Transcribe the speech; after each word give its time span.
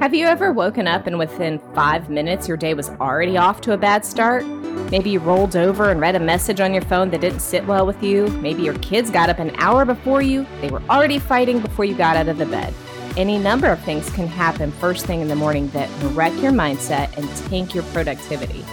Have 0.00 0.14
you 0.14 0.24
ever 0.24 0.50
woken 0.50 0.88
up 0.88 1.06
and 1.06 1.18
within 1.18 1.58
five 1.74 2.08
minutes 2.08 2.48
your 2.48 2.56
day 2.56 2.72
was 2.72 2.88
already 2.88 3.36
off 3.36 3.60
to 3.60 3.72
a 3.72 3.76
bad 3.76 4.04
start? 4.04 4.46
Maybe 4.90 5.10
you 5.10 5.20
rolled 5.20 5.56
over 5.56 5.90
and 5.90 6.00
read 6.00 6.16
a 6.16 6.20
message 6.20 6.58
on 6.58 6.72
your 6.72 6.82
phone 6.82 7.10
that 7.10 7.20
didn't 7.20 7.40
sit 7.40 7.66
well 7.66 7.86
with 7.86 8.02
you. 8.02 8.26
Maybe 8.28 8.62
your 8.62 8.78
kids 8.78 9.10
got 9.10 9.28
up 9.28 9.38
an 9.38 9.54
hour 9.56 9.84
before 9.84 10.22
you. 10.22 10.46
They 10.62 10.70
were 10.70 10.82
already 10.88 11.18
fighting 11.18 11.60
before 11.60 11.84
you 11.84 11.94
got 11.94 12.16
out 12.16 12.28
of 12.28 12.38
the 12.38 12.46
bed. 12.46 12.72
Any 13.16 13.36
number 13.36 13.68
of 13.68 13.78
things 13.84 14.08
can 14.10 14.26
happen 14.26 14.72
first 14.72 15.04
thing 15.04 15.20
in 15.20 15.28
the 15.28 15.36
morning 15.36 15.68
that 15.68 15.90
wreck 16.14 16.32
your 16.40 16.52
mindset 16.52 17.14
and 17.18 17.28
tank 17.50 17.74
your 17.74 17.84
productivity. 17.84 18.64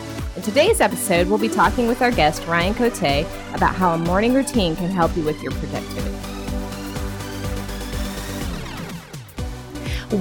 In 0.48 0.54
today's 0.54 0.80
episode, 0.80 1.28
we'll 1.28 1.38
be 1.38 1.50
talking 1.50 1.88
with 1.88 2.02
our 2.02 2.10
guest, 2.10 2.48
Ryan 2.48 2.74
Cote, 2.74 3.26
about 3.54 3.76
how 3.76 3.96
a 3.96 3.98
morning 3.98 4.34
routine 4.34 4.78
can 4.78 4.90
help 4.90 5.14
you 5.18 5.24
with 5.24 5.44
your 5.44 5.52
productivity. 5.52 6.16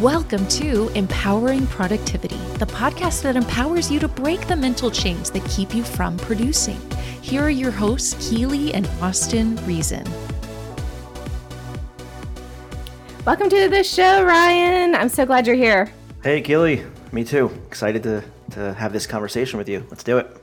Welcome 0.03 0.45
to 0.49 0.89
Empowering 0.97 1.69
Productivity, 1.69 2.41
the 2.59 2.67
podcast 2.67 3.23
that 3.23 3.37
empowers 3.37 3.89
you 3.89 4.01
to 4.01 4.09
break 4.09 4.45
the 4.49 4.57
mental 4.57 4.91
chains 4.91 5.31
that 5.31 5.45
keep 5.45 5.73
you 5.73 5.85
from 5.85 6.17
producing. 6.17 6.81
Here 7.23 7.43
are 7.43 7.49
your 7.49 7.71
hosts, 7.71 8.29
Keely 8.29 8.75
and 8.75 8.89
Austin 9.01 9.55
Reason. 9.65 10.05
Welcome 13.25 13.49
to 13.51 13.69
the 13.69 13.85
show, 13.85 14.25
Ryan. 14.25 14.97
I'm 14.97 15.09
so 15.09 15.25
glad 15.25 15.47
you're 15.47 15.55
here. 15.55 15.93
Hey, 16.25 16.41
Keely. 16.41 16.83
Me 17.13 17.23
too. 17.23 17.57
Excited 17.69 18.03
to, 18.03 18.25
to 18.51 18.75
have 18.75 18.93
this 18.93 19.07
conversation 19.07 19.59
with 19.59 19.69
you. 19.69 19.87
Let's 19.91 20.05
do 20.05 20.19
it. 20.19 20.37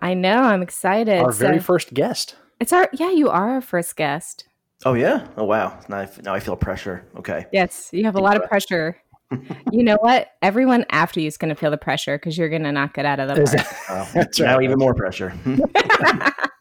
I 0.00 0.14
know. 0.14 0.42
I'm 0.42 0.62
excited. 0.62 1.18
Our 1.20 1.32
very 1.32 1.58
first 1.58 1.92
guest. 1.94 2.36
It's 2.60 2.72
our, 2.72 2.88
yeah, 2.92 3.10
you 3.10 3.28
are 3.28 3.50
our 3.50 3.60
first 3.60 3.96
guest. 3.96 4.44
Oh 4.84 4.94
yeah. 4.94 5.26
Oh 5.36 5.44
wow. 5.44 5.78
Now 5.88 5.98
I, 5.98 6.08
now 6.22 6.34
I 6.34 6.40
feel 6.40 6.56
pressure. 6.56 7.04
Okay. 7.16 7.46
Yes, 7.52 7.90
you 7.92 8.04
have 8.04 8.14
a 8.14 8.20
lot 8.20 8.36
of 8.36 8.48
pressure. 8.48 8.96
you 9.72 9.82
know 9.82 9.96
what? 10.00 10.28
Everyone 10.40 10.84
after 10.90 11.20
you 11.20 11.26
is 11.26 11.36
going 11.36 11.50
to 11.50 11.54
feel 11.54 11.70
the 11.70 11.76
pressure 11.76 12.16
because 12.16 12.38
you're 12.38 12.48
going 12.48 12.62
to 12.62 12.72
knock 12.72 12.96
it 12.96 13.04
out 13.04 13.20
of 13.20 13.28
the 13.28 13.44
park. 13.44 13.66
Oh, 13.90 14.10
That's 14.14 14.38
now 14.40 14.56
right. 14.56 14.64
even 14.64 14.78
more 14.78 14.94
pressure. 14.94 15.34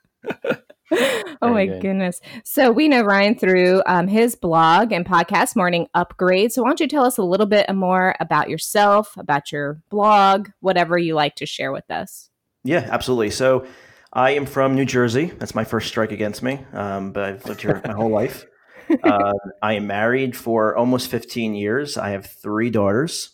oh 1.42 1.54
my 1.54 1.66
good. 1.66 1.82
goodness. 1.82 2.22
So 2.44 2.72
we 2.72 2.88
know 2.88 3.02
Ryan 3.02 3.36
through 3.36 3.84
um, 3.86 4.08
his 4.08 4.36
blog 4.36 4.92
and 4.92 5.06
podcast, 5.06 5.56
Morning 5.56 5.88
Upgrade. 5.94 6.52
So 6.52 6.64
why 6.64 6.70
don't 6.70 6.80
you 6.80 6.88
tell 6.88 7.06
us 7.06 7.18
a 7.18 7.24
little 7.24 7.46
bit 7.46 7.74
more 7.74 8.16
about 8.20 8.50
yourself, 8.50 9.16
about 9.18 9.52
your 9.52 9.82
blog, 9.90 10.50
whatever 10.60 10.98
you 10.98 11.14
like 11.14 11.36
to 11.36 11.46
share 11.46 11.72
with 11.72 11.90
us? 11.90 12.30
Yeah, 12.64 12.88
absolutely. 12.92 13.30
So 13.32 13.66
I 14.12 14.32
am 14.32 14.46
from 14.46 14.76
New 14.76 14.86
Jersey. 14.86 15.26
That's 15.26 15.56
my 15.56 15.64
first 15.64 15.88
strike 15.88 16.12
against 16.12 16.42
me, 16.42 16.66
um, 16.74 17.12
but 17.12 17.24
I've 17.24 17.46
lived 17.46 17.62
here 17.62 17.82
my 17.86 17.94
whole 17.94 18.12
life. 18.12 18.46
Uh, 19.04 19.34
I 19.62 19.74
am 19.74 19.86
married 19.86 20.34
for 20.34 20.74
almost 20.78 21.10
15 21.10 21.56
years. 21.56 21.98
I 21.98 22.12
have 22.12 22.26
three 22.26 22.70
daughters. 22.70 23.32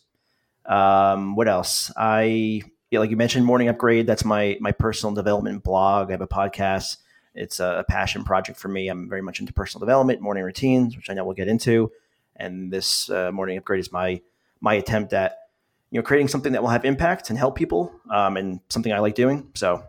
Um, 0.65 1.35
what 1.35 1.47
else? 1.47 1.91
I 1.95 2.63
yeah, 2.93 2.99
like 2.99 3.09
you 3.09 3.17
mentioned, 3.17 3.45
Morning 3.45 3.69
Upgrade. 3.69 4.05
That's 4.05 4.23
my 4.23 4.57
my 4.61 4.71
personal 4.71 5.15
development 5.15 5.63
blog. 5.63 6.09
I 6.09 6.11
have 6.11 6.21
a 6.21 6.27
podcast. 6.27 6.97
It's 7.35 7.59
a, 7.59 7.83
passion 7.87 8.23
project 8.23 8.59
for 8.59 8.67
me. 8.67 8.87
I'm 8.87 9.09
very 9.09 9.21
much 9.21 9.39
into 9.39 9.53
personal 9.53 9.79
development, 9.79 10.21
morning 10.21 10.43
routines, 10.43 10.95
which 10.95 11.09
I 11.09 11.13
know 11.13 11.25
we'll 11.25 11.35
get 11.35 11.47
into. 11.47 11.91
And 12.35 12.71
this 12.71 13.09
uh, 13.09 13.31
Morning 13.31 13.57
Upgrade 13.57 13.79
is 13.79 13.91
my 13.91 14.21
my 14.61 14.75
attempt 14.75 15.13
at 15.13 15.39
you 15.91 15.99
know 15.99 16.03
creating 16.03 16.27
something 16.27 16.53
that 16.53 16.61
will 16.61 16.69
have 16.69 16.85
impact 16.85 17.29
and 17.29 17.37
help 17.37 17.55
people, 17.55 17.91
um, 18.09 18.37
and 18.37 18.59
something 18.69 18.91
I 18.91 18.99
like 18.99 19.15
doing. 19.15 19.49
So 19.55 19.83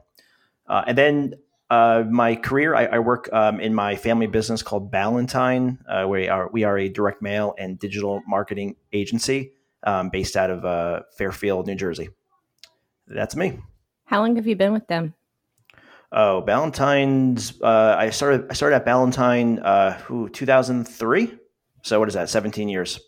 uh, 0.66 0.84
and 0.86 0.96
then 0.96 1.34
uh, 1.70 2.04
my 2.08 2.36
career, 2.36 2.74
I, 2.74 2.86
I 2.86 2.98
work 2.98 3.32
um, 3.32 3.60
in 3.60 3.74
my 3.74 3.96
family 3.96 4.26
business 4.26 4.62
called 4.62 4.90
Ballantine. 4.90 5.78
Uh, 5.88 6.06
we 6.08 6.28
are 6.28 6.48
we 6.52 6.64
are 6.64 6.78
a 6.78 6.88
direct 6.88 7.22
mail 7.22 7.54
and 7.58 7.78
digital 7.78 8.22
marketing 8.26 8.76
agency 8.92 9.52
um, 9.82 10.10
based 10.10 10.36
out 10.36 10.50
of 10.50 10.64
uh, 10.64 11.02
Fairfield, 11.16 11.66
New 11.66 11.74
Jersey. 11.74 12.10
That's 13.06 13.36
me. 13.36 13.58
How 14.06 14.20
long 14.20 14.36
have 14.36 14.46
you 14.46 14.56
been 14.56 14.72
with 14.72 14.86
them? 14.86 15.14
Oh, 16.14 16.40
Ballantine's. 16.40 17.60
Uh, 17.60 17.96
I 17.98 18.10
started. 18.10 18.46
I 18.48 18.54
started 18.54 18.76
at 18.76 18.84
Ballantine, 18.84 19.58
uh, 19.58 20.00
2003. 20.32 21.34
So 21.82 21.98
what 21.98 22.08
is 22.08 22.14
that? 22.14 22.30
17 22.30 22.68
years. 22.68 23.00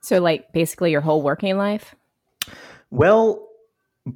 So, 0.00 0.20
like, 0.20 0.52
basically 0.52 0.92
your 0.92 1.00
whole 1.00 1.20
working 1.20 1.58
life. 1.58 1.94
Well, 2.90 3.46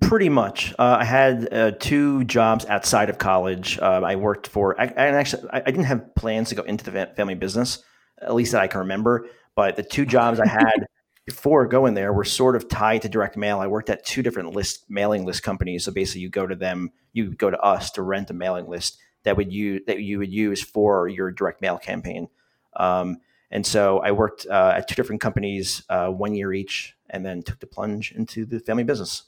Pretty 0.01 0.29
much. 0.29 0.73
Uh, 0.79 0.99
I 1.01 1.05
had 1.05 1.53
uh, 1.53 1.73
two 1.73 2.23
jobs 2.23 2.65
outside 2.67 3.11
of 3.11 3.19
college. 3.19 3.77
Uh, 3.77 4.01
I 4.05 4.15
worked 4.15 4.47
for, 4.47 4.81
I, 4.81 4.85
I 4.85 5.07
actually, 5.09 5.51
I, 5.53 5.63
I, 5.63 5.65
didn't 5.65 5.87
have 5.87 6.15
plans 6.15 6.51
to 6.51 6.55
go 6.55 6.63
into 6.63 6.89
the 6.89 7.11
family 7.17 7.35
business, 7.35 7.83
at 8.23 8.33
least 8.33 8.53
that 8.53 8.61
I 8.61 8.69
can 8.69 8.81
remember. 8.81 9.27
But 9.57 9.75
the 9.75 9.83
two 9.83 10.07
jobs 10.07 10.39
I 10.39 10.47
had 10.47 10.87
before 11.27 11.67
going 11.67 11.95
there 11.95 12.13
were 12.13 12.25
sort 12.25 12.57
of 12.57 12.69
tied 12.69 13.03
to 13.03 13.09
direct 13.09 13.37
mail. 13.37 13.61
I 13.61 13.67
worked 13.67 13.91
at 13.91 14.05
two 14.05 14.23
different 14.23 14.55
list 14.55 14.85
mailing 14.89 15.25
list 15.25 15.43
companies. 15.43 15.85
So 15.85 15.93
basically, 15.93 16.23
you 16.23 16.31
go 16.31 16.47
to 16.47 16.57
them, 16.57 16.91
you 17.13 17.35
go 17.35 17.51
to 17.51 17.61
us 17.61 17.91
to 17.93 18.03
rent 18.03 18.31
a 18.31 18.35
mailing 18.35 18.69
list 18.69 18.99
that 19.25 19.37
would 19.37 19.53
you 19.53 19.85
that 19.87 20.01
you 20.01 20.19
would 20.19 20.33
use 20.33 20.63
for 20.63 21.09
your 21.09 21.31
direct 21.31 21.61
mail 21.61 21.79
campaign. 21.79 22.29
Um, 22.77 23.19
and 23.51 23.67
so 23.67 23.99
I 23.99 24.13
worked 24.13 24.47
uh, 24.49 24.75
at 24.77 24.89
two 24.89 24.95
different 24.95 25.21
companies, 25.21 25.83
uh, 25.89 26.09
one 26.09 26.35
year 26.35 26.53
each, 26.53 26.97
and 27.09 27.27
then 27.27 27.43
took 27.43 27.59
the 27.59 27.67
plunge 27.67 28.13
into 28.13 28.47
the 28.47 28.61
family 28.61 28.85
business. 28.85 29.25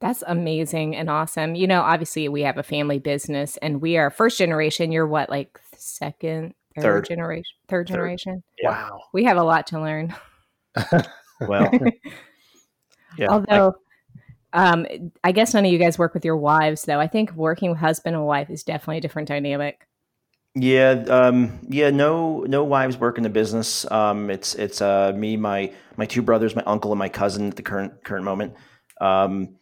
That's 0.00 0.22
amazing 0.26 0.94
and 0.94 1.08
awesome. 1.08 1.54
You 1.54 1.66
know, 1.66 1.80
obviously 1.80 2.28
we 2.28 2.42
have 2.42 2.58
a 2.58 2.62
family 2.62 2.98
business 2.98 3.56
and 3.58 3.80
we 3.80 3.96
are 3.96 4.10
first 4.10 4.36
generation. 4.36 4.92
You're 4.92 5.06
what, 5.06 5.30
like 5.30 5.58
second, 5.76 6.54
third, 6.74 6.82
third. 6.82 7.06
generation, 7.06 7.56
third, 7.68 7.88
third, 7.88 7.94
generation? 7.94 8.42
Wow. 8.62 9.00
We 9.14 9.24
have 9.24 9.38
a 9.38 9.42
lot 9.42 9.68
to 9.68 9.80
learn. 9.80 10.14
well, 11.40 11.70
yeah. 13.18 13.28
Although, 13.28 13.76
I, 14.52 14.70
um, 14.70 14.86
I 15.24 15.32
guess 15.32 15.54
none 15.54 15.64
of 15.64 15.72
you 15.72 15.78
guys 15.78 15.98
work 15.98 16.14
with 16.14 16.24
your 16.24 16.36
wives, 16.36 16.82
though. 16.82 17.00
I 17.00 17.06
think 17.06 17.32
working 17.32 17.70
with 17.70 17.78
husband 17.78 18.16
and 18.16 18.26
wife 18.26 18.50
is 18.50 18.62
definitely 18.62 18.98
a 18.98 19.00
different 19.00 19.28
dynamic. 19.28 19.86
Yeah, 20.54 21.04
um, 21.08 21.58
yeah, 21.68 21.90
no, 21.90 22.40
no 22.48 22.64
wives 22.64 22.96
work 22.96 23.18
in 23.18 23.22
the 23.22 23.30
business. 23.30 23.90
Um, 23.90 24.30
it's 24.30 24.54
it's 24.54 24.80
uh, 24.80 25.12
me, 25.14 25.36
my 25.36 25.72
my 25.96 26.06
two 26.06 26.22
brothers, 26.22 26.56
my 26.56 26.62
uncle, 26.64 26.92
and 26.92 26.98
my 26.98 27.10
cousin 27.10 27.48
at 27.48 27.56
the 27.56 27.62
current 27.62 28.02
current 28.04 28.24
moment. 28.24 28.54
Um, 29.00 29.56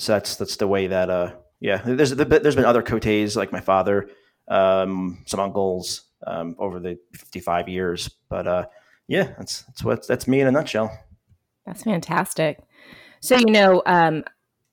so 0.00 0.14
that's 0.14 0.36
that's 0.36 0.56
the 0.56 0.66
way 0.66 0.86
that 0.86 1.10
uh 1.10 1.32
yeah 1.60 1.80
there's 1.84 2.10
there's 2.10 2.56
been 2.56 2.64
other 2.64 2.82
Cotes 2.82 3.36
like 3.36 3.52
my 3.52 3.60
father 3.60 4.08
um 4.48 5.22
some 5.26 5.40
uncles 5.40 6.02
um 6.26 6.56
over 6.58 6.80
the 6.80 6.98
55 7.12 7.68
years 7.68 8.10
but 8.28 8.46
uh 8.46 8.64
yeah 9.10 9.34
that's 9.36 9.62
that's 9.62 9.84
what 9.84 10.06
that's 10.06 10.28
me 10.28 10.40
in 10.40 10.46
a 10.46 10.52
nutshell. 10.52 10.96
That's 11.66 11.82
fantastic. 11.82 12.60
So 13.20 13.36
you 13.36 13.46
know 13.46 13.82
um 13.84 14.24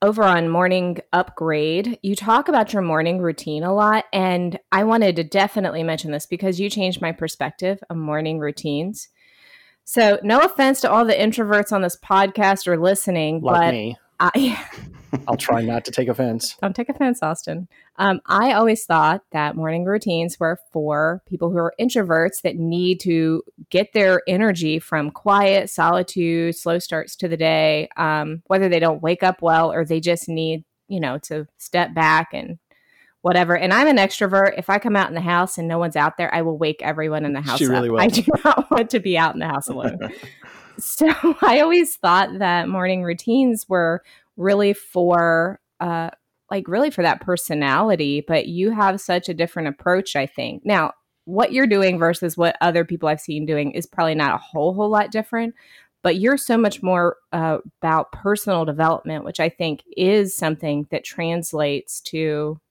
over 0.04 0.24
on 0.24 0.48
morning 0.48 1.00
upgrade 1.12 1.98
you 2.04 2.16
talk 2.16 2.48
about 2.48 2.72
your 2.72 2.84
morning 2.84 3.20
routine 3.20 3.64
a 3.64 3.74
lot 3.74 4.06
and 4.14 4.60
i 4.72 4.84
wanted 4.84 5.16
to 5.16 5.24
definitely 5.24 5.82
mention 5.82 6.12
this 6.12 6.28
because 6.28 6.60
you 6.60 6.70
changed 6.70 7.02
my 7.02 7.12
perspective 7.12 7.84
of 7.90 7.98
morning 7.98 8.38
routines. 8.40 9.10
So 9.86 10.20
no 10.22 10.42
offense 10.42 10.82
to 10.82 10.92
all 10.92 11.06
the 11.06 11.14
introverts 11.14 11.72
on 11.72 11.82
this 11.82 11.98
podcast 11.98 12.68
or 12.68 12.78
listening 12.78 13.42
like 13.42 13.60
but 13.60 13.72
me. 13.72 13.98
I, 14.20 14.64
I'll 15.28 15.38
try 15.38 15.62
not 15.62 15.86
to 15.86 15.92
take 15.92 16.08
offense. 16.08 16.56
Don't 16.62 16.76
take 16.76 16.90
offense, 16.90 17.24
Austin. 17.24 17.68
Um, 17.98 18.22
I 18.26 18.54
always 18.54 18.86
thought 18.86 19.24
that 19.32 19.56
morning 19.56 19.86
routines 19.86 20.40
were 20.40 20.60
for 20.72 21.22
people 21.28 21.50
who 21.52 21.58
are 21.58 21.74
introverts 21.80 22.42
that 22.42 22.56
need 22.56 23.00
to 23.02 23.44
get 23.70 23.94
their 23.94 24.22
energy 24.28 24.80
from 24.80 25.12
quiet, 25.12 25.70
solitude, 25.70 26.56
slow 26.56 26.80
starts 26.80 27.16
to 27.18 27.28
the 27.28 27.38
day, 27.38 27.90
um, 27.98 28.42
whether 28.48 28.70
they 28.70 28.80
don't 28.80 29.02
wake 29.02 29.24
up 29.24 29.42
well 29.42 29.72
or 29.72 29.86
they 29.86 30.00
just 30.00 30.30
need, 30.30 30.64
you 30.88 31.00
know, 31.00 31.18
to 31.20 31.48
step 31.58 31.94
back 31.94 32.30
and 32.34 32.58
whatever. 33.22 33.58
And 33.58 33.74
I'm 33.74 33.88
an 33.88 33.98
extrovert. 33.98 34.58
If 34.58 34.70
I 34.70 34.80
come 34.80 34.96
out 34.96 35.10
in 35.10 35.16
the 35.16 35.22
house 35.22 35.58
and 35.58 35.68
no 35.68 35.80
one's 35.80 35.96
out 35.96 36.18
there, 36.18 36.34
I 36.34 36.42
will 36.44 36.58
wake 36.58 36.82
everyone 36.82 37.26
in 37.26 37.34
the 37.34 37.42
house 37.42 37.60
she 37.60 37.66
up. 37.66 37.72
Really 37.72 37.90
will. 37.90 38.00
I 38.00 38.08
do 38.08 38.24
not 38.46 38.70
want 38.72 38.90
to 38.92 39.00
be 39.00 39.18
out 39.18 39.34
in 39.34 39.40
the 39.40 39.48
house 39.48 39.68
alone. 39.68 40.00
so 40.80 41.08
I 41.42 41.60
always 41.62 41.96
thought 41.96 42.40
that 42.40 42.70
morning 42.70 43.04
routines 43.04 43.68
were 43.68 44.02
really 44.38 44.74
for 44.74 45.60
uh 45.80 46.10
like 46.50 46.68
really 46.68 46.90
for 46.90 47.02
that 47.02 47.22
personality, 47.22 48.24
but 48.26 48.48
you 48.48 48.72
have 48.72 49.02
such 49.02 49.28
a 49.28 49.34
different 49.34 49.68
approach, 49.68 50.16
I 50.16 50.26
think. 50.26 50.66
Now, 50.66 50.94
what 51.26 51.52
you're 51.52 51.68
doing 51.68 52.00
versus 52.00 52.38
what 52.38 52.56
other 52.62 52.86
people 52.86 53.10
I've 53.10 53.20
seen 53.20 53.46
doing 53.46 53.72
is 53.72 53.86
probably 53.86 54.16
not 54.16 54.34
a 54.34 54.38
whole 54.38 54.74
whole 54.74 54.90
lot 54.90 55.12
different, 55.12 55.56
but 56.04 56.18
you're 56.20 56.38
so 56.38 56.58
much 56.58 56.82
more 56.82 57.18
uh, 57.34 57.58
about 57.82 58.14
personal 58.14 58.64
development, 58.64 59.26
which 59.26 59.42
I 59.42 59.50
think 59.50 59.84
is 59.98 60.36
something 60.36 60.88
that 60.90 61.04
translates 61.04 62.00
to 62.02 62.62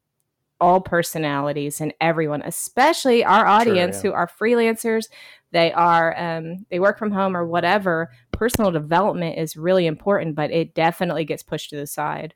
all 0.60 0.80
personalities 0.80 1.80
and 1.80 1.92
everyone, 2.00 2.42
especially 2.42 3.24
our 3.24 3.46
audience 3.46 3.96
sure, 3.96 4.06
yeah. 4.06 4.10
who 4.10 4.14
are 4.14 4.28
freelancers. 4.40 5.04
They 5.52 5.72
are 5.72 6.18
um, 6.18 6.66
they 6.70 6.80
work 6.80 6.98
from 6.98 7.12
home 7.12 7.36
or 7.36 7.46
whatever 7.46 8.10
personal 8.32 8.70
development 8.70 9.38
is 9.38 9.56
really 9.56 9.86
important, 9.86 10.34
but 10.34 10.50
it 10.50 10.74
definitely 10.74 11.24
gets 11.24 11.42
pushed 11.42 11.70
to 11.70 11.76
the 11.76 11.86
side. 11.86 12.34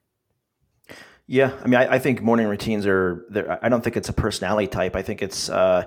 Yeah, 1.27 1.53
I 1.63 1.69
mean, 1.69 1.81
I, 1.81 1.95
I 1.95 1.99
think 1.99 2.23
morning 2.23 2.49
routines 2.49 2.87
are. 2.87 3.25
I 3.63 3.69
don't 3.69 3.83
think 3.85 3.97
it's 3.97 4.09
a 4.09 4.13
personality 4.13 4.67
type. 4.67 4.97
I 4.97 5.03
think 5.03 5.23
it's. 5.23 5.49
Uh, 5.49 5.85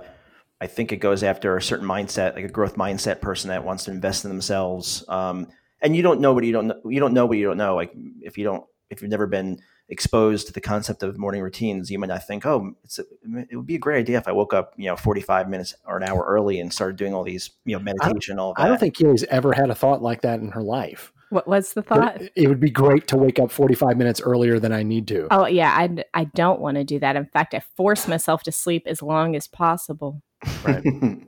I 0.60 0.66
think 0.66 0.92
it 0.92 0.96
goes 0.96 1.22
after 1.22 1.56
a 1.56 1.62
certain 1.62 1.86
mindset, 1.86 2.36
like 2.36 2.44
a 2.44 2.48
growth 2.48 2.76
mindset 2.76 3.20
person 3.20 3.48
that 3.48 3.64
wants 3.64 3.84
to 3.84 3.90
invest 3.90 4.24
in 4.24 4.30
themselves. 4.30 5.04
Um, 5.08 5.48
and 5.82 5.94
you 5.94 6.02
don't 6.02 6.20
know 6.20 6.32
what 6.32 6.44
you 6.44 6.52
don't 6.52 6.68
know. 6.68 6.80
You 6.86 7.00
don't 7.00 7.12
know 7.12 7.26
what 7.26 7.36
you 7.36 7.44
don't 7.44 7.58
know. 7.58 7.74
Like 7.74 7.92
if 8.22 8.38
you 8.38 8.44
don't, 8.44 8.64
if 8.88 9.02
you've 9.02 9.10
never 9.10 9.26
been 9.26 9.58
exposed 9.88 10.46
to 10.46 10.52
the 10.52 10.60
concept 10.60 11.02
of 11.02 11.18
morning 11.18 11.42
routines, 11.42 11.90
you 11.90 11.98
might 11.98 12.08
not 12.08 12.26
think, 12.26 12.46
oh, 12.46 12.74
it's 12.84 12.98
a, 12.98 13.04
it 13.50 13.56
would 13.56 13.66
be 13.66 13.74
a 13.74 13.78
great 13.78 13.98
idea 13.98 14.18
if 14.18 14.26
I 14.26 14.32
woke 14.32 14.54
up, 14.54 14.72
you 14.76 14.86
know, 14.86 14.96
45 14.96 15.48
minutes 15.48 15.74
or 15.86 15.96
an 15.96 16.04
hour 16.04 16.24
early 16.26 16.58
and 16.60 16.72
started 16.72 16.96
doing 16.96 17.14
all 17.14 17.24
these, 17.24 17.50
you 17.64 17.76
know, 17.76 17.82
meditation, 17.82 18.38
all 18.38 18.54
I 18.56 18.68
don't 18.68 18.78
think 18.78 18.96
Keely's 18.96 19.24
ever 19.24 19.52
had 19.52 19.70
a 19.70 19.74
thought 19.74 20.02
like 20.02 20.22
that 20.22 20.40
in 20.40 20.50
her 20.52 20.62
life. 20.62 21.12
What 21.30 21.48
was 21.48 21.72
the 21.72 21.82
thought? 21.82 22.18
But 22.18 22.30
it 22.36 22.48
would 22.48 22.60
be 22.60 22.70
great 22.70 23.08
to 23.08 23.16
wake 23.16 23.38
up 23.38 23.50
45 23.50 23.96
minutes 23.96 24.20
earlier 24.20 24.58
than 24.60 24.72
I 24.72 24.82
need 24.82 25.08
to. 25.08 25.26
Oh, 25.30 25.46
yeah. 25.46 25.74
I, 25.76 26.04
I 26.14 26.24
don't 26.24 26.60
want 26.60 26.76
to 26.76 26.84
do 26.84 26.98
that. 27.00 27.16
In 27.16 27.26
fact, 27.26 27.54
I 27.54 27.60
force 27.76 28.06
myself 28.06 28.42
to 28.44 28.52
sleep 28.52 28.84
as 28.86 29.02
long 29.02 29.34
as 29.34 29.48
possible. 29.48 30.22
Right. 30.62 30.84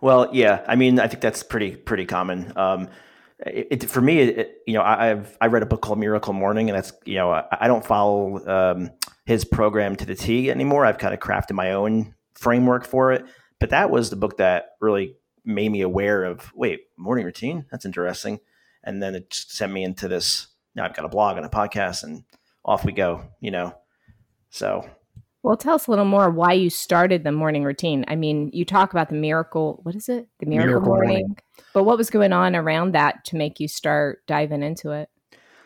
well, 0.00 0.28
yeah. 0.32 0.64
I 0.66 0.74
mean, 0.74 0.98
I 0.98 1.06
think 1.06 1.20
that's 1.20 1.42
pretty, 1.42 1.76
pretty 1.76 2.04
common. 2.04 2.52
Um, 2.56 2.88
it, 3.40 3.66
it, 3.70 3.90
for 3.90 4.00
me, 4.00 4.20
it, 4.20 4.58
you 4.66 4.74
know, 4.74 4.82
I, 4.82 5.06
have 5.06 5.36
I 5.40 5.46
read 5.46 5.62
a 5.62 5.66
book 5.66 5.82
called 5.82 5.98
Miracle 5.98 6.32
Morning, 6.32 6.70
and 6.70 6.76
that's 6.76 6.92
you 7.04 7.16
know, 7.16 7.30
I, 7.30 7.44
I 7.52 7.68
don't 7.68 7.84
follow 7.84 8.46
um, 8.46 8.90
his 9.26 9.44
program 9.44 9.96
to 9.96 10.06
the 10.06 10.14
T 10.14 10.50
anymore. 10.50 10.84
I've 10.84 10.98
kind 10.98 11.14
of 11.14 11.20
crafted 11.20 11.52
my 11.52 11.72
own 11.72 12.14
framework 12.34 12.84
for 12.84 13.12
it, 13.12 13.24
but 13.60 13.70
that 13.70 13.90
was 13.90 14.10
the 14.10 14.16
book 14.16 14.38
that 14.38 14.70
really 14.80 15.16
made 15.44 15.70
me 15.70 15.80
aware 15.82 16.24
of. 16.24 16.52
Wait, 16.54 16.80
morning 16.96 17.24
routine? 17.24 17.66
That's 17.70 17.84
interesting 17.84 18.40
and 18.84 19.02
then 19.02 19.14
it 19.14 19.32
sent 19.32 19.72
me 19.72 19.82
into 19.82 20.06
this. 20.06 20.46
Now 20.74 20.84
I've 20.84 20.94
got 20.94 21.04
a 21.04 21.08
blog 21.08 21.36
and 21.36 21.46
a 21.46 21.48
podcast, 21.48 22.04
and 22.04 22.24
off 22.64 22.84
we 22.84 22.92
go. 22.92 23.24
You 23.40 23.50
know, 23.50 23.74
so. 24.50 24.88
Well, 25.44 25.58
tell 25.58 25.74
us 25.74 25.86
a 25.86 25.90
little 25.90 26.06
more 26.06 26.30
why 26.30 26.54
you 26.54 26.70
started 26.70 27.22
the 27.22 27.30
morning 27.30 27.64
routine. 27.64 28.06
I 28.08 28.16
mean, 28.16 28.48
you 28.54 28.64
talk 28.64 28.92
about 28.92 29.10
the 29.10 29.14
miracle. 29.14 29.78
What 29.82 29.94
is 29.94 30.08
it? 30.08 30.26
The 30.40 30.46
miracle, 30.46 30.68
miracle 30.70 30.88
morning. 30.88 31.08
morning. 31.08 31.36
But 31.74 31.84
what 31.84 31.98
was 31.98 32.08
going 32.08 32.32
on 32.32 32.56
around 32.56 32.94
that 32.94 33.26
to 33.26 33.36
make 33.36 33.60
you 33.60 33.68
start 33.68 34.26
diving 34.26 34.62
into 34.62 34.92
it? 34.92 35.10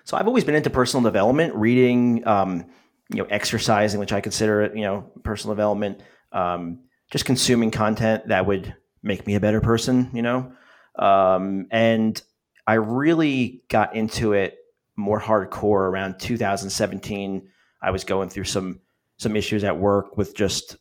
So 0.02 0.16
I've 0.16 0.26
always 0.26 0.42
been 0.42 0.56
into 0.56 0.68
personal 0.68 1.04
development, 1.04 1.54
reading, 1.54 2.26
um, 2.26 2.64
you 3.10 3.18
know, 3.18 3.28
exercising, 3.30 4.00
which 4.00 4.12
I 4.12 4.20
consider 4.20 4.62
it, 4.62 4.74
you 4.74 4.82
know, 4.82 5.12
personal 5.22 5.54
development. 5.54 6.00
Um, 6.32 6.80
just 7.12 7.24
consuming 7.24 7.70
content 7.70 8.26
that 8.26 8.46
would 8.46 8.74
make 9.04 9.28
me 9.28 9.36
a 9.36 9.40
better 9.40 9.60
person, 9.60 10.10
you 10.12 10.22
know. 10.22 10.54
Um, 10.98 11.68
and 11.70 12.20
I 12.66 12.74
really 12.74 13.62
got 13.68 13.94
into 13.94 14.32
it 14.32 14.58
more 14.96 15.20
hardcore 15.20 15.88
around 15.88 16.18
2017. 16.18 17.48
I 17.80 17.92
was 17.92 18.02
going 18.02 18.28
through 18.28 18.42
some 18.42 18.80
some 19.18 19.36
issues 19.36 19.64
at 19.64 19.78
work 19.78 20.16
with 20.16 20.34
just 20.34 20.76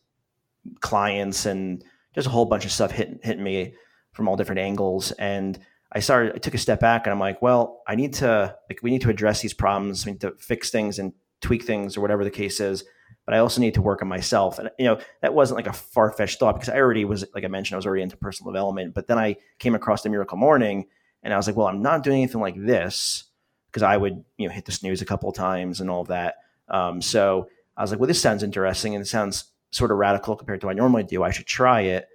clients 0.80 1.46
and 1.46 1.84
just 2.16 2.28
a 2.28 2.30
whole 2.30 2.46
bunch 2.46 2.66
of 2.66 2.72
stuff 2.72 2.92
hitting 2.92 3.20
hitting 3.24 3.44
me 3.44 3.74
from 4.12 4.28
all 4.28 4.36
different 4.36 4.60
angles. 4.60 5.12
And 5.14 5.60
I 5.92 6.00
started 6.00 6.36
I 6.36 6.38
took 6.40 6.54
a 6.54 6.58
step 6.58 6.80
back 6.80 7.06
and 7.06 7.14
I'm 7.14 7.20
like, 7.20 7.42
well, 7.42 7.82
I 7.88 7.96
need 7.96 8.14
to 8.16 8.56
like 8.70 8.80
we 8.82 8.92
need 8.92 9.02
to 9.02 9.10
address 9.10 9.42
these 9.42 9.54
problems, 9.54 10.06
we 10.06 10.14
need 10.14 10.22
to 10.22 10.32
fix 10.40 10.70
things 10.70 11.00
and 11.00 11.14
tweak 11.42 11.64
things 11.64 11.98
or 11.98 12.02
whatever 12.02 12.24
the 12.24 12.32
case 12.32 12.60
is. 12.60 12.84
But 13.26 13.36
I 13.36 13.40
also 13.40 13.60
need 13.60 13.74
to 13.74 13.82
work 13.82 14.02
on 14.02 14.08
myself. 14.08 14.58
And 14.58 14.70
you 14.80 14.86
know, 14.86 15.00
that 15.22 15.34
wasn't 15.34 15.58
like 15.58 15.68
a 15.68 15.74
far-fetched 15.74 16.40
thought 16.40 16.56
because 16.56 16.70
I 16.70 16.78
already 16.78 17.06
was 17.06 17.26
like 17.34 17.44
I 17.44 17.48
mentioned, 17.48 17.76
I 17.76 17.78
was 17.78 17.86
already 17.86 18.04
into 18.04 18.18
personal 18.18 18.52
development. 18.52 18.94
But 18.94 19.08
then 19.08 19.18
I 19.18 19.36
came 19.60 19.76
across 19.76 20.02
the 20.02 20.10
Miracle 20.10 20.38
Morning 20.38 20.88
and 21.24 21.34
I 21.34 21.38
was 21.38 21.48
like, 21.48 21.56
well, 21.56 21.68
I'm 21.68 21.82
not 21.82 22.04
doing 22.04 22.18
anything 22.18 22.42
like 22.42 22.56
this 22.58 23.26
because 23.70 23.84
I 23.84 23.98
would, 23.98 24.24
you 24.38 24.48
know, 24.48 24.54
hit 24.54 24.66
the 24.66 24.72
snooze 24.72 25.02
a 25.02 25.06
couple 25.06 25.30
of 25.30 25.36
times 25.36 25.82
and 25.82 25.90
all 25.90 26.02
of 26.02 26.08
that. 26.08 26.36
Um, 26.70 27.02
so 27.02 27.50
I 27.78 27.82
was 27.82 27.92
like, 27.92 28.00
well, 28.00 28.08
this 28.08 28.22
sounds 28.22 28.44
interesting 28.44 28.96
and 28.96 29.02
it 29.02 29.08
sounds 29.08 29.46
sort 29.72 29.92
of 29.92 29.98
radical 29.98 30.36
compared 30.36 30.62
to 30.62 30.68
what 30.68 30.76
I 30.76 30.78
normally 30.78 31.04
do. 31.04 31.24
I 31.24 31.32
should 31.32 31.46
try 31.46 31.82
it. 31.82 32.08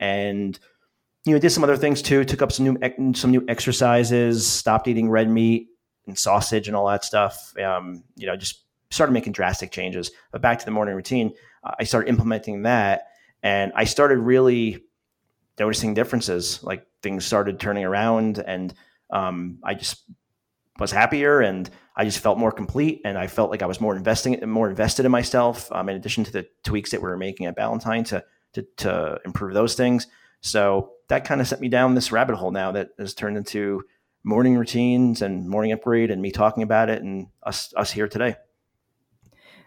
And, 0.00 0.58
you 1.24 1.32
know, 1.32 1.38
did 1.38 1.50
some 1.50 1.64
other 1.64 1.76
things 1.76 2.00
too, 2.00 2.24
took 2.24 2.40
up 2.40 2.52
some 2.52 2.64
new, 2.64 3.12
some 3.14 3.30
new 3.30 3.44
exercises, 3.48 4.46
stopped 4.46 4.86
eating 4.88 5.10
red 5.10 5.28
meat 5.28 5.68
and 6.06 6.16
sausage 6.16 6.68
and 6.68 6.76
all 6.76 6.86
that 6.86 7.04
stuff. 7.04 7.52
Um, 7.58 8.04
you 8.16 8.26
know, 8.26 8.36
just 8.36 8.62
started 8.90 9.12
making 9.12 9.32
drastic 9.32 9.72
changes. 9.72 10.12
But 10.30 10.40
back 10.40 10.58
to 10.60 10.64
the 10.64 10.70
morning 10.70 10.94
routine, 10.94 11.34
I 11.78 11.84
started 11.84 12.08
implementing 12.08 12.62
that 12.62 13.08
and 13.42 13.72
I 13.74 13.84
started 13.84 14.18
really 14.18 14.84
noticing 15.58 15.94
differences. 15.94 16.62
Like 16.62 16.86
things 17.02 17.24
started 17.24 17.60
turning 17.60 17.84
around, 17.84 18.38
and 18.38 18.74
um, 19.10 19.58
I 19.64 19.74
just 19.74 20.02
was 20.78 20.92
happier, 20.92 21.40
and 21.40 21.68
I 21.96 22.04
just 22.04 22.20
felt 22.20 22.38
more 22.38 22.52
complete, 22.52 23.00
and 23.04 23.18
I 23.18 23.26
felt 23.26 23.50
like 23.50 23.62
I 23.62 23.66
was 23.66 23.80
more 23.80 23.96
investing, 23.96 24.38
more 24.48 24.68
invested 24.68 25.04
in 25.04 25.12
myself. 25.12 25.70
Um, 25.72 25.88
in 25.88 25.96
addition 25.96 26.24
to 26.24 26.32
the 26.32 26.46
tweaks 26.64 26.90
that 26.90 27.02
we 27.02 27.08
were 27.08 27.16
making 27.16 27.46
at 27.46 27.56
Ballantine 27.56 28.04
to 28.04 28.24
to, 28.54 28.66
to 28.78 29.20
improve 29.24 29.54
those 29.54 29.74
things, 29.74 30.06
so 30.40 30.92
that 31.08 31.24
kind 31.24 31.40
of 31.40 31.48
set 31.48 31.60
me 31.60 31.68
down 31.68 31.94
this 31.94 32.12
rabbit 32.12 32.36
hole 32.36 32.50
now 32.50 32.72
that 32.72 32.90
has 32.98 33.14
turned 33.14 33.36
into 33.36 33.82
morning 34.24 34.56
routines 34.56 35.22
and 35.22 35.48
morning 35.48 35.72
upgrade, 35.72 36.10
and 36.10 36.22
me 36.22 36.30
talking 36.30 36.62
about 36.62 36.90
it, 36.90 37.02
and 37.02 37.28
us 37.42 37.72
us 37.76 37.90
here 37.90 38.08
today. 38.08 38.36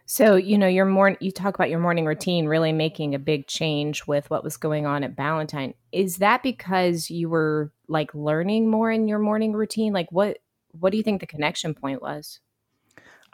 So, 0.05 0.35
you 0.35 0.57
know, 0.57 0.67
your 0.67 0.85
morning 0.85 1.17
you 1.21 1.31
talk 1.31 1.55
about 1.55 1.69
your 1.69 1.79
morning 1.79 2.05
routine 2.05 2.45
really 2.45 2.73
making 2.73 3.15
a 3.15 3.19
big 3.19 3.47
change 3.47 4.05
with 4.07 4.29
what 4.29 4.43
was 4.43 4.57
going 4.57 4.85
on 4.85 5.03
at 5.05 5.15
Ballantine. 5.15 5.73
Is 5.91 6.17
that 6.17 6.43
because 6.43 7.09
you 7.09 7.29
were 7.29 7.71
like 7.87 8.13
learning 8.13 8.69
more 8.69 8.91
in 8.91 9.07
your 9.07 9.19
morning 9.19 9.53
routine? 9.53 9.93
Like 9.93 10.11
what 10.11 10.39
what 10.79 10.91
do 10.91 10.97
you 10.97 11.03
think 11.03 11.21
the 11.21 11.27
connection 11.27 11.73
point 11.73 12.01
was? 12.01 12.39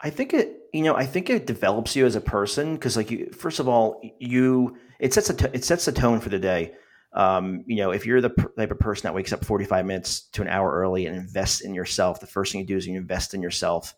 I 0.00 0.10
think 0.10 0.32
it, 0.32 0.68
you 0.72 0.82
know, 0.82 0.94
I 0.94 1.06
think 1.06 1.28
it 1.28 1.46
develops 1.46 1.96
you 1.96 2.06
as 2.06 2.14
a 2.14 2.20
person 2.20 2.74
because, 2.74 2.96
like, 2.96 3.10
you 3.10 3.30
first 3.32 3.58
of 3.58 3.68
all, 3.68 4.00
you 4.18 4.76
it 5.00 5.12
sets 5.12 5.30
a 5.30 5.34
t- 5.34 5.48
it 5.52 5.64
sets 5.64 5.86
the 5.86 5.92
tone 5.92 6.20
for 6.20 6.28
the 6.28 6.38
day. 6.38 6.74
Um, 7.12 7.64
you 7.66 7.76
know, 7.76 7.90
if 7.90 8.06
you're 8.06 8.20
the 8.20 8.30
type 8.56 8.70
of 8.70 8.78
person 8.78 9.04
that 9.04 9.14
wakes 9.14 9.32
up 9.32 9.44
45 9.44 9.86
minutes 9.86 10.20
to 10.32 10.42
an 10.42 10.48
hour 10.48 10.70
early 10.70 11.06
and 11.06 11.16
invests 11.16 11.62
in 11.62 11.74
yourself, 11.74 12.20
the 12.20 12.26
first 12.26 12.52
thing 12.52 12.60
you 12.60 12.66
do 12.66 12.76
is 12.76 12.86
you 12.86 12.96
invest 12.96 13.34
in 13.34 13.42
yourself. 13.42 13.94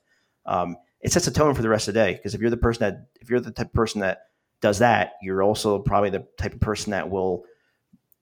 Um, 0.46 0.76
it 1.00 1.12
sets 1.12 1.26
a 1.26 1.32
tone 1.32 1.54
for 1.54 1.62
the 1.62 1.68
rest 1.68 1.88
of 1.88 1.94
the 1.94 2.00
day. 2.00 2.14
Because 2.14 2.34
if 2.34 2.40
you're 2.40 2.50
the 2.50 2.56
person 2.56 2.80
that, 2.80 3.06
if 3.20 3.28
you're 3.28 3.40
the 3.40 3.50
type 3.50 3.66
of 3.66 3.72
person 3.72 4.00
that 4.02 4.26
does 4.60 4.78
that, 4.78 5.14
you're 5.22 5.42
also 5.42 5.78
probably 5.78 6.10
the 6.10 6.26
type 6.38 6.54
of 6.54 6.60
person 6.60 6.92
that 6.92 7.10
will 7.10 7.44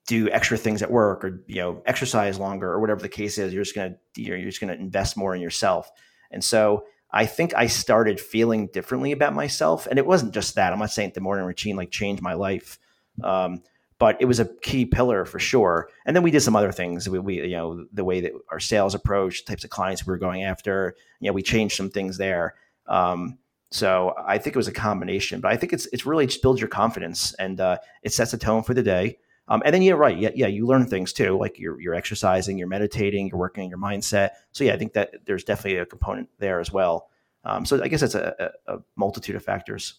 do 0.09 0.27
extra 0.31 0.57
things 0.57 0.81
at 0.81 0.89
work 0.89 1.23
or 1.23 1.43
you 1.45 1.57
know 1.57 1.83
exercise 1.85 2.39
longer 2.39 2.67
or 2.67 2.79
whatever 2.79 2.99
the 2.99 3.07
case 3.07 3.37
is. 3.37 3.53
You're 3.53 3.63
just 3.63 3.75
gonna 3.75 3.95
you're, 4.17 4.37
you're 4.37 4.49
just 4.49 4.59
gonna 4.59 4.73
invest 4.73 5.15
more 5.15 5.35
in 5.35 5.41
yourself. 5.41 5.91
And 6.31 6.43
so 6.43 6.85
I 7.11 7.27
think 7.27 7.53
I 7.53 7.67
started 7.67 8.19
feeling 8.19 8.67
differently 8.73 9.11
about 9.11 9.35
myself, 9.35 9.85
and 9.85 9.99
it 9.99 10.07
wasn't 10.07 10.33
just 10.33 10.55
that. 10.55 10.73
I'm 10.73 10.79
not 10.79 10.89
saying 10.89 11.11
the 11.13 11.21
morning 11.21 11.45
routine 11.45 11.75
like 11.75 11.91
changed 11.91 12.23
my 12.23 12.33
life. 12.33 12.79
Um, 13.23 13.61
but 13.99 14.15
it 14.19 14.25
was 14.25 14.39
a 14.39 14.45
key 14.61 14.85
pillar 14.85 15.25
for 15.25 15.39
sure. 15.39 15.89
And 16.05 16.15
then 16.15 16.23
we 16.23 16.31
did 16.31 16.39
some 16.39 16.55
other 16.55 16.71
things. 16.71 17.09
We, 17.09 17.19
we, 17.19 17.41
you 17.41 17.57
know, 17.57 17.85
the 17.91 18.05
way 18.05 18.21
that 18.21 18.31
our 18.49 18.59
sales 18.59 18.95
approach, 18.95 19.43
types 19.43 19.65
of 19.65 19.71
clients 19.71 20.07
we 20.07 20.11
were 20.11 20.17
going 20.17 20.43
after, 20.43 20.95
you 21.19 21.27
know, 21.27 21.33
we 21.33 21.41
changed 21.41 21.75
some 21.75 21.89
things 21.89 22.17
there. 22.17 22.55
Um, 22.87 23.37
so 23.71 24.15
I 24.17 24.37
think 24.37 24.55
it 24.55 24.57
was 24.57 24.69
a 24.69 24.73
combination, 24.73 25.41
but 25.41 25.51
I 25.51 25.57
think 25.57 25.73
it's 25.73 25.85
it's 25.91 26.05
really 26.05 26.25
just 26.25 26.41
builds 26.41 26.61
your 26.61 26.69
confidence 26.69 27.33
and 27.33 27.59
uh, 27.59 27.77
it 28.01 28.13
sets 28.13 28.33
a 28.33 28.37
tone 28.37 28.63
for 28.63 28.73
the 28.73 28.81
day. 28.81 29.17
Um, 29.49 29.61
and 29.65 29.73
then 29.73 29.81
you're 29.81 29.97
right, 29.97 30.17
yeah, 30.17 30.29
yeah, 30.35 30.47
you 30.47 30.65
learn 30.65 30.85
things 30.85 31.11
too, 31.11 31.37
like 31.37 31.59
you're 31.59 31.81
you're 31.81 31.95
exercising, 31.95 32.57
you're 32.57 32.67
meditating, 32.67 33.27
you're 33.27 33.39
working 33.39 33.63
on 33.63 33.69
your 33.69 33.79
mindset. 33.79 34.31
So 34.51 34.63
yeah, 34.63 34.73
I 34.73 34.77
think 34.77 34.93
that 34.93 35.25
there's 35.25 35.43
definitely 35.43 35.79
a 35.79 35.85
component 35.85 36.29
there 36.37 36.59
as 36.59 36.71
well. 36.71 37.09
Um, 37.43 37.65
so 37.65 37.81
I 37.81 37.87
guess 37.87 38.03
it's 38.03 38.15
a, 38.15 38.51
a, 38.67 38.75
a, 38.75 38.79
multitude 38.95 39.35
of 39.35 39.43
factors. 39.43 39.95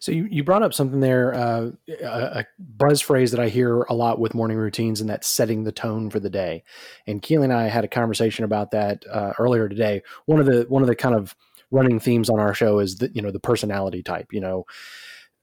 So 0.00 0.12
you, 0.12 0.26
you 0.30 0.44
brought 0.44 0.62
up 0.62 0.74
something 0.74 1.00
there, 1.00 1.32
uh, 1.32 1.70
a, 2.02 2.06
a, 2.06 2.46
buzz 2.58 3.00
phrase 3.00 3.30
that 3.30 3.40
I 3.40 3.48
hear 3.48 3.82
a 3.82 3.94
lot 3.94 4.18
with 4.18 4.34
morning 4.34 4.58
routines, 4.58 5.00
and 5.00 5.08
that's 5.08 5.28
setting 5.28 5.64
the 5.64 5.72
tone 5.72 6.10
for 6.10 6.20
the 6.20 6.28
day. 6.28 6.64
And 7.06 7.22
Keely 7.22 7.44
and 7.44 7.52
I 7.52 7.68
had 7.68 7.84
a 7.84 7.88
conversation 7.88 8.44
about 8.44 8.72
that 8.72 9.04
uh, 9.10 9.32
earlier 9.38 9.68
today. 9.68 10.02
One 10.26 10.40
of 10.40 10.46
the 10.46 10.66
one 10.68 10.82
of 10.82 10.88
the 10.88 10.96
kind 10.96 11.14
of 11.14 11.34
running 11.70 11.98
themes 11.98 12.28
on 12.28 12.38
our 12.38 12.54
show 12.54 12.78
is 12.78 12.96
that 12.96 13.16
you 13.16 13.22
know 13.22 13.30
the 13.30 13.40
personality 13.40 14.02
type 14.02 14.32
you 14.32 14.40
know 14.40 14.66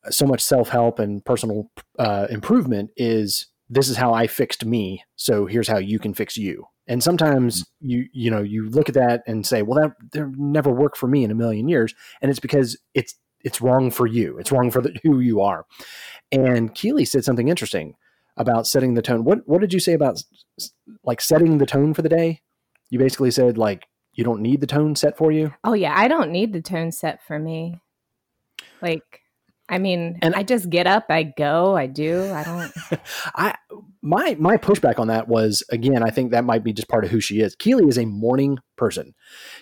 so 0.10 0.26
much 0.26 0.42
self-help 0.42 1.00
and 1.00 1.24
personal 1.26 1.70
uh, 1.98 2.28
improvement 2.30 2.92
is 2.96 3.48
this 3.70 3.90
is 3.90 3.98
how 3.98 4.14
i 4.14 4.28
fixed 4.28 4.66
me 4.66 5.04
so 5.16 5.46
here's 5.46 5.68
how 5.68 5.78
you 5.78 6.00
can 6.00 6.14
fix 6.14 6.38
you 6.38 6.66
and 6.88 7.04
sometimes 7.04 7.64
mm-hmm. 7.64 7.90
you 7.90 8.06
you 8.14 8.32
know 8.32 8.42
you 8.42 8.70
look 8.70 8.90
at 8.90 8.96
that 8.96 9.22
and 9.28 9.46
say 9.46 9.62
well 9.62 9.80
that, 9.80 9.92
that 10.12 10.32
never 10.38 10.72
worked 10.72 10.98
for 10.98 11.08
me 11.08 11.24
in 11.24 11.32
a 11.32 11.36
million 11.36 11.68
years 11.68 11.94
and 12.22 12.32
it's 12.32 12.40
because 12.40 12.78
it's 12.94 13.16
it's 13.42 13.62
wrong 13.62 13.92
for 13.92 14.08
you 14.08 14.38
it's 14.38 14.52
wrong 14.52 14.72
for 14.72 14.82
the, 14.82 14.96
who 15.04 15.20
you 15.20 15.42
are 15.42 15.66
and 16.32 16.76
keely 16.76 17.06
said 17.06 17.24
something 17.24 17.48
interesting 17.48 17.96
about 18.38 18.66
setting 18.66 18.94
the 18.94 19.02
tone 19.02 19.24
what 19.24 19.40
what 19.48 19.62
did 19.62 19.74
you 19.74 19.80
say 19.80 19.94
about 19.94 20.24
like 21.04 21.22
setting 21.22 21.58
the 21.58 21.66
tone 21.66 21.94
for 21.94 22.02
the 22.02 22.10
day 22.10 22.42
you 22.90 22.98
basically 22.98 23.32
said 23.32 23.58
like 23.58 23.88
you 24.20 24.26
don't 24.26 24.42
need 24.42 24.60
the 24.60 24.68
tone 24.68 24.96
set 24.96 25.18
for 25.18 25.32
you? 25.32 25.54
Oh 25.64 25.72
yeah, 25.72 25.94
I 25.96 26.10
don't 26.10 26.32
need 26.32 26.52
the 26.52 26.62
tone 26.62 26.92
set 26.92 27.24
for 27.26 27.40
me. 27.40 27.80
Like 28.82 29.22
I 29.70 29.78
mean, 29.78 30.18
and 30.22 30.34
I 30.34 30.44
just 30.44 30.70
get 30.70 30.88
up, 30.88 31.06
I 31.10 31.24
go, 31.24 31.78
I 31.78 31.86
do. 31.86 32.32
I 32.34 32.44
don't 32.44 32.74
I 33.36 33.56
my 34.02 34.36
my 34.40 34.58
pushback 34.58 35.00
on 35.00 35.08
that 35.08 35.28
was 35.28 35.64
again, 35.72 36.04
I 36.04 36.10
think 36.10 36.32
that 36.32 36.44
might 36.44 36.64
be 36.64 36.74
just 36.74 36.90
part 36.90 37.06
of 37.06 37.12
who 37.12 37.22
she 37.22 37.40
is. 37.42 37.56
Keely 37.56 37.88
is 37.88 37.98
a 37.98 38.06
morning 38.06 38.58
person. 38.78 39.14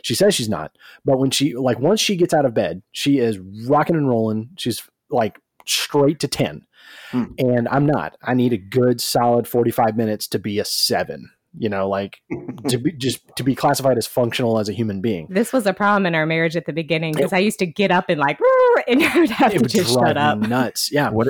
She 0.04 0.16
says 0.16 0.34
she's 0.34 0.50
not, 0.50 0.76
but 1.04 1.20
when 1.20 1.32
she 1.32 1.56
like 1.56 1.80
once 1.80 2.00
she 2.00 2.16
gets 2.16 2.34
out 2.34 2.46
of 2.46 2.54
bed, 2.54 2.82
she 2.92 3.20
is 3.20 3.40
rocking 3.68 3.96
and 3.96 4.08
rolling. 4.08 4.50
She's 4.58 4.82
like 5.10 5.40
straight 5.66 6.20
to 6.22 6.28
ten, 6.28 6.66
hmm. 7.12 7.26
and 7.38 7.68
I'm 7.68 7.86
not. 7.86 8.16
I 8.24 8.34
need 8.34 8.54
a 8.54 8.58
good 8.58 9.02
solid 9.02 9.48
forty 9.48 9.72
five 9.72 9.98
minutes 9.98 10.28
to 10.30 10.40
be 10.40 10.60
a 10.60 10.66
seven 10.66 11.30
you 11.58 11.70
know 11.70 11.88
like 11.88 12.22
to 12.70 12.78
be 12.78 12.92
just 12.94 13.22
to 13.36 13.44
be 13.44 13.56
classified 13.56 13.98
as 13.98 14.08
functional 14.08 14.60
as 14.60 14.70
a 14.70 14.74
human 14.74 15.02
being. 15.02 15.28
This 15.30 15.52
was 15.54 15.66
a 15.66 15.74
problem 15.74 16.06
in 16.06 16.16
our 16.16 16.26
marriage 16.26 16.56
at 16.56 16.66
the 16.66 16.74
beginning 16.74 17.14
because 17.14 17.34
i 17.34 17.38
used 17.38 17.60
to 17.60 17.66
get 17.66 17.92
up 17.92 18.06
and 18.10 18.20
like 18.20 18.40
and 18.88 19.04
I 19.04 19.20
would 19.20 19.30
have 19.30 19.54
to 19.54 19.66
just 19.66 19.94
shut 19.94 20.18
up. 20.18 20.40
nuts. 20.40 20.92
Yeah. 20.92 21.10
What 21.10 21.30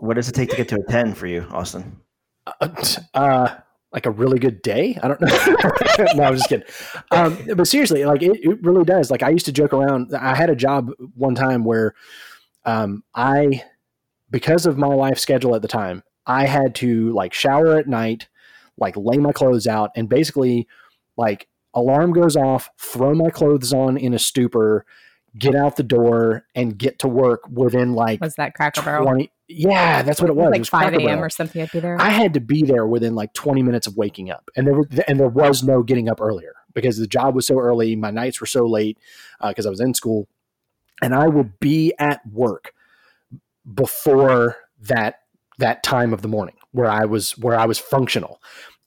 what 0.00 0.14
does 0.14 0.28
it 0.28 0.32
take 0.32 0.50
to 0.50 0.56
get 0.56 0.68
to 0.68 0.76
a 0.76 0.90
10 0.90 1.14
for 1.14 1.26
you 1.26 1.46
austin? 1.50 2.00
Uh, 2.46 2.68
uh 3.14 3.54
like 3.92 4.06
a 4.06 4.10
really 4.10 4.38
good 4.38 4.62
day? 4.62 4.98
I 5.02 5.08
don't 5.08 5.20
know. 5.20 5.28
No 6.14 6.24
i'm 6.24 6.36
just 6.36 6.48
kidding. 6.48 6.66
Um, 7.10 7.38
but 7.56 7.66
seriously 7.66 8.04
like 8.04 8.22
it, 8.22 8.38
it 8.42 8.62
really 8.62 8.84
does. 8.84 9.10
Like 9.10 9.22
i 9.22 9.30
used 9.30 9.46
to 9.46 9.52
joke 9.52 9.72
around. 9.72 10.14
I 10.14 10.34
had 10.34 10.50
a 10.50 10.56
job 10.56 10.90
one 11.14 11.34
time 11.34 11.64
where 11.64 11.94
um, 12.64 13.02
i 13.14 13.62
because 14.30 14.66
of 14.66 14.76
my 14.76 14.88
life 14.88 15.18
schedule 15.18 15.54
at 15.54 15.62
the 15.62 15.68
time 15.68 16.02
i 16.26 16.46
had 16.46 16.74
to 16.74 17.12
like 17.12 17.32
shower 17.32 17.78
at 17.78 17.86
night 17.86 18.26
like 18.78 18.96
lay 18.96 19.18
my 19.18 19.32
clothes 19.32 19.66
out 19.66 19.90
and 19.96 20.08
basically 20.08 20.66
like 21.16 21.48
alarm 21.74 22.12
goes 22.12 22.36
off, 22.36 22.70
throw 22.78 23.14
my 23.14 23.30
clothes 23.30 23.72
on 23.72 23.96
in 23.96 24.14
a 24.14 24.18
stupor, 24.18 24.84
get 25.38 25.54
out 25.54 25.76
the 25.76 25.82
door 25.82 26.46
and 26.54 26.78
get 26.78 26.98
to 27.00 27.08
work 27.08 27.42
within 27.50 27.92
like 27.92 28.20
was 28.20 28.34
that 28.36 28.54
Cracker 28.54 28.82
Barrel? 28.82 29.26
Yeah, 29.48 30.02
that's 30.02 30.20
what 30.20 30.28
it 30.28 30.34
was. 30.34 30.46
Like 30.46 30.56
it 30.56 30.60
was 30.60 30.68
five 30.68 30.92
a.m. 30.92 31.22
or 31.22 31.30
something. 31.30 31.62
I'd 31.62 31.70
be 31.70 31.78
there. 31.78 32.00
I 32.00 32.10
had 32.10 32.34
to 32.34 32.40
be 32.40 32.62
there 32.62 32.86
within 32.86 33.14
like 33.14 33.32
twenty 33.32 33.62
minutes 33.62 33.86
of 33.86 33.96
waking 33.96 34.30
up, 34.30 34.50
and 34.56 34.66
there 34.66 34.74
were, 34.74 34.88
and 35.06 35.20
there 35.20 35.28
was 35.28 35.62
no 35.62 35.82
getting 35.82 36.08
up 36.08 36.20
earlier 36.20 36.54
because 36.74 36.98
the 36.98 37.06
job 37.06 37.34
was 37.36 37.46
so 37.46 37.58
early. 37.60 37.94
My 37.94 38.10
nights 38.10 38.40
were 38.40 38.46
so 38.46 38.66
late 38.66 38.98
because 39.40 39.64
uh, 39.64 39.68
I 39.68 39.70
was 39.70 39.80
in 39.80 39.94
school, 39.94 40.26
and 41.00 41.14
I 41.14 41.28
would 41.28 41.60
be 41.60 41.92
at 41.98 42.20
work 42.26 42.72
before 43.72 44.56
that 44.80 45.20
that 45.58 45.84
time 45.84 46.12
of 46.12 46.22
the 46.22 46.28
morning 46.28 46.56
where 46.76 46.90
I 46.90 47.06
was 47.06 47.32
where 47.38 47.58
I 47.58 47.66
was 47.66 47.78
functional, 47.78 48.40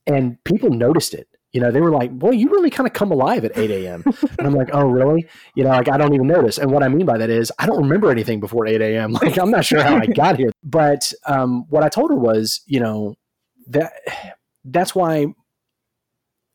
and 0.05 0.41
people 0.43 0.69
noticed 0.69 1.13
it. 1.13 1.27
You 1.51 1.59
know, 1.59 1.71
they 1.71 1.81
were 1.81 1.91
like, 1.91 2.11
"Boy, 2.11 2.31
you 2.31 2.49
really 2.49 2.69
kind 2.69 2.85
of 2.85 2.93
come 2.93 3.11
alive 3.11 3.43
at 3.43 3.57
8 3.57 3.71
a.m." 3.71 4.03
and 4.37 4.47
I'm 4.47 4.53
like, 4.53 4.69
"Oh, 4.71 4.87
really?" 4.87 5.25
You 5.55 5.63
know, 5.63 5.71
like 5.71 5.89
I 5.89 5.97
don't 5.97 6.13
even 6.13 6.27
notice. 6.27 6.59
And 6.59 6.71
what 6.71 6.83
I 6.83 6.87
mean 6.87 7.07
by 7.07 7.17
that 7.17 7.31
is, 7.31 7.51
I 7.57 7.65
don't 7.65 7.81
remember 7.81 8.11
anything 8.11 8.39
before 8.39 8.67
8 8.67 8.79
a.m. 8.81 9.13
Like 9.21 9.37
I'm 9.39 9.49
not 9.49 9.65
sure 9.65 9.81
how 9.81 9.97
I 9.97 10.05
got 10.05 10.37
here. 10.37 10.51
But 10.63 11.11
um, 11.25 11.65
what 11.69 11.83
I 11.83 11.89
told 11.89 12.11
her 12.11 12.15
was, 12.15 12.61
you 12.67 12.79
know, 12.79 13.15
that 13.67 13.93
that's 14.63 14.93
why 14.93 15.27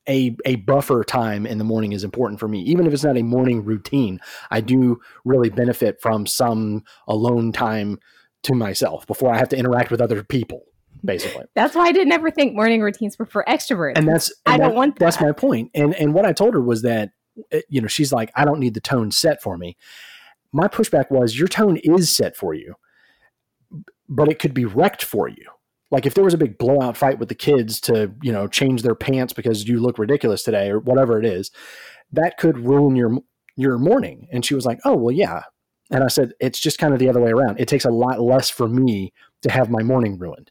a 0.08 0.36
a 0.44 0.56
buffer 0.56 1.02
time 1.02 1.46
in 1.46 1.58
the 1.58 1.64
morning 1.64 1.90
is 1.90 2.04
important 2.04 2.38
for 2.38 2.46
me. 2.46 2.60
Even 2.60 2.86
if 2.86 2.92
it's 2.92 3.04
not 3.04 3.18
a 3.18 3.22
morning 3.22 3.64
routine, 3.64 4.20
I 4.52 4.60
do 4.60 5.00
really 5.24 5.50
benefit 5.50 6.00
from 6.00 6.26
some 6.26 6.84
alone 7.08 7.50
time 7.50 7.98
to 8.44 8.54
myself 8.54 9.06
before 9.06 9.34
I 9.34 9.38
have 9.38 9.48
to 9.48 9.56
interact 9.56 9.90
with 9.90 10.00
other 10.00 10.22
people. 10.22 10.62
Basically, 11.04 11.44
that's 11.54 11.74
why 11.74 11.84
I 11.86 11.92
didn't 11.92 12.12
ever 12.12 12.30
think 12.30 12.54
morning 12.54 12.80
routines 12.80 13.18
were 13.18 13.26
for 13.26 13.44
extroverts. 13.48 13.92
And 13.96 14.08
that's 14.08 14.32
and 14.46 14.54
I 14.54 14.66
don't 14.66 14.74
want 14.74 14.98
that. 14.98 15.04
that's 15.04 15.20
my 15.20 15.32
point. 15.32 15.70
And 15.74 15.94
and 15.94 16.14
what 16.14 16.24
I 16.24 16.32
told 16.32 16.54
her 16.54 16.60
was 16.60 16.82
that 16.82 17.10
eh, 17.52 17.60
you 17.68 17.80
know 17.80 17.88
she's 17.88 18.12
like 18.12 18.30
I 18.34 18.44
don't 18.44 18.60
need 18.60 18.74
the 18.74 18.80
tone 18.80 19.10
set 19.10 19.42
for 19.42 19.56
me. 19.56 19.76
My 20.52 20.68
pushback 20.68 21.10
was 21.10 21.38
your 21.38 21.48
tone 21.48 21.78
is 21.78 22.14
set 22.14 22.36
for 22.36 22.54
you, 22.54 22.74
but 24.08 24.28
it 24.28 24.38
could 24.38 24.54
be 24.54 24.64
wrecked 24.64 25.04
for 25.04 25.28
you. 25.28 25.44
Like 25.90 26.06
if 26.06 26.14
there 26.14 26.24
was 26.24 26.34
a 26.34 26.38
big 26.38 26.58
blowout 26.58 26.96
fight 26.96 27.18
with 27.18 27.28
the 27.28 27.34
kids 27.34 27.80
to 27.82 28.12
you 28.22 28.32
know 28.32 28.48
change 28.48 28.82
their 28.82 28.94
pants 28.94 29.32
because 29.32 29.68
you 29.68 29.80
look 29.80 29.98
ridiculous 29.98 30.42
today 30.42 30.70
or 30.70 30.78
whatever 30.78 31.18
it 31.18 31.26
is, 31.26 31.50
that 32.12 32.38
could 32.38 32.58
ruin 32.58 32.96
your 32.96 33.18
your 33.56 33.78
morning. 33.78 34.26
And 34.32 34.44
she 34.44 34.54
was 34.54 34.64
like, 34.64 34.80
oh 34.84 34.96
well, 34.96 35.14
yeah, 35.14 35.42
and 35.90 36.02
I 36.02 36.08
said, 36.08 36.32
it's 36.40 36.58
just 36.58 36.78
kind 36.78 36.92
of 36.92 36.98
the 36.98 37.08
other 37.08 37.20
way 37.20 37.30
around. 37.30 37.60
It 37.60 37.68
takes 37.68 37.84
a 37.84 37.90
lot 37.90 38.20
less 38.20 38.48
for 38.50 38.68
me 38.68 39.12
to 39.42 39.50
have 39.50 39.70
my 39.70 39.82
morning 39.82 40.18
ruined. 40.18 40.50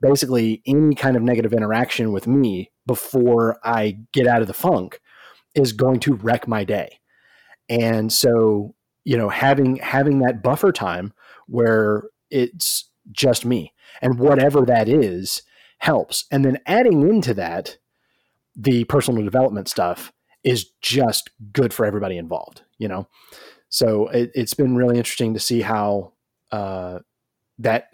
Basically, 0.00 0.62
any 0.66 0.94
kind 0.94 1.16
of 1.16 1.22
negative 1.22 1.52
interaction 1.52 2.12
with 2.12 2.26
me 2.26 2.70
before 2.86 3.58
I 3.64 3.98
get 4.12 4.26
out 4.26 4.42
of 4.42 4.46
the 4.46 4.54
funk 4.54 5.00
is 5.54 5.72
going 5.72 6.00
to 6.00 6.14
wreck 6.14 6.46
my 6.46 6.64
day. 6.64 7.00
And 7.68 8.12
so, 8.12 8.74
you 9.04 9.16
know, 9.16 9.28
having 9.28 9.76
having 9.76 10.20
that 10.20 10.42
buffer 10.42 10.72
time 10.72 11.12
where 11.46 12.04
it's 12.30 12.90
just 13.10 13.44
me 13.44 13.72
and 14.00 14.18
whatever 14.18 14.64
that 14.66 14.88
is 14.88 15.42
helps. 15.78 16.24
And 16.30 16.44
then 16.44 16.58
adding 16.66 17.08
into 17.08 17.34
that 17.34 17.78
the 18.54 18.84
personal 18.84 19.24
development 19.24 19.68
stuff 19.68 20.12
is 20.44 20.70
just 20.80 21.30
good 21.52 21.72
for 21.72 21.84
everybody 21.84 22.16
involved, 22.16 22.62
you 22.78 22.88
know. 22.88 23.08
So 23.68 24.08
it, 24.08 24.30
has 24.34 24.54
been 24.54 24.76
really 24.76 24.96
interesting 24.96 25.34
to 25.34 25.40
see 25.40 25.60
how 25.60 26.12
uh, 26.50 27.00
that 27.58 27.92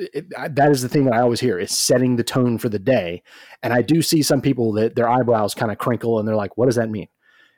that 0.50 0.70
is 0.70 0.82
the 0.82 0.88
thing 0.88 1.04
that 1.04 1.14
I 1.14 1.20
always 1.20 1.40
hear 1.40 1.58
is 1.58 1.70
setting 1.70 2.16
the 2.16 2.24
tone 2.24 2.58
for 2.58 2.68
the 2.68 2.78
day. 2.78 3.22
And 3.62 3.72
I 3.72 3.82
do 3.82 4.02
see 4.02 4.22
some 4.22 4.40
people 4.40 4.72
that 4.72 4.94
their 4.94 5.08
eyebrows 5.08 5.54
kind 5.54 5.72
of 5.72 5.78
crinkle 5.78 6.18
and 6.18 6.28
they're 6.28 6.36
like, 6.36 6.58
"What 6.58 6.66
does 6.66 6.76
that 6.76 6.90
mean?" 6.90 7.08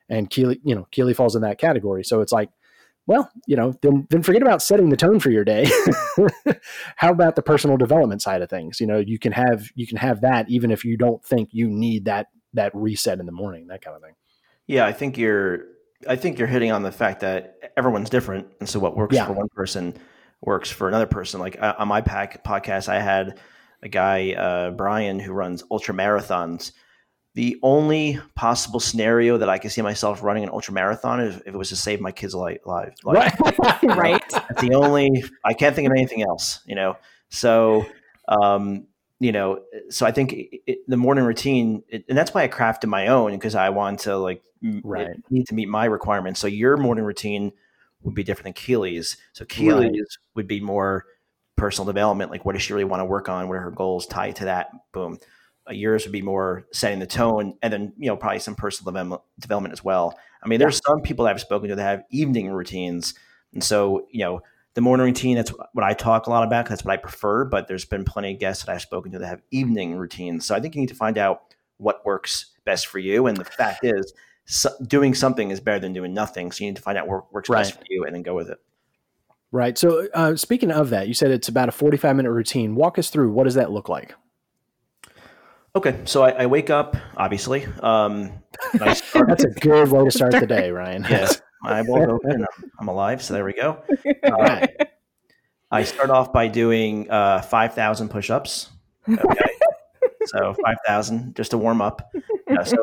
And 0.08 0.30
Keely, 0.30 0.60
you 0.64 0.74
know, 0.74 0.86
Keely 0.92 1.14
falls 1.14 1.34
in 1.34 1.42
that 1.42 1.58
category. 1.58 2.04
So 2.04 2.20
it's 2.20 2.32
like, 2.32 2.50
well, 3.06 3.30
you 3.46 3.56
know, 3.56 3.74
then 3.82 4.06
then 4.10 4.22
forget 4.22 4.42
about 4.42 4.62
setting 4.62 4.90
the 4.90 4.96
tone 4.96 5.18
for 5.18 5.30
your 5.30 5.44
day. 5.44 5.68
How 6.96 7.10
about 7.10 7.36
the 7.36 7.42
personal 7.42 7.76
development 7.76 8.22
side 8.22 8.42
of 8.42 8.50
things? 8.50 8.80
You 8.80 8.86
know, 8.86 8.98
you 8.98 9.18
can 9.18 9.32
have 9.32 9.68
you 9.74 9.86
can 9.86 9.96
have 9.96 10.20
that 10.20 10.48
even 10.48 10.70
if 10.70 10.84
you 10.84 10.96
don't 10.96 11.24
think 11.24 11.50
you 11.52 11.68
need 11.68 12.04
that 12.04 12.28
that 12.54 12.74
reset 12.74 13.18
in 13.18 13.26
the 13.26 13.32
morning, 13.32 13.66
that 13.68 13.82
kind 13.82 13.96
of 13.96 14.02
thing. 14.02 14.14
Yeah, 14.66 14.86
I 14.86 14.92
think 14.92 15.18
you're 15.18 15.64
I 16.08 16.14
think 16.14 16.38
you're 16.38 16.48
hitting 16.48 16.70
on 16.70 16.82
the 16.82 16.92
fact 16.92 17.20
that 17.20 17.72
everyone's 17.76 18.10
different, 18.10 18.48
and 18.60 18.68
so 18.68 18.78
what 18.78 18.96
works 18.96 19.14
yeah. 19.14 19.26
for 19.26 19.32
one 19.32 19.48
person 19.54 19.96
works 20.40 20.70
for 20.70 20.88
another 20.88 21.06
person. 21.06 21.40
Like 21.40 21.60
uh, 21.60 21.74
on 21.78 21.88
my 21.88 22.00
pack 22.00 22.44
podcast, 22.44 22.88
I 22.88 23.00
had 23.00 23.38
a 23.82 23.88
guy 23.88 24.32
uh, 24.32 24.70
Brian 24.70 25.18
who 25.18 25.32
runs 25.32 25.62
ultra 25.70 25.94
marathons. 25.94 26.72
The 27.34 27.58
only 27.62 28.18
possible 28.34 28.80
scenario 28.80 29.36
that 29.38 29.48
I 29.48 29.58
could 29.58 29.70
see 29.70 29.82
myself 29.82 30.22
running 30.22 30.42
an 30.42 30.50
ultra 30.50 30.72
marathon 30.72 31.20
is 31.20 31.36
if 31.36 31.48
it 31.48 31.56
was 31.56 31.68
to 31.68 31.76
save 31.76 32.00
my 32.00 32.12
kids' 32.12 32.34
life. 32.34 32.60
life. 32.66 32.94
right. 33.04 34.22
That's 34.30 34.62
the 34.62 34.74
only. 34.74 35.24
I 35.44 35.52
can't 35.52 35.76
think 35.76 35.86
of 35.86 35.92
anything 35.92 36.22
else. 36.22 36.60
You 36.66 36.74
know. 36.74 36.96
So 37.28 37.84
um, 38.28 38.86
you 39.18 39.32
know, 39.32 39.60
so 39.88 40.04
I 40.04 40.12
think 40.12 40.32
it, 40.32 40.62
it, 40.66 40.78
the 40.86 40.96
morning 40.96 41.24
routine, 41.24 41.82
it, 41.88 42.04
and 42.08 42.18
that's 42.18 42.34
why 42.34 42.42
I 42.42 42.48
crafted 42.48 42.88
my 42.88 43.06
own 43.08 43.32
because 43.32 43.54
I 43.54 43.70
want 43.70 44.00
to 44.00 44.16
like 44.18 44.42
right. 44.84 45.16
need 45.30 45.46
to 45.48 45.54
meet 45.54 45.68
my 45.68 45.86
requirements. 45.86 46.40
So 46.40 46.46
your 46.46 46.76
morning 46.76 47.04
routine 47.04 47.52
would 48.06 48.14
be 48.14 48.24
different 48.24 48.44
than 48.44 48.52
Keely's. 48.54 49.16
So 49.32 49.44
Keely's 49.44 49.90
right. 49.90 50.00
would 50.36 50.48
be 50.48 50.60
more 50.60 51.04
personal 51.56 51.86
development, 51.86 52.30
like 52.30 52.44
what 52.44 52.52
does 52.52 52.62
she 52.62 52.72
really 52.72 52.84
want 52.84 53.00
to 53.00 53.04
work 53.04 53.28
on? 53.28 53.48
What 53.48 53.56
are 53.56 53.62
her 53.62 53.70
goals 53.70 54.06
tied 54.06 54.36
to 54.36 54.44
that? 54.44 54.70
Boom. 54.92 55.18
Uh, 55.68 55.72
yours 55.72 56.04
would 56.04 56.12
be 56.12 56.22
more 56.22 56.66
setting 56.72 57.00
the 57.00 57.06
tone, 57.06 57.58
and 57.62 57.72
then 57.72 57.92
you 57.98 58.06
know 58.06 58.16
probably 58.16 58.38
some 58.38 58.54
personal 58.54 58.92
development, 58.92 59.22
development 59.40 59.72
as 59.72 59.82
well. 59.82 60.16
I 60.42 60.48
mean, 60.48 60.60
there's 60.60 60.80
yeah. 60.86 60.92
some 60.92 61.00
people 61.00 61.24
that 61.24 61.32
I've 61.32 61.40
spoken 61.40 61.70
to 61.70 61.76
that 61.76 61.82
have 61.82 62.04
evening 62.10 62.50
routines, 62.50 63.14
and 63.52 63.64
so 63.64 64.06
you 64.10 64.20
know 64.20 64.42
the 64.74 64.82
morning 64.82 65.06
routine, 65.06 65.36
that's 65.36 65.50
what 65.72 65.84
I 65.84 65.94
talk 65.94 66.26
a 66.26 66.30
lot 66.30 66.46
about. 66.46 66.68
That's 66.68 66.84
what 66.84 66.92
I 66.92 66.98
prefer. 66.98 67.46
But 67.46 67.66
there's 67.66 67.86
been 67.86 68.04
plenty 68.04 68.34
of 68.34 68.38
guests 68.38 68.64
that 68.64 68.72
I've 68.72 68.82
spoken 68.82 69.10
to 69.12 69.18
that 69.18 69.26
have 69.26 69.42
evening 69.50 69.96
routines. 69.96 70.46
So 70.46 70.54
I 70.54 70.60
think 70.60 70.74
you 70.74 70.82
need 70.82 70.88
to 70.88 70.94
find 70.94 71.18
out 71.18 71.54
what 71.78 72.04
works 72.06 72.52
best 72.64 72.86
for 72.86 72.98
you. 72.98 73.26
And 73.26 73.36
the 73.36 73.44
fact 73.44 73.80
is, 73.82 74.12
so 74.46 74.70
doing 74.86 75.14
something 75.14 75.50
is 75.50 75.60
better 75.60 75.80
than 75.80 75.92
doing 75.92 76.14
nothing. 76.14 76.52
So 76.52 76.64
you 76.64 76.70
need 76.70 76.76
to 76.76 76.82
find 76.82 76.96
out 76.96 77.08
what 77.08 77.32
works 77.32 77.48
right. 77.48 77.64
best 77.64 77.74
for 77.74 77.84
you 77.88 78.04
and 78.04 78.14
then 78.14 78.22
go 78.22 78.34
with 78.34 78.48
it. 78.48 78.58
Right. 79.52 79.76
So 79.76 80.08
uh, 80.14 80.36
speaking 80.36 80.70
of 80.70 80.90
that, 80.90 81.08
you 81.08 81.14
said 81.14 81.30
it's 81.30 81.48
about 81.48 81.68
a 81.68 81.72
45 81.72 82.16
minute 82.16 82.30
routine. 82.30 82.74
Walk 82.74 82.98
us 82.98 83.10
through 83.10 83.32
what 83.32 83.44
does 83.44 83.54
that 83.54 83.70
look 83.70 83.88
like? 83.88 84.14
Okay, 85.74 86.00
so 86.06 86.22
I, 86.22 86.30
I 86.30 86.46
wake 86.46 86.70
up, 86.70 86.96
obviously. 87.18 87.66
Um, 87.82 88.32
That's 88.72 89.14
a 89.14 89.50
good 89.60 89.90
way 89.90 90.04
to 90.04 90.10
start 90.10 90.32
the 90.32 90.46
day, 90.46 90.70
Ryan. 90.70 91.04
yeah, 91.10 91.28
my 91.60 91.80
eyeballs 91.80 92.08
open. 92.08 92.46
I'm, 92.46 92.70
I'm, 92.80 92.88
alive, 92.88 93.22
so 93.22 93.34
there 93.34 93.44
we 93.44 93.52
go. 93.52 93.82
Uh, 94.24 94.66
I 95.70 95.82
start 95.84 96.08
off 96.08 96.32
by 96.32 96.48
doing 96.48 97.10
uh, 97.10 97.42
5,000 97.42 98.08
push 98.08 98.30
ups. 98.30 98.70
Okay. 99.08 99.55
So 100.26 100.54
5,000 100.64 101.34
just 101.34 101.50
to 101.52 101.58
warm 101.58 101.80
up. 101.80 102.12
So, 102.64 102.76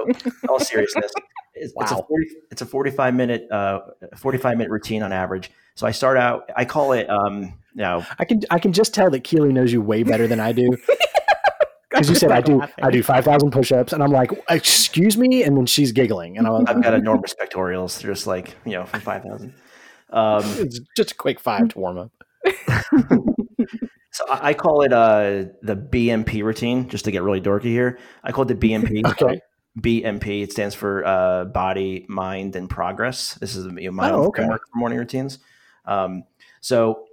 all 0.50 0.60
seriousness, 0.60 1.12
it's, 1.54 1.74
wow. 1.76 1.84
it's, 1.84 1.92
a 1.92 1.96
40, 1.96 2.26
it's 2.52 2.62
a 2.62 2.66
45 2.66 3.14
minute, 3.16 3.52
uh, 3.52 3.80
45 4.16 4.58
minute 4.58 4.72
routine 4.72 5.04
on 5.04 5.14
average. 5.14 5.52
So 5.76 5.88
I 5.88 5.92
start 5.92 6.18
out, 6.18 6.50
I 6.56 6.66
call 6.66 6.94
it, 6.94 7.10
um, 7.10 7.54
you 7.74 7.82
know, 7.82 8.06
I 8.20 8.26
can, 8.26 8.42
I 8.52 8.60
can 8.60 8.74
just 8.74 8.94
tell 8.94 9.10
that 9.10 9.24
Keely 9.24 9.54
knows 9.54 9.72
you 9.72 9.82
way 9.82 10.04
better 10.04 10.28
than 10.28 10.40
I 10.40 10.52
do. 10.52 10.78
because 11.94 12.10
you 12.10 12.16
said 12.16 12.32
I 12.32 12.42
do 12.42 12.62
I 12.82 12.90
do 12.90 13.04
five 13.04 13.24
thousand 13.24 13.52
push-ups, 13.52 13.94
and 13.94 14.04
I'm 14.04 14.12
like, 14.12 14.32
excuse 14.50 15.18
me, 15.18 15.44
and 15.44 15.56
then 15.56 15.66
she's 15.66 15.92
giggling, 15.92 16.38
and 16.38 16.48
I'm, 16.48 16.68
I've 16.68 16.82
got 16.82 16.94
enormous 16.94 17.36
pectorials, 17.36 18.02
just 18.02 18.26
like 18.26 18.56
you 18.66 18.72
know, 18.74 18.86
from 18.86 19.02
five 19.02 19.24
thousand. 19.24 19.54
Um, 20.10 20.44
it's 20.58 20.80
just 20.98 21.12
a 21.12 21.16
quick 21.16 21.40
five 21.40 21.70
to 21.70 21.80
warm 21.80 21.98
up. 21.98 22.12
So 24.28 24.34
I 24.34 24.50
I 24.50 24.54
call 24.54 24.82
it 24.82 24.94
uh, 24.94 25.46
the 25.62 25.76
BMP 25.76 26.44
routine, 26.44 26.90
just 26.90 27.06
to 27.06 27.12
get 27.12 27.24
really 27.24 27.42
dorky 27.42 27.64
here. 27.64 28.00
I 28.24 28.32
call 28.32 28.50
it 28.50 28.60
the 28.60 28.70
BMP. 28.70 29.04
Okay. 29.24 29.40
BMP. 29.80 30.44
It 30.44 30.52
stands 30.52 30.76
for 30.76 31.04
uh, 31.04 31.46
body, 31.46 32.06
mind, 32.08 32.56
and 32.56 32.70
progress. 32.70 33.34
This 33.36 33.56
is 33.56 33.66
you 33.66 33.86
know, 33.86 33.92
my 33.92 34.12
Oh, 34.12 34.16
own 34.20 34.26
okay. 34.28 34.42
framework 34.42 34.62
for 34.72 34.78
morning 34.78 35.00
routines. 35.00 35.40
Um, 35.86 36.26
so 36.62 37.06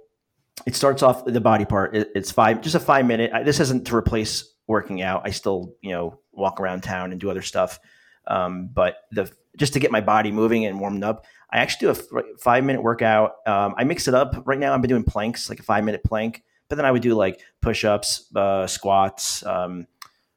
it 0.67 0.75
starts 0.75 1.01
off 1.01 1.25
the 1.25 1.41
body 1.41 1.65
part. 1.65 1.95
It, 1.95 2.11
it's 2.13 2.31
five, 2.31 2.61
just 2.61 2.75
a 2.75 2.79
five 2.79 3.07
minute. 3.07 3.31
I, 3.33 3.41
this 3.41 3.59
isn't 3.59 3.87
to 3.87 3.95
replace 3.95 4.53
working 4.67 5.01
out. 5.01 5.23
I 5.25 5.31
still 5.31 5.73
you 5.81 5.89
know 5.91 6.19
walk 6.33 6.59
around 6.61 6.83
town 6.83 7.11
and 7.11 7.19
do 7.19 7.31
other 7.31 7.41
stuff. 7.41 7.79
Um, 8.27 8.69
but 8.71 8.97
the 9.11 9.31
just 9.57 9.73
to 9.73 9.79
get 9.79 9.91
my 9.91 10.01
body 10.01 10.31
moving 10.31 10.65
and 10.65 10.79
warmed 10.79 11.03
up, 11.03 11.25
I 11.51 11.57
actually 11.57 11.91
do 11.93 11.99
a 11.99 12.19
f- 12.21 12.25
five 12.39 12.63
minute 12.63 12.83
workout. 12.83 13.37
Um, 13.47 13.73
I 13.75 13.85
mix 13.85 14.07
it 14.07 14.13
up. 14.13 14.43
Right 14.45 14.59
now, 14.59 14.73
I've 14.75 14.81
been 14.83 14.89
doing 14.89 15.03
planks, 15.03 15.49
like 15.49 15.59
a 15.59 15.63
five 15.63 15.83
minute 15.83 16.03
plank. 16.03 16.43
But 16.71 16.77
then 16.77 16.85
I 16.85 16.91
would 16.91 17.01
do 17.01 17.15
like 17.15 17.41
push 17.59 17.83
ups, 17.83 18.33
uh, 18.33 18.65
squats. 18.65 19.45
Um, 19.45 19.87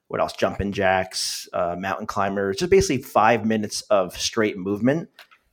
what 0.08 0.20
else? 0.20 0.32
Jumping 0.32 0.72
jacks, 0.72 1.48
uh, 1.52 1.76
mountain 1.78 2.08
climbers. 2.08 2.56
Just 2.56 2.72
basically 2.72 3.04
five 3.04 3.46
minutes 3.46 3.82
of 3.82 4.18
straight 4.18 4.58
movement. 4.58 5.10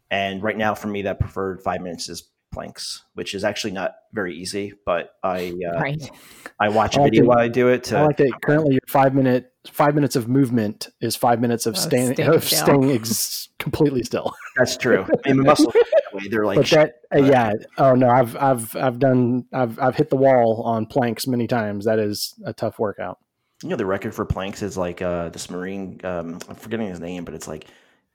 And 0.09 0.41
right 0.41 0.57
now, 0.57 0.73
for 0.73 0.88
me, 0.88 1.03
that 1.03 1.19
preferred 1.19 1.61
five 1.61 1.81
minutes 1.81 2.09
is 2.09 2.30
planks, 2.51 3.03
which 3.13 3.34
is 3.34 3.43
actually 3.43 3.72
not 3.72 3.93
very 4.13 4.36
easy. 4.36 4.74
But 4.86 5.15
I 5.24 5.53
uh, 5.67 5.79
Right. 5.79 6.12
I 6.60 6.70
watch 6.70 6.98
a 6.98 7.01
I 7.01 7.03
video 7.05 7.24
to- 7.24 7.27
while 7.29 7.39
I 7.39 7.48
do 7.48 7.67
it. 7.70 7.84
To, 7.86 7.98
I 7.98 8.05
like 8.08 8.17
that 8.17 8.31
currently 8.43 8.74
your 8.74 8.81
five 8.88 9.13
minute 9.15 9.51
five 9.72 9.93
minutes 9.96 10.15
of 10.15 10.27
movement 10.27 10.89
is 11.01 11.15
five 11.15 11.39
minutes 11.39 11.65
of 11.65 11.75
Of 11.75 11.79
staying 11.79 12.13
staying 12.13 12.29
of 12.29 12.43
still. 12.43 12.58
staying 12.65 12.91
ex- 12.91 13.50
completely 13.60 14.03
still. 14.03 14.34
that's 14.58 14.75
true. 14.77 15.05
I 15.25 15.29
mean, 15.29 15.38
the 15.38 15.43
muscle 15.43 15.72
that 15.72 16.27
they're 16.29 16.46
like 16.46 16.58
but 16.58 16.67
that 16.72 16.96
uh, 17.15 17.20
yeah 17.20 17.53
oh 17.77 17.96
no 17.96 18.10
I've 18.10 18.36
I've 18.36 18.75
I've 18.75 19.00
done 19.00 19.46
I've 19.53 19.79
I've 19.79 19.96
hit 19.96 20.10
the 20.10 20.17
wall 20.17 20.63
on 20.65 20.86
planks 20.86 21.25
many 21.27 21.48
times. 21.48 21.86
That 21.86 22.00
is 22.00 22.34
a 22.46 22.53
tough 22.53 22.79
workout. 22.79 23.20
You 23.63 23.70
know, 23.70 23.75
the 23.75 23.86
record 23.86 24.15
for 24.15 24.25
planks 24.25 24.63
is 24.63 24.75
like 24.75 25.03
uh, 25.03 25.29
this 25.29 25.50
Marine. 25.51 26.01
Um, 26.03 26.39
I'm 26.50 26.55
forgetting 26.55 26.88
his 26.88 27.00
name, 27.00 27.24
but 27.25 27.36
it's 27.36 27.48
like 27.48 27.67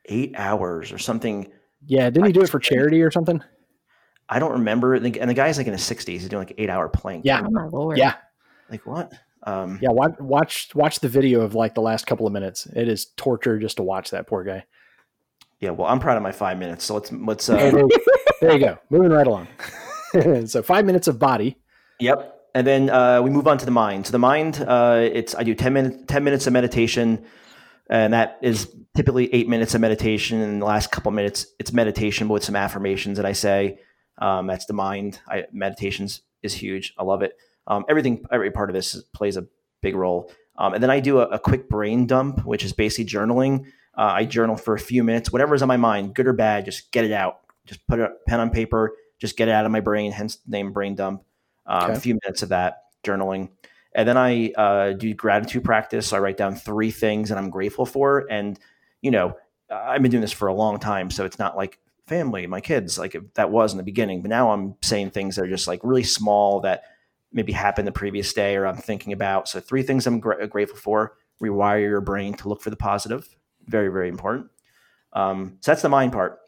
eight 0.06 0.34
hours 0.36 0.90
or 0.90 0.98
something. 0.98 1.52
Yeah, 1.84 2.10
didn't 2.10 2.26
he 2.26 2.32
do 2.32 2.40
it 2.42 2.50
for 2.50 2.58
charity 2.58 3.00
or 3.00 3.12
something? 3.12 3.40
I 4.28 4.38
don't 4.38 4.52
remember. 4.52 4.94
And 4.94 5.04
the 5.04 5.20
and 5.20 5.30
the 5.30 5.34
guy's 5.34 5.58
like 5.58 5.66
in 5.66 5.72
his 5.72 5.82
60s. 5.82 6.06
He's 6.08 6.28
doing 6.28 6.40
like 6.40 6.50
an 6.50 6.56
eight 6.58 6.70
hour 6.70 6.88
plank. 6.88 7.24
Yeah. 7.24 7.42
Oh 7.44 7.50
my 7.50 7.66
lord. 7.66 7.98
Yeah, 7.98 8.14
Like 8.70 8.84
what? 8.86 9.12
Um, 9.44 9.78
yeah. 9.80 9.90
Watch 9.90 10.14
watch 10.18 10.74
watch 10.74 11.00
the 11.00 11.08
video 11.08 11.42
of 11.42 11.54
like 11.54 11.74
the 11.74 11.80
last 11.82 12.06
couple 12.06 12.26
of 12.26 12.32
minutes. 12.32 12.66
It 12.66 12.88
is 12.88 13.06
torture 13.16 13.58
just 13.58 13.76
to 13.76 13.82
watch 13.84 14.10
that 14.10 14.26
poor 14.26 14.42
guy. 14.44 14.64
yeah. 15.60 15.70
Well, 15.70 15.86
I'm 15.86 16.00
proud 16.00 16.16
of 16.16 16.22
my 16.22 16.32
five 16.32 16.58
minutes. 16.58 16.84
So 16.84 16.94
let's 16.94 17.12
let's. 17.12 17.48
Uh, 17.48 17.56
there, 17.56 17.84
there 18.40 18.52
you 18.54 18.58
go. 18.58 18.78
Moving 18.90 19.10
right 19.12 19.26
along. 19.26 19.46
so 20.46 20.62
five 20.62 20.84
minutes 20.84 21.06
of 21.08 21.18
body. 21.18 21.56
Yep. 22.00 22.32
And 22.54 22.66
then 22.66 22.90
uh, 22.90 23.20
we 23.22 23.28
move 23.30 23.46
on 23.46 23.58
to 23.58 23.64
the 23.66 23.70
mind. 23.70 24.06
So 24.06 24.12
the 24.12 24.18
mind, 24.18 24.64
uh, 24.66 25.00
it's 25.12 25.34
I 25.34 25.42
do 25.44 25.54
10 25.54 25.72
minutes 25.72 26.04
10 26.08 26.24
minutes 26.24 26.46
of 26.46 26.52
meditation, 26.54 27.24
and 27.90 28.12
that 28.14 28.38
is 28.42 28.74
typically 28.96 29.32
eight 29.34 29.46
minutes 29.48 29.74
of 29.74 29.80
meditation. 29.82 30.40
And 30.40 30.60
the 30.62 30.66
last 30.66 30.90
couple 30.90 31.12
minutes, 31.12 31.46
it's 31.58 31.72
meditation 31.72 32.28
with 32.28 32.42
some 32.42 32.56
affirmations 32.56 33.18
that 33.18 33.26
I 33.26 33.32
say. 33.32 33.78
Um, 34.18 34.46
that's 34.46 34.66
the 34.66 34.72
mind. 34.72 35.20
I, 35.28 35.44
meditations 35.52 36.22
is 36.42 36.54
huge. 36.54 36.94
I 36.98 37.02
love 37.02 37.22
it. 37.22 37.36
Um, 37.66 37.84
everything, 37.88 38.24
every 38.30 38.50
part 38.50 38.70
of 38.70 38.74
this 38.74 38.94
is, 38.94 39.02
plays 39.12 39.36
a 39.36 39.46
big 39.82 39.94
role. 39.94 40.30
Um, 40.58 40.74
and 40.74 40.82
then 40.82 40.90
I 40.90 41.00
do 41.00 41.18
a, 41.18 41.26
a 41.26 41.38
quick 41.38 41.68
brain 41.68 42.06
dump, 42.06 42.44
which 42.46 42.64
is 42.64 42.72
basically 42.72 43.04
journaling. 43.06 43.66
Uh, 43.96 44.12
I 44.14 44.24
journal 44.24 44.56
for 44.56 44.74
a 44.74 44.78
few 44.78 45.02
minutes, 45.02 45.32
whatever's 45.32 45.62
on 45.62 45.68
my 45.68 45.76
mind, 45.76 46.14
good 46.14 46.26
or 46.26 46.32
bad, 46.32 46.64
just 46.64 46.92
get 46.92 47.04
it 47.04 47.12
out. 47.12 47.40
Just 47.66 47.86
put 47.88 47.98
a 47.98 48.10
pen 48.26 48.40
on 48.40 48.50
paper, 48.50 48.94
just 49.18 49.36
get 49.36 49.48
it 49.48 49.52
out 49.52 49.66
of 49.66 49.72
my 49.72 49.80
brain. 49.80 50.12
Hence 50.12 50.36
the 50.36 50.50
name 50.50 50.72
brain 50.72 50.94
dump. 50.94 51.24
Um, 51.66 51.84
Okay. 51.84 51.92
A 51.94 52.00
few 52.00 52.18
minutes 52.22 52.42
of 52.42 52.50
that 52.50 52.84
journaling, 53.04 53.48
and 53.92 54.08
then 54.08 54.16
I 54.16 54.52
uh, 54.52 54.92
do 54.92 55.12
gratitude 55.14 55.64
practice. 55.64 56.06
So 56.06 56.16
I 56.16 56.20
write 56.20 56.36
down 56.36 56.54
three 56.54 56.92
things 56.92 57.28
that 57.30 57.38
I'm 57.38 57.50
grateful 57.50 57.86
for, 57.86 58.26
and 58.30 58.58
you 59.02 59.10
know, 59.10 59.36
I've 59.68 60.00
been 60.00 60.12
doing 60.12 60.20
this 60.20 60.32
for 60.32 60.46
a 60.46 60.54
long 60.54 60.78
time, 60.78 61.10
so 61.10 61.24
it's 61.24 61.40
not 61.40 61.56
like 61.56 61.80
family, 62.06 62.46
my 62.46 62.60
kids, 62.60 62.98
like 62.98 63.16
that 63.34 63.50
was 63.50 63.72
in 63.72 63.78
the 63.78 63.82
beginning. 63.82 64.22
But 64.22 64.30
now 64.30 64.52
I'm 64.52 64.76
saying 64.82 65.10
things 65.10 65.36
that 65.36 65.42
are 65.42 65.48
just 65.48 65.66
like 65.66 65.80
really 65.82 66.04
small 66.04 66.60
that 66.60 66.84
maybe 67.32 67.52
happened 67.52 67.86
the 67.86 67.92
previous 67.92 68.32
day 68.32 68.56
or 68.56 68.66
I'm 68.66 68.76
thinking 68.76 69.12
about. 69.12 69.48
So 69.48 69.60
three 69.60 69.82
things 69.82 70.06
I'm 70.06 70.20
gra- 70.20 70.46
grateful 70.46 70.78
for. 70.78 71.16
Rewire 71.42 71.80
your 71.80 72.00
brain 72.00 72.34
to 72.34 72.48
look 72.48 72.62
for 72.62 72.70
the 72.70 72.76
positive. 72.76 73.28
Very, 73.66 73.88
very 73.88 74.08
important. 74.08 74.48
Um, 75.12 75.58
so 75.60 75.70
that's 75.70 75.82
the 75.82 75.88
mind 75.88 76.12
part. 76.12 76.38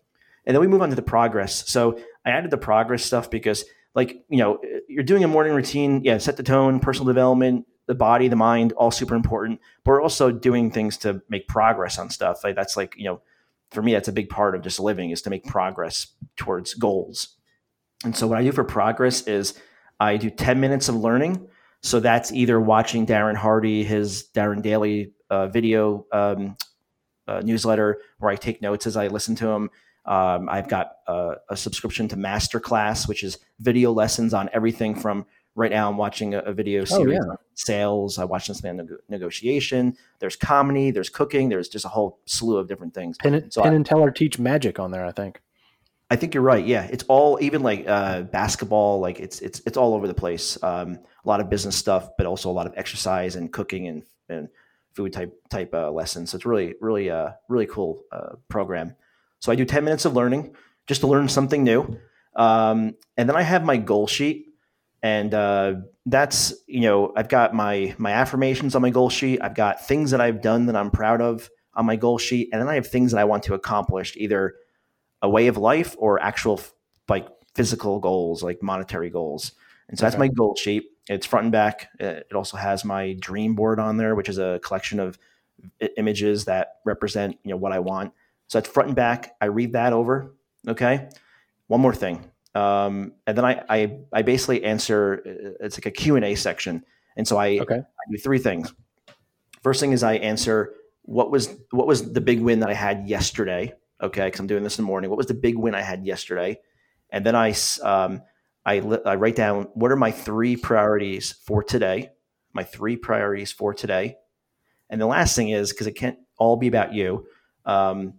And 0.46 0.54
then 0.54 0.60
we 0.60 0.66
move 0.66 0.80
on 0.80 0.88
to 0.88 0.96
the 0.96 1.02
progress. 1.02 1.68
So 1.70 1.98
I 2.24 2.30
added 2.30 2.50
the 2.50 2.56
progress 2.56 3.04
stuff 3.04 3.28
because, 3.28 3.64
like, 3.94 4.24
you 4.30 4.38
know, 4.38 4.60
you're 4.88 5.04
doing 5.04 5.24
a 5.24 5.28
morning 5.28 5.52
routine. 5.52 6.02
Yeah, 6.04 6.16
set 6.18 6.38
the 6.38 6.42
tone, 6.42 6.80
personal 6.80 7.06
development, 7.06 7.66
the 7.86 7.94
body, 7.94 8.28
the 8.28 8.36
mind, 8.36 8.72
all 8.72 8.90
super 8.90 9.14
important. 9.14 9.60
But 9.84 9.90
we're 9.90 10.02
also 10.02 10.30
doing 10.30 10.70
things 10.70 10.96
to 10.98 11.20
make 11.28 11.48
progress 11.48 11.98
on 11.98 12.08
stuff. 12.08 12.44
Like 12.44 12.54
that's 12.54 12.76
like, 12.76 12.94
you 12.96 13.04
know, 13.04 13.20
for 13.70 13.82
me, 13.82 13.92
that's 13.92 14.08
a 14.08 14.12
big 14.12 14.28
part 14.28 14.54
of 14.54 14.62
just 14.62 14.80
living 14.80 15.10
is 15.10 15.22
to 15.22 15.30
make 15.30 15.44
progress 15.44 16.08
towards 16.36 16.74
goals. 16.74 17.36
And 18.04 18.16
so 18.16 18.26
what 18.26 18.38
I 18.38 18.42
do 18.42 18.52
for 18.52 18.64
progress 18.64 19.26
is 19.26 19.60
I 20.00 20.16
do 20.16 20.30
10 20.30 20.60
minutes 20.60 20.88
of 20.88 20.96
learning. 20.96 21.48
So 21.82 22.00
that's 22.00 22.32
either 22.32 22.60
watching 22.60 23.06
Darren 23.06 23.36
Hardy, 23.36 23.84
his 23.84 24.28
Darren 24.34 24.62
Daily 24.62 25.12
uh, 25.30 25.48
video 25.48 26.06
um, 26.12 26.56
uh, 27.26 27.40
newsletter, 27.40 28.00
where 28.18 28.30
I 28.30 28.36
take 28.36 28.62
notes 28.62 28.86
as 28.86 28.96
I 28.96 29.08
listen 29.08 29.34
to 29.36 29.48
him. 29.48 29.70
Um, 30.06 30.48
I've 30.48 30.68
got 30.68 30.92
uh, 31.06 31.34
a 31.50 31.56
subscription 31.56 32.08
to 32.08 32.16
Masterclass, 32.16 33.06
which 33.06 33.22
is 33.22 33.38
video 33.60 33.92
lessons 33.92 34.32
on 34.32 34.48
everything 34.52 34.94
from 34.94 35.26
right 35.58 35.70
now. 35.70 35.90
I'm 35.90 35.96
watching 35.96 36.34
a, 36.34 36.38
a 36.38 36.52
video 36.52 36.84
series 36.84 37.20
yeah. 37.26 37.34
sales. 37.54 38.18
I 38.18 38.24
watch 38.24 38.46
this 38.48 38.62
man 38.62 38.76
neg- 38.76 38.92
negotiation. 39.08 39.96
There's 40.20 40.36
comedy. 40.36 40.90
There's 40.90 41.10
cooking. 41.10 41.48
There's 41.48 41.68
just 41.68 41.84
a 41.84 41.88
whole 41.88 42.20
slew 42.24 42.56
of 42.56 42.68
different 42.68 42.94
things. 42.94 43.18
Penn, 43.18 43.50
So 43.50 43.62
Penn 43.62 43.72
I- 43.72 43.76
and 43.76 43.84
Teller 43.84 44.10
teach 44.10 44.38
magic 44.38 44.78
on 44.78 44.90
there. 44.92 45.04
I 45.04 45.12
think. 45.12 45.42
I 46.10 46.16
think 46.16 46.32
you're 46.32 46.42
right. 46.42 46.64
Yeah, 46.64 46.84
it's 46.84 47.04
all 47.08 47.36
even 47.42 47.62
like 47.62 47.84
uh, 47.86 48.22
basketball. 48.22 48.98
Like 49.00 49.20
it's 49.20 49.40
it's 49.40 49.60
it's 49.66 49.76
all 49.76 49.92
over 49.92 50.06
the 50.06 50.14
place. 50.14 50.56
Um, 50.62 51.00
a 51.24 51.28
lot 51.28 51.40
of 51.40 51.50
business 51.50 51.76
stuff, 51.76 52.16
but 52.16 52.26
also 52.26 52.48
a 52.48 52.52
lot 52.52 52.66
of 52.66 52.72
exercise 52.76 53.36
and 53.36 53.52
cooking 53.52 53.88
and 53.88 54.02
and 54.30 54.48
food 54.94 55.12
type 55.12 55.34
type 55.50 55.74
uh, 55.74 55.90
lessons. 55.90 56.30
So 56.30 56.36
it's 56.36 56.46
really 56.46 56.76
really 56.80 57.10
uh, 57.10 57.32
really 57.48 57.66
cool 57.66 58.04
uh, 58.10 58.36
program. 58.48 58.96
So 59.40 59.52
I 59.52 59.54
do 59.54 59.66
ten 59.66 59.84
minutes 59.84 60.06
of 60.06 60.14
learning 60.14 60.54
just 60.86 61.02
to 61.02 61.06
learn 61.06 61.28
something 61.28 61.62
new, 61.62 61.98
um, 62.36 62.94
and 63.18 63.28
then 63.28 63.36
I 63.36 63.42
have 63.42 63.62
my 63.62 63.76
goal 63.76 64.06
sheet, 64.06 64.47
and 65.02 65.32
uh, 65.34 65.74
that's 66.06 66.54
you 66.66 66.80
know 66.80 67.12
I've 67.16 67.28
got 67.28 67.54
my 67.54 67.94
my 67.98 68.12
affirmations 68.12 68.74
on 68.74 68.82
my 68.82 68.90
goal 68.90 69.10
sheet. 69.10 69.40
I've 69.42 69.54
got 69.54 69.86
things 69.86 70.10
that 70.10 70.20
I've 70.20 70.40
done 70.42 70.66
that 70.66 70.76
I'm 70.76 70.90
proud 70.90 71.20
of 71.20 71.48
on 71.74 71.86
my 71.86 71.96
goal 71.96 72.18
sheet, 72.18 72.48
and 72.52 72.60
then 72.60 72.68
I 72.68 72.74
have 72.74 72.86
things 72.86 73.12
that 73.12 73.20
I 73.20 73.24
want 73.24 73.44
to 73.44 73.54
accomplish 73.54 74.16
either 74.16 74.54
a 75.22 75.28
way 75.28 75.46
of 75.46 75.56
life 75.56 75.94
or 75.98 76.20
actual 76.20 76.60
like 77.08 77.28
physical 77.54 77.98
goals, 78.00 78.42
like 78.42 78.62
monetary 78.62 79.10
goals. 79.10 79.52
And 79.88 79.98
so 79.98 80.04
that's 80.04 80.18
my 80.18 80.28
goal 80.28 80.54
sheet. 80.54 80.84
It's 81.08 81.24
front 81.24 81.44
and 81.44 81.52
back. 81.52 81.88
Uh, 82.00 82.20
It 82.28 82.34
also 82.34 82.56
has 82.58 82.84
my 82.84 83.14
dream 83.14 83.54
board 83.54 83.80
on 83.80 83.96
there, 83.96 84.14
which 84.14 84.28
is 84.28 84.38
a 84.38 84.60
collection 84.62 85.00
of 85.00 85.18
images 85.96 86.44
that 86.44 86.74
represent 86.84 87.38
you 87.42 87.50
know 87.50 87.56
what 87.56 87.72
I 87.72 87.78
want. 87.78 88.12
So 88.48 88.58
it's 88.58 88.68
front 88.68 88.88
and 88.88 88.96
back. 88.96 89.34
I 89.40 89.46
read 89.46 89.72
that 89.72 89.92
over. 89.92 90.34
Okay. 90.66 91.08
One 91.68 91.80
more 91.80 91.94
thing, 91.94 92.24
um, 92.58 93.12
and 93.26 93.36
then 93.36 93.44
I, 93.44 93.62
I 93.68 93.98
I 94.12 94.22
basically 94.22 94.64
answer. 94.64 95.22
uh, 95.26 95.64
It's 95.64 95.76
like 95.76 95.86
a 95.86 95.90
Q 95.90 96.16
and 96.16 96.24
A 96.24 96.34
section, 96.34 96.84
and 97.16 97.26
so 97.28 97.36
I, 97.36 97.58
Okay. 97.60 97.80
I 97.80 98.04
do 98.10 98.18
three 98.18 98.38
things. 98.38 98.72
First 99.62 99.80
thing 99.80 99.92
is 99.92 100.02
I 100.02 100.14
answer 100.14 100.74
what 101.02 101.30
was 101.30 101.56
what 101.70 101.86
was 101.86 102.12
the 102.12 102.20
big 102.20 102.40
win 102.40 102.60
that 102.60 102.70
I 102.70 102.74
had 102.74 103.08
yesterday. 103.08 103.74
Okay, 104.00 104.26
because 104.26 104.40
I'm 104.40 104.46
doing 104.46 104.62
this 104.62 104.78
in 104.78 104.84
the 104.84 104.86
morning. 104.86 105.10
What 105.10 105.16
was 105.16 105.26
the 105.26 105.34
big 105.34 105.56
win 105.56 105.74
I 105.74 105.82
had 105.82 106.06
yesterday? 106.06 106.60
And 107.10 107.24
then 107.26 107.34
I 107.34 107.54
um, 107.82 108.22
I, 108.64 108.80
li- 108.80 109.04
I 109.04 109.14
write 109.16 109.34
down 109.36 109.68
what 109.74 109.90
are 109.90 109.96
my 109.96 110.12
three 110.12 110.56
priorities 110.56 111.32
for 111.46 111.62
today. 111.64 112.10
My 112.52 112.64
three 112.64 112.96
priorities 112.96 113.50
for 113.52 113.74
today. 113.74 114.16
And 114.90 115.00
the 115.00 115.06
last 115.06 115.34
thing 115.36 115.48
is 115.50 115.72
because 115.72 115.86
it 115.86 115.96
can't 115.96 116.18
all 116.38 116.56
be 116.56 116.68
about 116.68 116.92
you. 116.94 117.26
Um, 117.64 118.14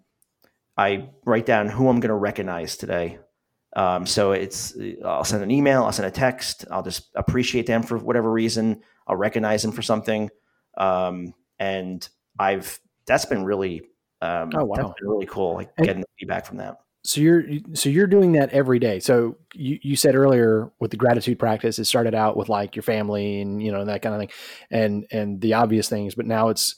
I 0.77 1.09
write 1.25 1.45
down 1.45 1.67
who 1.69 1.87
I'm 1.89 1.99
going 1.99 2.09
to 2.09 2.15
recognize 2.15 2.77
today. 2.77 3.19
Um, 3.75 4.05
so 4.05 4.31
it's 4.31 4.75
I'll 5.05 5.23
send 5.23 5.43
an 5.43 5.51
email, 5.51 5.83
I'll 5.83 5.91
send 5.91 6.07
a 6.07 6.11
text, 6.11 6.65
I'll 6.71 6.83
just 6.83 7.09
appreciate 7.15 7.67
them 7.67 7.83
for 7.83 7.97
whatever 7.97 8.31
reason. 8.31 8.81
I'll 9.07 9.15
recognize 9.15 9.61
them 9.61 9.71
for 9.71 9.81
something, 9.81 10.29
um, 10.77 11.33
and 11.59 12.07
I've 12.39 12.79
that's 13.05 13.25
been 13.25 13.43
really 13.43 13.81
um, 14.21 14.51
Oh, 14.55 14.65
wow. 14.65 14.75
that's 14.75 14.99
been 14.99 15.09
really 15.09 15.25
cool. 15.25 15.53
Like 15.55 15.69
And- 15.77 15.85
getting 15.87 16.03
feedback 16.19 16.45
from 16.45 16.57
that. 16.57 16.77
So 17.05 17.21
you're 17.21 17.43
so 17.73 17.87
you're 17.87 18.07
doing 18.07 18.33
that 18.33 18.49
every 18.49 18.77
day. 18.77 18.99
So 18.99 19.37
you, 19.53 19.79
you 19.81 19.95
said 19.95 20.15
earlier 20.15 20.69
with 20.81 20.91
the 20.91 20.97
gratitude 20.97 21.39
practice, 21.39 21.79
it 21.79 21.85
started 21.85 22.13
out 22.13 22.35
with 22.35 22.49
like 22.49 22.75
your 22.75 22.83
family 22.83 23.39
and 23.39 23.63
you 23.63 23.71
know 23.71 23.85
that 23.85 24.01
kind 24.01 24.13
of 24.15 24.19
thing, 24.19 24.29
and 24.69 25.05
and 25.09 25.39
the 25.39 25.53
obvious 25.53 25.87
things. 25.87 26.13
But 26.13 26.25
now 26.25 26.49
it's, 26.49 26.75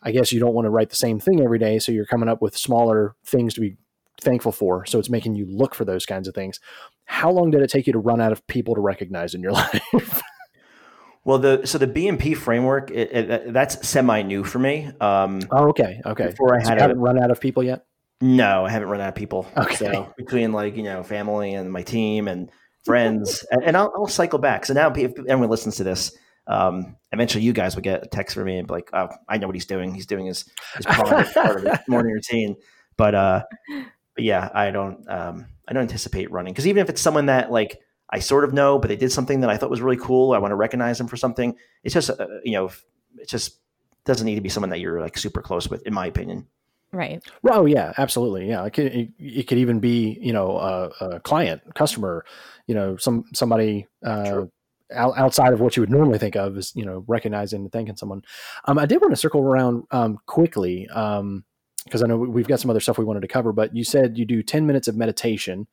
I 0.00 0.12
guess 0.12 0.30
you 0.30 0.38
don't 0.38 0.54
want 0.54 0.66
to 0.66 0.70
write 0.70 0.90
the 0.90 0.96
same 0.96 1.18
thing 1.18 1.40
every 1.42 1.58
day, 1.58 1.80
so 1.80 1.90
you're 1.90 2.06
coming 2.06 2.28
up 2.28 2.40
with 2.40 2.56
smaller 2.56 3.16
things 3.26 3.54
to 3.54 3.60
be 3.60 3.76
thankful 4.20 4.52
for. 4.52 4.84
So 4.86 4.98
it's 4.98 5.10
making 5.10 5.34
you 5.36 5.46
look 5.48 5.74
for 5.74 5.84
those 5.84 6.06
kinds 6.06 6.28
of 6.28 6.34
things. 6.34 6.60
How 7.04 7.30
long 7.30 7.50
did 7.50 7.62
it 7.62 7.70
take 7.70 7.86
you 7.86 7.92
to 7.92 7.98
run 7.98 8.20
out 8.20 8.32
of 8.32 8.46
people 8.46 8.74
to 8.74 8.80
recognize 8.80 9.34
in 9.34 9.42
your 9.42 9.52
life? 9.92 10.22
Well, 11.24 11.38
the 11.38 11.66
so 11.66 11.76
the 11.76 11.86
BMP 11.86 12.36
framework 12.36 12.90
it, 12.90 13.12
it, 13.12 13.52
that's 13.52 13.86
semi 13.86 14.22
new 14.22 14.44
for 14.44 14.58
me. 14.58 14.90
Um, 15.00 15.40
oh, 15.50 15.68
okay, 15.68 16.00
okay. 16.06 16.28
Before 16.28 16.54
I 16.54 16.62
had 16.62 16.74
you 16.74 16.80
haven't 16.80 17.00
run 17.00 17.22
out 17.22 17.30
of 17.30 17.40
people 17.40 17.62
yet. 17.62 17.84
No, 18.20 18.64
I 18.64 18.70
haven't 18.70 18.88
run 18.88 19.00
out 19.00 19.10
of 19.10 19.14
people. 19.14 19.46
Okay. 19.56 19.74
So 19.74 20.12
between 20.16 20.52
like 20.52 20.76
you 20.76 20.82
know 20.84 21.02
family 21.02 21.54
and 21.54 21.70
my 21.70 21.82
team 21.82 22.28
and 22.28 22.50
friends, 22.84 23.44
and, 23.50 23.62
and 23.62 23.76
I'll, 23.76 23.92
I'll, 23.94 24.06
cycle 24.06 24.38
back. 24.38 24.64
So 24.64 24.74
now 24.74 24.90
if 24.92 25.12
anyone 25.28 25.50
listens 25.50 25.76
to 25.76 25.84
this, 25.84 26.16
um, 26.46 26.96
eventually 27.12 27.44
you 27.44 27.52
guys 27.52 27.74
will 27.74 27.82
get 27.82 28.04
a 28.04 28.08
text 28.08 28.34
from 28.34 28.44
me 28.44 28.58
and 28.58 28.66
be 28.66 28.74
like, 28.74 28.90
"Oh, 28.92 29.08
I 29.28 29.38
know 29.38 29.46
what 29.46 29.56
he's 29.56 29.66
doing. 29.66 29.94
He's 29.94 30.06
doing 30.06 30.26
his, 30.26 30.44
his 30.76 30.86
part 30.86 31.12
of 31.36 31.62
his 31.62 31.78
morning 31.88 32.12
routine." 32.12 32.56
But 32.96 33.14
uh, 33.14 33.42
but 34.18 34.24
yeah, 34.24 34.48
I 34.52 34.72
don't 34.72 35.08
um, 35.08 35.46
I 35.68 35.72
don't 35.72 35.82
anticipate 35.82 36.28
running 36.32 36.52
because 36.52 36.66
even 36.66 36.82
if 36.82 36.88
it's 36.88 37.00
someone 37.00 37.26
that 37.26 37.52
like 37.52 37.80
I 38.10 38.18
sort 38.18 38.42
of 38.42 38.52
know, 38.52 38.76
but 38.76 38.88
they 38.88 38.96
did 38.96 39.12
something 39.12 39.42
that 39.42 39.50
I 39.50 39.56
thought 39.56 39.70
was 39.70 39.80
really 39.80 39.96
cool, 39.96 40.32
I 40.32 40.38
want 40.38 40.50
to 40.50 40.56
recognize 40.56 40.98
them 40.98 41.06
for 41.06 41.16
something. 41.16 41.54
It's 41.84 41.94
just 41.94 42.10
uh, 42.10 42.26
you 42.42 42.54
know, 42.54 42.68
it 43.16 43.28
just 43.28 43.60
doesn't 44.04 44.26
need 44.26 44.34
to 44.34 44.40
be 44.40 44.48
someone 44.48 44.70
that 44.70 44.80
you're 44.80 45.00
like 45.00 45.16
super 45.16 45.40
close 45.40 45.70
with, 45.70 45.86
in 45.86 45.94
my 45.94 46.06
opinion. 46.06 46.48
Right. 46.90 47.22
Well, 47.42 47.60
oh, 47.60 47.66
yeah, 47.66 47.92
absolutely. 47.96 48.48
Yeah, 48.48 48.64
it 48.64 48.72
could 48.72 48.86
it, 48.86 49.10
it 49.20 49.46
could 49.46 49.58
even 49.58 49.78
be 49.78 50.18
you 50.20 50.32
know 50.32 50.58
a, 50.58 50.88
a, 51.00 51.20
client, 51.20 51.62
customer, 51.76 52.24
you 52.66 52.74
know, 52.74 52.96
some 52.96 53.24
somebody 53.32 53.86
uh, 54.04 54.46
outside 54.92 55.52
of 55.52 55.60
what 55.60 55.76
you 55.76 55.82
would 55.82 55.90
normally 55.90 56.18
think 56.18 56.34
of 56.34 56.56
as 56.56 56.74
you 56.74 56.84
know 56.84 57.04
recognizing 57.06 57.60
and 57.60 57.70
thanking 57.70 57.94
someone. 57.94 58.24
Um, 58.64 58.80
I 58.80 58.86
did 58.86 59.00
want 59.00 59.12
to 59.12 59.16
circle 59.16 59.42
around 59.42 59.84
um, 59.92 60.18
quickly 60.26 60.88
because 61.84 62.02
I 62.02 62.06
know 62.06 62.16
we've 62.16 62.48
got 62.48 62.60
some 62.60 62.70
other 62.70 62.80
stuff 62.80 62.98
we 62.98 63.04
wanted 63.04 63.20
to 63.20 63.28
cover. 63.28 63.52
But 63.52 63.74
you 63.74 63.84
said 63.84 64.18
you 64.18 64.24
do 64.24 64.42
ten 64.42 64.66
minutes 64.66 64.88
of 64.88 64.96
meditation. 64.96 65.66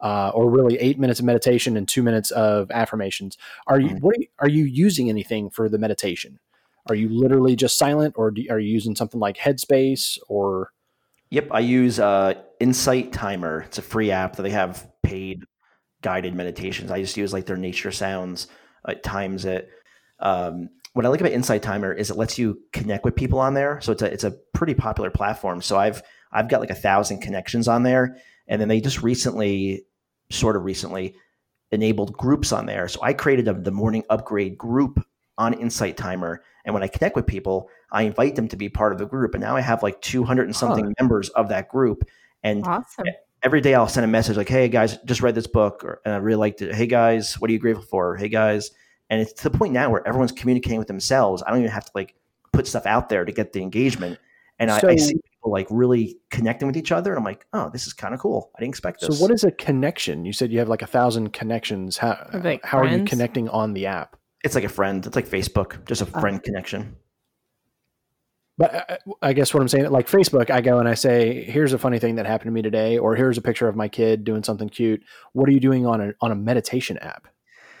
Uh, 0.00 0.30
or 0.32 0.48
really 0.48 0.78
eight 0.78 0.96
minutes 0.96 1.18
of 1.18 1.26
meditation 1.26 1.76
and 1.76 1.88
two 1.88 2.04
minutes 2.04 2.30
of 2.30 2.70
affirmations. 2.70 3.36
Are 3.66 3.80
you 3.80 3.88
mm-hmm. 3.88 3.98
what 3.98 4.16
are 4.16 4.20
you, 4.20 4.26
are 4.38 4.48
you 4.48 4.64
using 4.64 5.08
anything 5.08 5.50
for 5.50 5.68
the 5.68 5.76
meditation? 5.76 6.38
Are 6.88 6.94
you 6.94 7.08
literally 7.08 7.56
just 7.56 7.76
silent, 7.76 8.14
or 8.16 8.30
do, 8.30 8.46
are 8.48 8.60
you 8.60 8.72
using 8.72 8.94
something 8.94 9.18
like 9.18 9.36
Headspace 9.36 10.16
or? 10.28 10.70
Yep, 11.30 11.48
I 11.50 11.58
use 11.58 11.98
uh, 11.98 12.34
Insight 12.60 13.12
Timer. 13.12 13.62
It's 13.62 13.78
a 13.78 13.82
free 13.82 14.12
app 14.12 14.36
that 14.36 14.42
they 14.42 14.50
have 14.50 14.88
paid 15.02 15.42
guided 16.00 16.32
meditations. 16.32 16.92
I 16.92 17.00
just 17.00 17.16
use 17.16 17.32
like 17.32 17.46
their 17.46 17.56
nature 17.56 17.90
sounds. 17.90 18.46
It 18.86 19.02
times 19.02 19.44
it. 19.44 19.68
Um, 20.20 20.70
what 20.98 21.06
I 21.06 21.10
like 21.10 21.20
about 21.20 21.30
Insight 21.30 21.62
Timer 21.62 21.92
is 21.92 22.10
it 22.10 22.16
lets 22.16 22.38
you 22.38 22.58
connect 22.72 23.04
with 23.04 23.14
people 23.14 23.38
on 23.38 23.54
there. 23.54 23.80
So 23.80 23.92
it's 23.92 24.02
a 24.02 24.12
it's 24.12 24.24
a 24.24 24.32
pretty 24.52 24.74
popular 24.74 25.10
platform. 25.12 25.62
So 25.62 25.78
I've 25.78 26.02
I've 26.32 26.48
got 26.48 26.58
like 26.58 26.70
a 26.70 26.74
thousand 26.74 27.20
connections 27.20 27.68
on 27.68 27.84
there, 27.84 28.16
and 28.48 28.60
then 28.60 28.66
they 28.66 28.80
just 28.80 29.00
recently, 29.00 29.84
sort 30.28 30.56
of 30.56 30.64
recently, 30.64 31.14
enabled 31.70 32.14
groups 32.14 32.50
on 32.50 32.66
there. 32.66 32.88
So 32.88 32.98
I 33.00 33.12
created 33.12 33.46
a, 33.46 33.54
the 33.54 33.70
morning 33.70 34.02
upgrade 34.10 34.58
group 34.58 34.98
on 35.38 35.54
Insight 35.54 35.96
Timer. 35.96 36.42
And 36.64 36.74
when 36.74 36.82
I 36.82 36.88
connect 36.88 37.14
with 37.14 37.28
people, 37.28 37.70
I 37.92 38.02
invite 38.02 38.34
them 38.34 38.48
to 38.48 38.56
be 38.56 38.68
part 38.68 38.90
of 38.90 38.98
the 38.98 39.06
group. 39.06 39.34
And 39.34 39.40
now 39.40 39.54
I 39.54 39.60
have 39.60 39.84
like 39.84 40.02
200 40.02 40.46
and 40.46 40.56
something 40.56 40.84
huh. 40.84 40.92
members 40.98 41.28
of 41.28 41.50
that 41.50 41.68
group. 41.68 42.08
And 42.42 42.66
awesome. 42.66 43.06
every 43.44 43.60
day 43.60 43.74
I'll 43.74 43.86
send 43.86 44.02
a 44.02 44.08
message 44.08 44.36
like, 44.36 44.48
hey 44.48 44.66
guys, 44.66 44.98
just 45.04 45.22
read 45.22 45.36
this 45.36 45.46
book. 45.46 45.84
Or, 45.84 46.00
and 46.04 46.12
I 46.12 46.16
really 46.16 46.38
liked 46.38 46.60
it. 46.60 46.74
Hey 46.74 46.88
guys, 46.88 47.34
what 47.34 47.50
are 47.50 47.52
you 47.52 47.60
grateful 47.60 47.84
for? 47.84 48.16
Hey 48.16 48.28
guys. 48.28 48.72
And 49.10 49.20
it's 49.20 49.32
to 49.34 49.48
the 49.48 49.56
point 49.56 49.72
now 49.72 49.90
where 49.90 50.06
everyone's 50.06 50.32
communicating 50.32 50.78
with 50.78 50.88
themselves. 50.88 51.42
I 51.46 51.50
don't 51.50 51.60
even 51.60 51.70
have 51.70 51.86
to 51.86 51.92
like 51.94 52.14
put 52.52 52.66
stuff 52.66 52.86
out 52.86 53.08
there 53.08 53.24
to 53.24 53.32
get 53.32 53.52
the 53.52 53.62
engagement. 53.62 54.18
And 54.58 54.70
so, 54.70 54.88
I, 54.88 54.92
I, 54.92 54.96
see 54.96 55.14
people 55.14 55.52
like 55.52 55.66
really 55.70 56.18
connecting 56.30 56.66
with 56.66 56.76
each 56.76 56.90
other. 56.90 57.12
And 57.12 57.18
I'm 57.18 57.24
like, 57.24 57.46
oh, 57.52 57.70
this 57.70 57.86
is 57.86 57.92
kind 57.92 58.12
of 58.12 58.20
cool. 58.20 58.50
I 58.56 58.60
didn't 58.60 58.70
expect 58.70 59.00
this. 59.00 59.16
So 59.16 59.22
what 59.22 59.30
is 59.30 59.44
a 59.44 59.52
connection? 59.52 60.24
You 60.24 60.32
said 60.32 60.52
you 60.52 60.58
have 60.58 60.68
like 60.68 60.82
a 60.82 60.86
thousand 60.86 61.32
connections. 61.32 61.96
How, 61.96 62.28
like 62.42 62.64
how 62.64 62.78
are 62.78 62.86
you 62.86 63.04
connecting 63.04 63.48
on 63.48 63.72
the 63.72 63.86
app? 63.86 64.16
It's 64.44 64.54
like 64.54 64.64
a 64.64 64.68
friend. 64.68 65.04
It's 65.06 65.16
like 65.16 65.28
Facebook, 65.28 65.84
just 65.86 66.02
a 66.02 66.04
uh-huh. 66.06 66.20
friend 66.20 66.36
uh, 66.38 66.42
connection. 66.42 66.96
But 68.56 68.74
I, 68.74 68.78
uh, 68.94 68.96
I 69.22 69.32
guess 69.32 69.54
what 69.54 69.60
I'm 69.60 69.68
saying, 69.68 69.90
like 69.90 70.08
Facebook, 70.08 70.50
I 70.50 70.60
go 70.60 70.78
and 70.80 70.88
I 70.88 70.94
say, 70.94 71.44
"Here's 71.44 71.72
a 71.72 71.78
funny 71.78 72.00
thing 72.00 72.16
that 72.16 72.26
happened 72.26 72.48
to 72.48 72.52
me 72.52 72.62
today," 72.62 72.98
or 72.98 73.14
"Here's 73.14 73.38
a 73.38 73.42
picture 73.42 73.68
of 73.68 73.76
my 73.76 73.88
kid 73.88 74.24
doing 74.24 74.42
something 74.42 74.68
cute." 74.68 75.02
What 75.32 75.48
are 75.48 75.52
you 75.52 75.60
doing 75.60 75.86
on 75.86 76.00
a 76.00 76.12
on 76.20 76.32
a 76.32 76.34
meditation 76.34 76.98
app? 76.98 77.28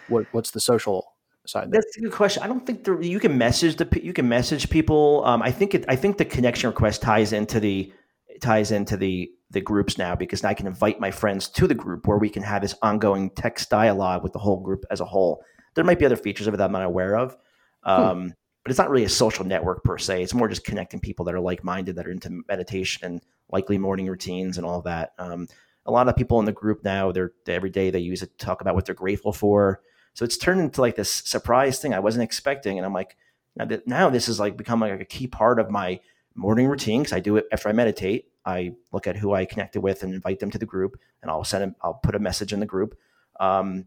What 0.08 0.26
what's 0.32 0.52
the 0.52 0.60
social 0.60 1.14
side? 1.48 1.70
There? 1.70 1.80
That's 1.80 1.96
a 1.96 2.00
good 2.00 2.12
question. 2.12 2.42
I 2.42 2.46
don't 2.46 2.64
think 2.66 2.84
there, 2.84 3.00
you 3.00 3.20
can 3.20 3.36
message 3.36 3.76
the 3.76 3.88
you 4.02 4.12
can 4.12 4.28
message 4.28 4.70
people. 4.70 5.22
Um, 5.24 5.42
I 5.42 5.50
think 5.50 5.74
it, 5.74 5.84
I 5.88 5.96
think 5.96 6.18
the 6.18 6.24
connection 6.24 6.68
request 6.68 7.02
ties 7.02 7.32
into 7.32 7.60
the 7.60 7.92
ties 8.40 8.70
into 8.70 8.96
the 8.96 9.30
the 9.50 9.60
groups 9.60 9.98
now 9.98 10.14
because 10.14 10.44
I 10.44 10.54
can 10.54 10.66
invite 10.66 11.00
my 11.00 11.10
friends 11.10 11.48
to 11.48 11.66
the 11.66 11.74
group 11.74 12.06
where 12.06 12.18
we 12.18 12.28
can 12.28 12.42
have 12.42 12.62
this 12.62 12.74
ongoing 12.82 13.30
text 13.30 13.70
dialogue 13.70 14.22
with 14.22 14.32
the 14.32 14.38
whole 14.38 14.60
group 14.60 14.84
as 14.90 15.00
a 15.00 15.06
whole. 15.06 15.42
There 15.74 15.84
might 15.84 15.98
be 15.98 16.06
other 16.06 16.16
features 16.16 16.46
of 16.46 16.54
it 16.54 16.58
that 16.58 16.64
I'm 16.64 16.72
not 16.72 16.84
aware 16.84 17.16
of. 17.16 17.36
Hmm. 17.82 17.90
Um, 17.90 18.22
hmm. 18.22 18.28
But 18.64 18.72
it's 18.72 18.78
not 18.78 18.90
really 18.90 19.04
a 19.04 19.08
social 19.08 19.46
network 19.46 19.82
per 19.82 19.96
se. 19.96 20.22
It's 20.22 20.34
more 20.34 20.48
just 20.48 20.64
connecting 20.64 21.00
people 21.00 21.24
that 21.24 21.34
are 21.34 21.40
like 21.40 21.64
minded, 21.64 21.96
that 21.96 22.06
are 22.06 22.10
into 22.10 22.42
meditation 22.48 23.06
and 23.06 23.22
likely 23.50 23.78
morning 23.78 24.06
routines 24.06 24.58
and 24.58 24.66
all 24.66 24.82
that. 24.82 25.12
Um, 25.18 25.48
a 25.86 25.90
lot 25.90 26.06
of 26.06 26.16
people 26.16 26.38
in 26.38 26.44
the 26.44 26.52
group 26.52 26.84
now, 26.84 27.10
they're 27.10 27.32
every 27.46 27.70
day 27.70 27.88
they 27.88 28.00
use 28.00 28.22
it 28.22 28.38
to 28.38 28.44
talk 28.44 28.60
about 28.60 28.74
what 28.74 28.84
they're 28.84 28.94
grateful 28.94 29.32
for. 29.32 29.80
So 30.18 30.24
it's 30.24 30.36
turned 30.36 30.60
into 30.60 30.80
like 30.80 30.96
this 30.96 31.08
surprise 31.08 31.78
thing 31.78 31.94
I 31.94 32.00
wasn't 32.00 32.24
expecting. 32.24 32.76
And 32.76 32.84
I'm 32.84 32.92
like, 32.92 33.16
now, 33.54 33.66
that, 33.66 33.86
now 33.86 34.10
this 34.10 34.28
is 34.28 34.40
like 34.40 34.56
become 34.56 34.80
like 34.80 35.00
a 35.00 35.04
key 35.04 35.28
part 35.28 35.60
of 35.60 35.70
my 35.70 36.00
morning 36.34 36.66
routine 36.66 37.02
because 37.02 37.12
I 37.12 37.20
do 37.20 37.36
it 37.36 37.46
after 37.52 37.68
I 37.68 37.72
meditate. 37.72 38.26
I 38.44 38.72
look 38.90 39.06
at 39.06 39.16
who 39.16 39.32
I 39.32 39.44
connected 39.44 39.80
with 39.80 40.02
and 40.02 40.12
invite 40.12 40.40
them 40.40 40.50
to 40.50 40.58
the 40.58 40.66
group, 40.66 40.98
and 41.22 41.30
I'll 41.30 41.44
send 41.44 41.62
them. 41.62 41.76
I'll 41.82 41.94
put 41.94 42.16
a 42.16 42.18
message 42.18 42.52
in 42.52 42.58
the 42.58 42.66
group. 42.66 42.98
Um, 43.38 43.84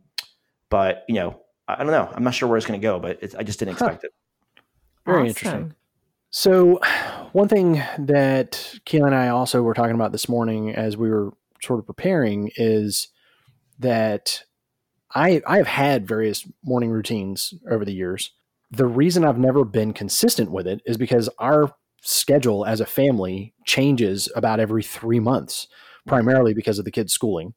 but 0.69 1.03
you 1.09 1.15
know, 1.15 1.41
I 1.67 1.83
don't 1.83 1.91
know. 1.91 2.09
I'm 2.13 2.23
not 2.23 2.33
sure 2.33 2.47
where 2.47 2.57
it's 2.57 2.65
going 2.65 2.79
to 2.79 2.87
go, 2.87 2.97
but 2.97 3.21
I 3.37 3.43
just 3.43 3.59
didn't 3.59 3.73
expect 3.73 4.03
huh. 4.03 4.07
it. 4.07 4.13
Very 5.05 5.17
awesome. 5.17 5.27
interesting. 5.27 5.75
So, 6.29 6.79
one 7.33 7.49
thing 7.49 7.83
that 7.97 8.79
Keely 8.85 9.07
and 9.07 9.15
I 9.15 9.27
also 9.27 9.61
were 9.63 9.73
talking 9.73 9.95
about 9.95 10.13
this 10.13 10.29
morning 10.29 10.73
as 10.73 10.95
we 10.95 11.09
were 11.09 11.33
sort 11.61 11.79
of 11.79 11.85
preparing 11.85 12.51
is 12.55 13.09
that 13.79 14.45
I 15.15 15.41
I 15.47 15.57
have 15.57 15.67
had 15.67 16.07
various 16.07 16.47
morning 16.63 16.89
routines 16.89 17.53
over 17.69 17.85
the 17.85 17.93
years. 17.93 18.31
The 18.71 18.85
reason 18.85 19.25
I've 19.25 19.37
never 19.37 19.65
been 19.65 19.93
consistent 19.93 20.51
with 20.51 20.67
it 20.67 20.81
is 20.85 20.97
because 20.97 21.29
our 21.39 21.73
schedule 22.01 22.65
as 22.65 22.79
a 22.81 22.85
family 22.85 23.53
changes 23.65 24.29
about 24.35 24.59
every 24.59 24.83
three 24.83 25.19
months, 25.19 25.67
primarily 26.07 26.53
because 26.53 26.79
of 26.79 26.85
the 26.85 26.91
kids' 26.91 27.13
schooling. 27.13 27.53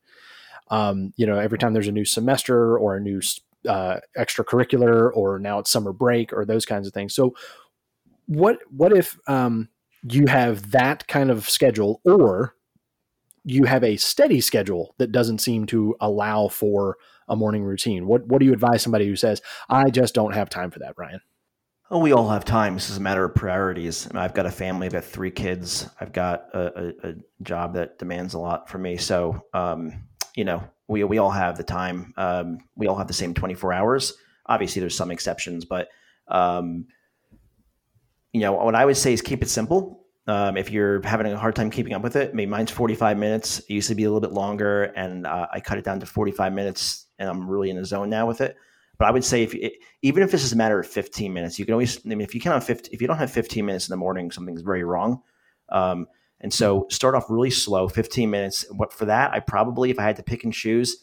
Um, 0.71 1.13
you 1.17 1.27
know, 1.27 1.39
every 1.39 1.59
time 1.59 1.73
there's 1.73 1.89
a 1.89 1.93
new 1.93 2.05
semester 2.05 2.77
or 2.79 2.97
a 2.97 3.01
new 3.01 3.21
uh, 3.69 3.99
extracurricular 4.19 5.11
or 5.15 5.39
now 5.39 5.59
it's 5.59 5.71
summer 5.71 5.93
break 5.93 6.33
or 6.33 6.45
those 6.45 6.67
kinds 6.67 6.87
of 6.87 6.93
things. 6.93 7.15
So 7.15 7.35
what 8.27 8.59
what 8.71 8.93
if 8.93 9.19
um, 9.29 9.69
you 10.03 10.27
have 10.27 10.71
that 10.73 11.07
kind 11.07 11.31
of 11.31 11.49
schedule 11.49 12.01
or 12.05 12.55
you 13.45 13.65
have 13.65 13.85
a 13.85 13.97
steady 13.97 14.41
schedule 14.41 14.95
that 14.99 15.13
doesn't 15.13 15.39
seem 15.39 15.67
to 15.67 15.95
allow 16.01 16.49
for 16.49 16.97
a 17.29 17.37
morning 17.37 17.65
routine? 17.65 18.07
What 18.07 18.27
what 18.27 18.39
do 18.39 18.47
you 18.47 18.53
advise 18.53 18.83
somebody 18.83 19.07
who 19.07 19.17
says, 19.17 19.43
I 19.69 19.91
just 19.91 20.15
don't 20.15 20.35
have 20.35 20.51
time 20.51 20.71
for 20.71 20.79
that, 20.81 20.97
Brian? 20.97 21.21
Oh, 21.91 21.99
we 21.99 22.13
all 22.13 22.31
have 22.31 22.45
time. 22.45 22.75
This 22.75 22.91
is 22.91 22.97
a 22.97 23.01
matter 23.01 23.25
of 23.25 23.35
priorities. 23.35 24.09
I've 24.15 24.35
got 24.35 24.47
a 24.47 24.51
family. 24.51 24.87
I've 24.87 24.95
got 24.95 25.05
three 25.05 25.31
kids. 25.31 25.89
I've 26.01 26.13
got 26.13 26.47
a, 26.55 26.61
a, 27.07 27.11
a 27.11 27.15
job 27.43 27.75
that 27.75 27.99
demands 27.99 28.35
a 28.35 28.39
lot 28.39 28.71
from 28.71 28.83
me. 28.83 28.97
So, 28.97 29.45
um, 29.53 30.05
you 30.35 30.45
know, 30.45 30.65
we 30.89 31.05
we 31.05 31.19
all 31.19 31.31
have 31.31 31.57
the 31.57 31.63
time. 31.63 32.13
Um, 32.17 32.59
we 32.75 32.87
all 32.87 32.97
have 32.97 33.07
the 33.07 33.15
same 33.15 33.35
24 33.35 33.73
hours. 33.73 34.15
Obviously, 34.47 34.81
there's 34.81 34.97
some 34.97 35.11
exceptions, 35.11 35.65
but 35.65 35.89
um, 36.29 36.87
you 38.33 38.41
know 38.41 38.53
what 38.53 38.75
I 38.75 38.85
would 38.85 38.97
say 38.97 39.13
is 39.13 39.23
keep 39.23 39.43
it 39.43 39.49
simple. 39.49 40.05
Um, 40.27 40.57
if 40.57 40.71
you're 40.71 41.03
having 41.03 41.31
a 41.31 41.37
hard 41.37 41.55
time 41.55 41.71
keeping 41.71 41.93
up 41.93 42.03
with 42.03 42.17
it, 42.17 42.35
mean, 42.35 42.49
mine's 42.49 42.71
45 42.71 43.19
minutes. 43.19 43.59
It 43.61 43.71
used 43.71 43.89
to 43.89 43.95
be 43.95 44.05
a 44.05 44.07
little 44.07 44.21
bit 44.21 44.33
longer, 44.33 44.85
and 44.97 45.27
uh, 45.27 45.49
I 45.53 45.61
cut 45.61 45.77
it 45.77 45.85
down 45.85 46.01
to 46.01 46.07
45 46.07 46.53
minutes, 46.53 47.04
and 47.19 47.29
I'm 47.29 47.49
really 47.49 47.71
in 47.71 47.77
the 47.77 47.85
zone 47.85 48.11
now 48.11 48.27
with 48.27 48.41
it. 48.41 48.57
But 48.99 49.09
I 49.09 49.11
would 49.11 49.25
say 49.25 49.43
if 49.43 49.55
you, 49.55 49.71
even 50.03 50.23
if 50.23 50.31
this 50.31 50.45
is 50.45 50.53
a 50.53 50.57
matter 50.57 50.79
of 50.79 50.87
15 50.87 51.33
minutes, 51.33 51.59
you 51.59 51.65
can 51.65 51.75
always. 51.75 51.99
I 52.05 52.11
mean, 52.11 52.21
if 52.21 52.35
you 52.35 52.41
have 52.43 52.65
50, 52.65 52.91
if 52.93 53.01
you 53.01 53.09
don't 53.09 53.19
have 53.19 53.31
15 53.31 53.67
minutes 53.67 53.89
in 53.89 53.93
the 53.93 53.97
morning, 53.97 54.31
something's 54.31 54.63
very 54.63 54.85
wrong. 54.85 55.23
Um, 55.71 56.07
and 56.41 56.53
so 56.53 56.87
start 56.91 57.15
off 57.15 57.27
really 57.29 57.51
slow, 57.51 57.89
15 57.89 58.31
minutes. 58.31 58.67
What 58.71 58.93
for 58.93 59.07
that, 59.07 59.33
I 59.33 59.41
probably, 59.41 59.91
if 59.91 59.99
I 59.99 60.03
had 60.03 60.17
to 60.17 60.23
pick 60.23 60.45
and 60.45 60.53
choose, 60.53 60.99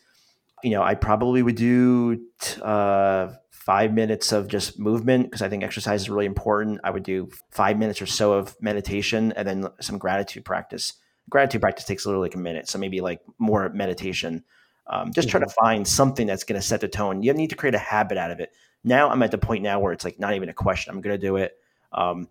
you 0.63 0.71
know, 0.71 0.83
I 0.83 0.95
probably 0.95 1.41
would 1.41 1.55
do 1.55 2.21
uh, 2.61 3.33
five 3.49 3.93
minutes 3.93 4.31
of 4.31 4.47
just 4.47 4.79
movement 4.79 5.25
because 5.25 5.41
I 5.41 5.49
think 5.49 5.63
exercise 5.63 6.01
is 6.01 6.09
really 6.09 6.25
important. 6.25 6.79
I 6.83 6.91
would 6.91 7.03
do 7.03 7.29
five 7.49 7.77
minutes 7.77 8.01
or 8.01 8.05
so 8.05 8.33
of 8.33 8.55
meditation 8.61 9.31
and 9.33 9.47
then 9.47 9.67
some 9.79 9.97
gratitude 9.97 10.45
practice. 10.45 10.93
Gratitude 11.29 11.61
practice 11.61 11.85
takes 11.85 12.05
literally 12.05 12.25
like 12.25 12.35
a 12.35 12.39
minute, 12.39 12.67
so 12.67 12.77
maybe 12.77 13.01
like 13.01 13.21
more 13.39 13.69
meditation. 13.69 14.43
Um, 14.87 15.13
just 15.13 15.29
try 15.29 15.39
to 15.39 15.45
mm-hmm. 15.45 15.65
find 15.65 15.87
something 15.87 16.27
that's 16.27 16.43
going 16.43 16.59
to 16.59 16.65
set 16.65 16.81
the 16.81 16.87
tone. 16.87 17.23
You 17.23 17.33
need 17.33 17.49
to 17.51 17.55
create 17.55 17.75
a 17.75 17.79
habit 17.79 18.17
out 18.17 18.31
of 18.31 18.39
it. 18.39 18.51
Now 18.83 19.09
I'm 19.09 19.23
at 19.23 19.31
the 19.31 19.37
point 19.37 19.63
now 19.63 19.79
where 19.79 19.93
it's 19.93 20.03
like 20.03 20.19
not 20.19 20.33
even 20.33 20.49
a 20.49 20.53
question. 20.53 20.93
I'm 20.93 21.01
going 21.01 21.19
to 21.19 21.27
do 21.27 21.37
it. 21.37 21.57
Um, 21.93 22.27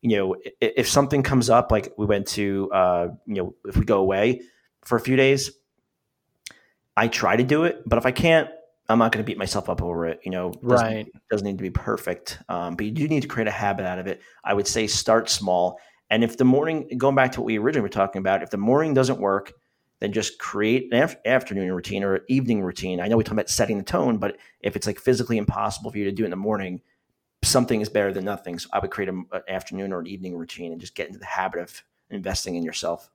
you 0.00 0.16
know, 0.16 0.34
if, 0.44 0.52
if 0.60 0.88
something 0.88 1.22
comes 1.22 1.48
up, 1.48 1.70
like 1.70 1.92
we 1.96 2.06
went 2.06 2.26
to, 2.28 2.70
uh, 2.72 3.08
you 3.26 3.34
know, 3.34 3.54
if 3.64 3.76
we 3.76 3.84
go 3.84 3.98
away 3.98 4.42
for 4.82 4.96
a 4.96 5.00
few 5.00 5.16
days, 5.16 5.52
I 6.96 7.08
try 7.08 7.36
to 7.36 7.44
do 7.44 7.64
it. 7.64 7.82
But 7.86 7.98
if 7.98 8.04
I 8.04 8.10
can't, 8.10 8.50
I'm 8.88 8.98
not 8.98 9.12
going 9.12 9.24
to 9.24 9.26
beat 9.26 9.38
myself 9.38 9.68
up 9.68 9.80
over 9.80 10.06
it. 10.06 10.20
You 10.24 10.32
know, 10.32 10.50
doesn't, 10.50 10.86
Right. 10.86 11.06
doesn't 11.30 11.46
need 11.46 11.56
to 11.56 11.62
be 11.62 11.70
perfect, 11.70 12.38
um, 12.48 12.74
but 12.74 12.84
you 12.84 12.92
do 12.92 13.08
need 13.08 13.22
to 13.22 13.28
create 13.28 13.48
a 13.48 13.52
habit 13.52 13.86
out 13.86 13.98
of 13.98 14.06
it. 14.06 14.20
I 14.44 14.52
would 14.54 14.66
say 14.66 14.86
start 14.86 15.30
small, 15.30 15.78
and 16.10 16.22
if 16.22 16.36
the 16.36 16.44
morning, 16.44 16.90
going 16.98 17.14
back 17.14 17.32
to 17.32 17.40
what 17.40 17.46
we 17.46 17.58
originally 17.58 17.82
were 17.82 17.88
talking 17.88 18.20
about, 18.20 18.42
if 18.42 18.50
the 18.50 18.58
morning 18.58 18.92
doesn't 18.92 19.18
work, 19.18 19.52
then 20.02 20.12
just 20.12 20.38
create 20.40 20.92
an 20.92 21.00
af- 21.00 21.16
afternoon 21.24 21.70
routine 21.70 22.02
or 22.02 22.22
evening 22.26 22.60
routine. 22.60 23.00
I 23.00 23.06
know 23.06 23.16
we 23.16 23.22
talk 23.22 23.34
about 23.34 23.48
setting 23.48 23.78
the 23.78 23.84
tone, 23.84 24.18
but 24.18 24.36
if 24.60 24.74
it's 24.74 24.86
like 24.86 24.98
physically 24.98 25.38
impossible 25.38 25.92
for 25.92 25.98
you 25.98 26.04
to 26.06 26.12
do 26.12 26.24
it 26.24 26.26
in 26.26 26.30
the 26.30 26.36
morning, 26.36 26.80
something 27.44 27.80
is 27.80 27.88
better 27.88 28.12
than 28.12 28.24
nothing. 28.24 28.58
So 28.58 28.68
I 28.72 28.80
would 28.80 28.90
create 28.90 29.08
a- 29.08 29.12
an 29.12 29.42
afternoon 29.46 29.92
or 29.92 30.00
an 30.00 30.08
evening 30.08 30.36
routine 30.36 30.72
and 30.72 30.80
just 30.80 30.96
get 30.96 31.06
into 31.06 31.20
the 31.20 31.24
habit 31.26 31.60
of 31.60 31.84
investing 32.10 32.56
in 32.56 32.64
yourself. 32.64 33.10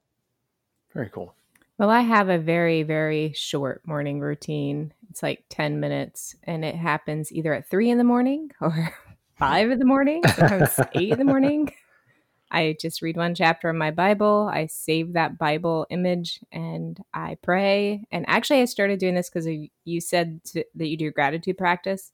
Very 0.94 1.10
cool. 1.10 1.36
Well, 1.78 1.90
I 1.90 2.00
have 2.00 2.30
a 2.30 2.40
very, 2.40 2.84
very 2.84 3.34
short 3.36 3.86
morning 3.86 4.22
routine. 4.22 4.94
It's 5.10 5.22
like 5.22 5.44
10 5.50 5.82
minutes, 5.82 6.38
and 6.44 6.64
it 6.64 6.76
happens 6.76 7.34
either 7.34 7.54
at 7.54 7.70
three 7.70 7.90
in 7.90 7.98
the 7.98 8.06
morning 8.06 8.52
or 8.62 8.94
five 9.36 9.70
in 9.72 9.78
the 9.78 9.86
morning, 9.86 10.24
sometimes 10.26 10.80
eight 10.94 11.12
in 11.12 11.20
the 11.20 11.26
morning. 11.26 11.70
I 12.52 12.78
just 12.80 13.02
read 13.02 13.18
one 13.18 13.36
chapter 13.36 13.70
of 13.70 13.76
my 13.76 13.92
Bible. 13.92 14.50
I 14.52 14.68
save 14.68 15.14
that 15.14 15.38
Bible 15.38 15.86
image 15.90 16.40
and 16.52 17.00
I 17.14 17.38
pray. 17.42 18.06
And 18.12 18.26
actually, 18.28 18.62
I 18.62 18.66
started 18.66 19.00
doing 19.00 19.16
this 19.16 19.30
because 19.30 19.48
you 19.86 20.02
said 20.02 20.44
to, 20.46 20.64
that 20.76 20.88
you 20.88 20.98
do 20.98 21.12
gratitude 21.12 21.58
practice. 21.58 22.12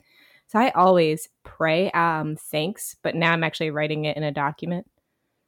So 0.47 0.59
I 0.59 0.71
always 0.71 1.29
pray 1.43 1.91
um, 1.91 2.35
thanks, 2.35 2.95
but 3.03 3.15
now 3.15 3.31
I'm 3.31 3.43
actually 3.43 3.71
writing 3.71 4.05
it 4.05 4.17
in 4.17 4.23
a 4.23 4.31
document. 4.31 4.89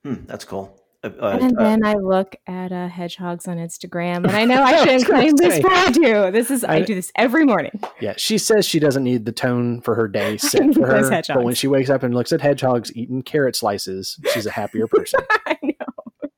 Hmm, 0.03 0.25
that's 0.25 0.45
cool. 0.45 0.79
Uh, 1.05 1.09
uh, 1.21 1.39
And 1.41 1.57
uh, 1.57 1.63
then 1.63 1.85
I 1.85 1.93
look 1.93 2.35
at 2.47 2.71
uh, 2.71 2.87
hedgehogs 2.87 3.47
on 3.47 3.57
Instagram, 3.57 4.17
and 4.27 4.31
I 4.31 4.45
know 4.51 4.63
I 4.63 4.83
shouldn't 4.83 5.05
claim 5.05 5.35
this, 5.35 5.61
but 5.61 5.71
I 5.71 5.91
do. 5.91 6.31
This 6.31 6.49
is 6.49 6.63
I 6.63 6.77
I- 6.77 6.81
do 6.81 6.95
this 6.95 7.11
every 7.15 7.45
morning. 7.45 7.79
Yeah, 8.01 8.13
she 8.17 8.37
says 8.37 8.65
she 8.65 8.79
doesn't 8.79 9.03
need 9.03 9.25
the 9.25 9.31
tone 9.31 9.81
for 9.81 9.93
her 9.95 10.07
day 10.07 10.37
set 10.39 10.73
for 10.73 10.87
her, 10.87 11.21
but 11.27 11.43
when 11.43 11.53
she 11.53 11.67
wakes 11.67 11.89
up 11.89 12.03
and 12.03 12.13
looks 12.15 12.31
at 12.31 12.41
hedgehogs 12.41 12.91
eating 12.95 13.21
carrot 13.21 13.55
slices, 13.55 14.19
she's 14.33 14.45
a 14.45 14.51
happier 14.51 14.87
person. 14.87 15.19
I 15.45 15.57
know. 15.61 16.29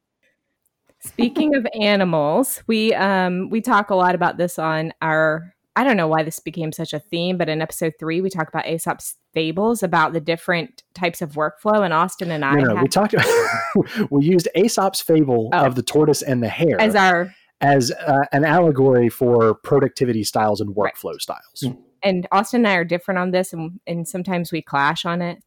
Speaking 0.99 1.55
of 1.55 1.65
animals, 1.79 2.61
we 2.67 2.93
um 2.93 3.49
we 3.49 3.61
talk 3.61 3.89
a 3.89 3.95
lot 3.95 4.15
about 4.15 4.37
this 4.37 4.59
on 4.59 4.93
our. 5.01 5.53
I 5.77 5.83
don't 5.83 5.95
know 5.95 6.07
why 6.07 6.23
this 6.23 6.39
became 6.39 6.71
such 6.71 6.91
a 6.91 6.99
theme, 6.99 7.37
but 7.37 7.49
in 7.49 7.61
episode 7.61 7.93
three, 7.99 8.19
we 8.19 8.29
talk 8.31 8.47
about 8.49 8.65
Aesop's 8.65 9.15
fables 9.33 9.83
about 9.83 10.11
the 10.11 10.19
different 10.19 10.81
types 10.95 11.21
of 11.21 11.33
workflow. 11.33 11.85
And 11.85 11.93
Austin 11.93 12.31
and 12.31 12.43
I 12.43 12.55
No, 12.55 12.63
no, 12.63 12.73
we 12.73 12.79
had 12.79 12.91
talked. 12.91 13.13
we 14.09 14.25
used 14.25 14.47
Aesop's 14.55 15.01
fable 15.01 15.49
Oh. 15.53 15.65
of 15.67 15.75
the 15.75 15.83
tortoise 15.83 16.23
and 16.23 16.41
the 16.41 16.49
hare 16.49 16.81
as 16.81 16.95
our 16.95 17.31
as 17.61 17.91
uh, 17.91 18.21
an 18.31 18.43
allegory 18.45 19.07
for 19.09 19.53
productivity 19.53 20.23
styles 20.23 20.61
and 20.61 20.73
Right. 20.75 20.93
workflow 20.95 21.19
styles. 21.21 21.63
Mm. 21.63 21.77
and 22.03 22.27
Austin 22.31 22.61
and 22.61 22.67
I 22.67 22.75
are 22.75 22.83
different 22.83 23.19
on 23.19 23.31
this, 23.31 23.53
and, 23.53 23.79
and 23.87 24.07
sometimes 24.07 24.51
we 24.51 24.61
clash 24.63 25.05
on 25.05 25.21
it, 25.21 25.43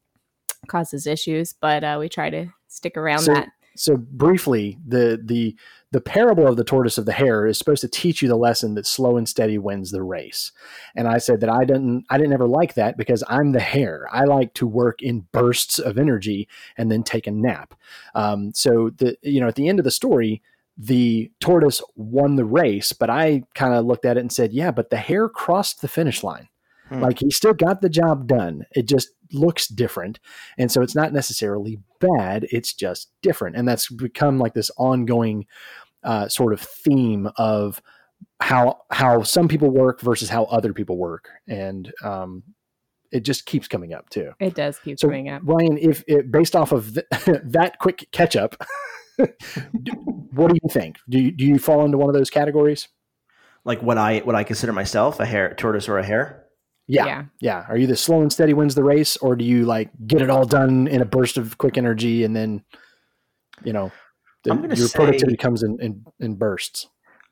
causes 0.67 1.07
issues, 1.07 1.53
but 1.59 1.83
uh, 1.83 1.97
we 1.99 2.07
try 2.09 2.29
to 2.29 2.47
stick 2.67 2.95
around 2.97 3.19
So- 3.19 3.33
that. 3.33 3.49
So 3.75 3.97
briefly, 3.97 4.77
the 4.85 5.21
the 5.23 5.55
the 5.91 6.01
parable 6.01 6.47
of 6.47 6.55
the 6.57 6.63
tortoise 6.63 6.97
of 6.97 7.05
the 7.05 7.11
hare 7.11 7.45
is 7.45 7.57
supposed 7.57 7.81
to 7.81 7.87
teach 7.87 8.21
you 8.21 8.27
the 8.27 8.35
lesson 8.35 8.75
that 8.75 8.85
slow 8.85 9.17
and 9.17 9.27
steady 9.27 9.57
wins 9.57 9.91
the 9.91 10.03
race. 10.03 10.51
And 10.95 11.07
I 11.07 11.17
said 11.17 11.41
that 11.41 11.49
I 11.49 11.65
didn't 11.65 12.05
I 12.09 12.17
didn't 12.17 12.33
ever 12.33 12.47
like 12.47 12.75
that 12.75 12.97
because 12.97 13.23
I'm 13.27 13.51
the 13.51 13.59
hare. 13.59 14.07
I 14.11 14.25
like 14.25 14.53
to 14.55 14.67
work 14.67 15.01
in 15.01 15.27
bursts 15.31 15.79
of 15.79 15.97
energy 15.97 16.47
and 16.77 16.91
then 16.91 17.03
take 17.03 17.27
a 17.27 17.31
nap. 17.31 17.73
Um, 18.15 18.51
so 18.53 18.91
the 18.97 19.17
you 19.21 19.39
know 19.39 19.47
at 19.47 19.55
the 19.55 19.69
end 19.69 19.79
of 19.79 19.85
the 19.85 19.91
story. 19.91 20.41
The 20.77 21.29
tortoise 21.39 21.81
won 21.95 22.37
the 22.37 22.45
race, 22.45 22.91
but 22.93 23.09
I 23.09 23.43
kind 23.53 23.75
of 23.75 23.85
looked 23.85 24.05
at 24.05 24.17
it 24.17 24.21
and 24.21 24.31
said, 24.31 24.53
"Yeah, 24.53 24.71
but 24.71 24.89
the 24.89 24.97
hare 24.97 25.29
crossed 25.29 25.81
the 25.81 25.87
finish 25.87 26.23
line. 26.23 26.47
Hmm. 26.91 27.01
Like 27.01 27.19
he 27.19 27.31
still 27.31 27.53
got 27.53 27.81
the 27.81 27.89
job 27.89 28.27
done. 28.27 28.65
It 28.71 28.85
just 28.85 29.11
looks 29.31 29.67
different. 29.67 30.19
And 30.57 30.69
so 30.69 30.81
it's 30.81 30.95
not 30.95 31.13
necessarily 31.13 31.79
bad, 31.99 32.47
it's 32.51 32.73
just 32.73 33.11
different. 33.21 33.55
And 33.55 33.67
that's 33.67 33.89
become 33.89 34.37
like 34.37 34.53
this 34.53 34.69
ongoing 34.77 35.45
uh, 36.03 36.27
sort 36.27 36.51
of 36.51 36.59
theme 36.59 37.29
of 37.37 37.81
how 38.41 38.81
how 38.91 39.23
some 39.23 39.47
people 39.47 39.69
work 39.69 40.01
versus 40.01 40.29
how 40.29 40.43
other 40.45 40.73
people 40.73 40.97
work. 40.97 41.29
And 41.47 41.91
um, 42.03 42.43
it 43.11 43.21
just 43.21 43.45
keeps 43.45 43.69
coming 43.69 43.93
up 43.93 44.09
too. 44.09 44.31
It 44.39 44.53
does 44.53 44.77
keep 44.79 44.99
So 44.99 45.07
coming 45.07 45.29
up. 45.29 45.43
Ryan, 45.45 45.77
if 45.77 46.03
it, 46.07 46.29
based 46.29 46.57
off 46.57 46.73
of 46.73 46.93
th- 46.93 47.05
that 47.45 47.77
quick 47.79 48.09
catch 48.11 48.35
up, 48.35 48.61
what 49.17 50.49
do 50.49 50.57
you 50.61 50.69
think? 50.69 50.97
Do 51.07 51.19
you, 51.19 51.31
do 51.31 51.45
you 51.45 51.57
fall 51.57 51.85
into 51.85 51.97
one 51.97 52.09
of 52.09 52.15
those 52.15 52.29
categories? 52.29 52.89
like 53.63 53.81
what 53.81 53.97
I 53.97 54.19
what 54.19 54.35
I 54.35 54.43
consider 54.43 54.73
myself 54.73 55.19
a 55.19 55.25
hare, 55.25 55.53
tortoise 55.53 55.87
or 55.87 55.97
a 55.97 56.05
hare. 56.05 56.40
Yeah, 56.91 57.05
yeah. 57.05 57.23
Yeah. 57.39 57.65
Are 57.69 57.77
you 57.77 57.87
the 57.87 57.95
slow 57.95 58.21
and 58.21 58.31
steady 58.31 58.53
wins 58.53 58.75
the 58.75 58.83
race, 58.83 59.15
or 59.17 59.35
do 59.35 59.45
you 59.45 59.65
like 59.65 59.89
get 60.05 60.21
it 60.21 60.29
all 60.29 60.45
done 60.45 60.87
in 60.87 61.01
a 61.01 61.05
burst 61.05 61.37
of 61.37 61.57
quick 61.57 61.77
energy 61.77 62.23
and 62.25 62.35
then, 62.35 62.63
you 63.63 63.71
know, 63.71 63.91
the, 64.43 64.55
your 64.55 64.75
say- 64.75 64.95
productivity 64.95 65.37
comes 65.37 65.63
in, 65.63 65.79
in, 65.81 66.05
in 66.19 66.35
bursts? 66.35 66.87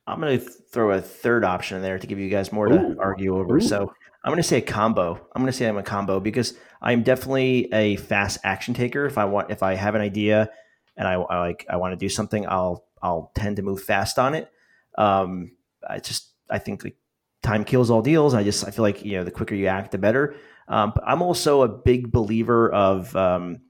I'm 0.08 0.20
going 0.20 0.40
to 0.40 0.44
throw 0.44 0.92
a 0.92 1.02
third 1.02 1.44
option 1.44 1.78
in 1.78 1.84
there 1.84 2.00
to 2.00 2.08
give 2.08 2.18
you 2.18 2.30
guys 2.30 2.52
more 2.52 2.68
Ooh. 2.68 2.96
to 2.96 3.00
argue 3.00 3.38
over. 3.38 3.58
Ooh. 3.58 3.62
So 3.62 3.94
I'm 4.24 4.32
going 4.32 4.38
to 4.38 4.48
say 4.48 4.58
a 4.58 4.62
combo. 4.62 5.14
I'm 5.36 5.42
going 5.42 5.52
to 5.52 5.58
say 5.58 5.68
I'm 5.68 5.78
a 5.78 5.84
combo 5.84 6.20
because 6.20 6.56
I'm 6.82 7.04
definitely 7.04 7.72
a 7.74 7.98
fast 7.98 8.40
action 8.44 8.74
taker. 8.74 9.06
If 9.06 9.18
I 9.18 9.26
want, 9.26 9.52
if 9.52 9.62
I 9.62 9.76
have 9.76 9.94
an 9.94 10.02
idea 10.02 10.50
and 10.98 11.08
I, 11.08 11.14
I 11.14 11.40
like, 11.40 11.66
I 11.70 11.76
want 11.76 11.92
to 11.92 11.98
do 11.98 12.10
something, 12.10 12.48
I'll, 12.48 12.86
I'll 13.04 13.32
tend 13.36 13.58
to 13.58 13.62
move 13.62 13.84
fast 13.84 14.18
on 14.18 14.34
it. 14.36 14.50
Um, 14.98 15.52
I 15.88 16.00
just, 16.00 16.34
I 16.50 16.58
think 16.58 16.84
like 16.84 16.96
time 17.42 17.64
kills 17.64 17.90
all 17.90 18.02
deals. 18.02 18.34
I 18.34 18.44
just, 18.44 18.68
I 18.68 18.72
feel 18.72 18.84
like, 18.84 19.04
you 19.04 19.18
know, 19.18 19.24
the 19.24 19.32
quicker 19.32 19.56
you 19.56 19.68
act, 19.68 19.92
the 19.92 19.98
better. 19.98 20.36
Um, 20.68 20.92
but 20.94 21.04
I'm 21.08 21.22
also 21.22 21.62
a 21.64 21.68
big 21.68 22.12
believer 22.12 22.72
of, 22.72 23.16
um, 23.16 23.62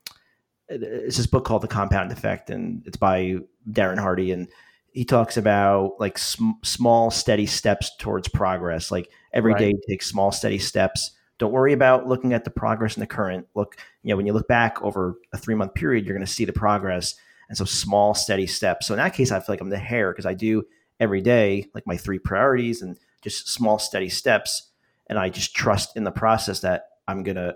it's 0.68 1.18
this 1.18 1.28
book 1.28 1.46
called 1.46 1.64
The 1.64 1.68
Compound 1.68 2.12
Effect, 2.12 2.50
and 2.50 2.84
it's 2.86 2.98
by 2.98 3.38
Darren 3.72 3.98
Hardy, 3.98 4.32
and 4.32 4.48
he 4.92 5.04
talks 5.04 5.38
about 5.38 6.00
like 6.00 6.18
sm- 6.18 6.52
small, 6.64 7.10
steady 7.10 7.46
steps 7.46 7.96
towards 7.98 8.28
progress. 8.28 8.92
Like 8.92 9.10
every 9.34 9.54
Right. 9.54 9.60
day, 9.60 9.80
take 9.88 10.04
small, 10.04 10.32
steady 10.32 10.60
steps. 10.60 11.12
Don't 11.38 11.52
worry 11.52 11.74
about 11.74 12.08
looking 12.08 12.34
at 12.34 12.44
the 12.44 12.50
progress 12.50 12.98
in 12.98 13.00
the 13.00 13.08
current. 13.08 13.48
Look, 13.56 13.78
you 14.04 14.10
know, 14.10 14.18
when 14.18 14.26
you 14.28 14.34
look 14.34 14.48
back 14.48 14.82
over 14.84 15.16
a 15.32 15.38
three 15.38 15.56
month 15.56 15.74
period, 15.74 16.06
you're 16.06 16.16
going 16.16 16.26
to 16.26 16.32
see 16.32 16.46
the 16.46 16.54
progress. 16.54 17.16
And 17.48 17.58
so, 17.58 17.66
small, 17.66 18.14
steady 18.14 18.46
steps. 18.46 18.86
So 18.88 18.94
in 18.94 18.98
that 18.98 19.14
case, 19.14 19.32
I 19.32 19.40
feel 19.40 19.54
like 19.54 19.62
I'm 19.62 19.70
the 19.70 19.78
hare 19.80 20.12
because 20.12 20.26
I 20.26 20.34
do 20.34 20.64
every 21.00 21.22
day 21.22 21.66
like 21.74 21.88
my 21.88 21.98
three 21.98 22.20
priorities 22.20 22.82
and 22.82 22.98
just 23.22 23.50
small, 23.50 23.80
steady 23.80 24.10
steps, 24.10 24.72
and 25.08 25.18
I 25.18 25.30
just 25.30 25.56
trust 25.56 25.98
in 25.98 26.04
the 26.04 26.12
process 26.12 26.60
that 26.62 26.86
I'm 27.08 27.24
going 27.24 27.36
to 27.36 27.56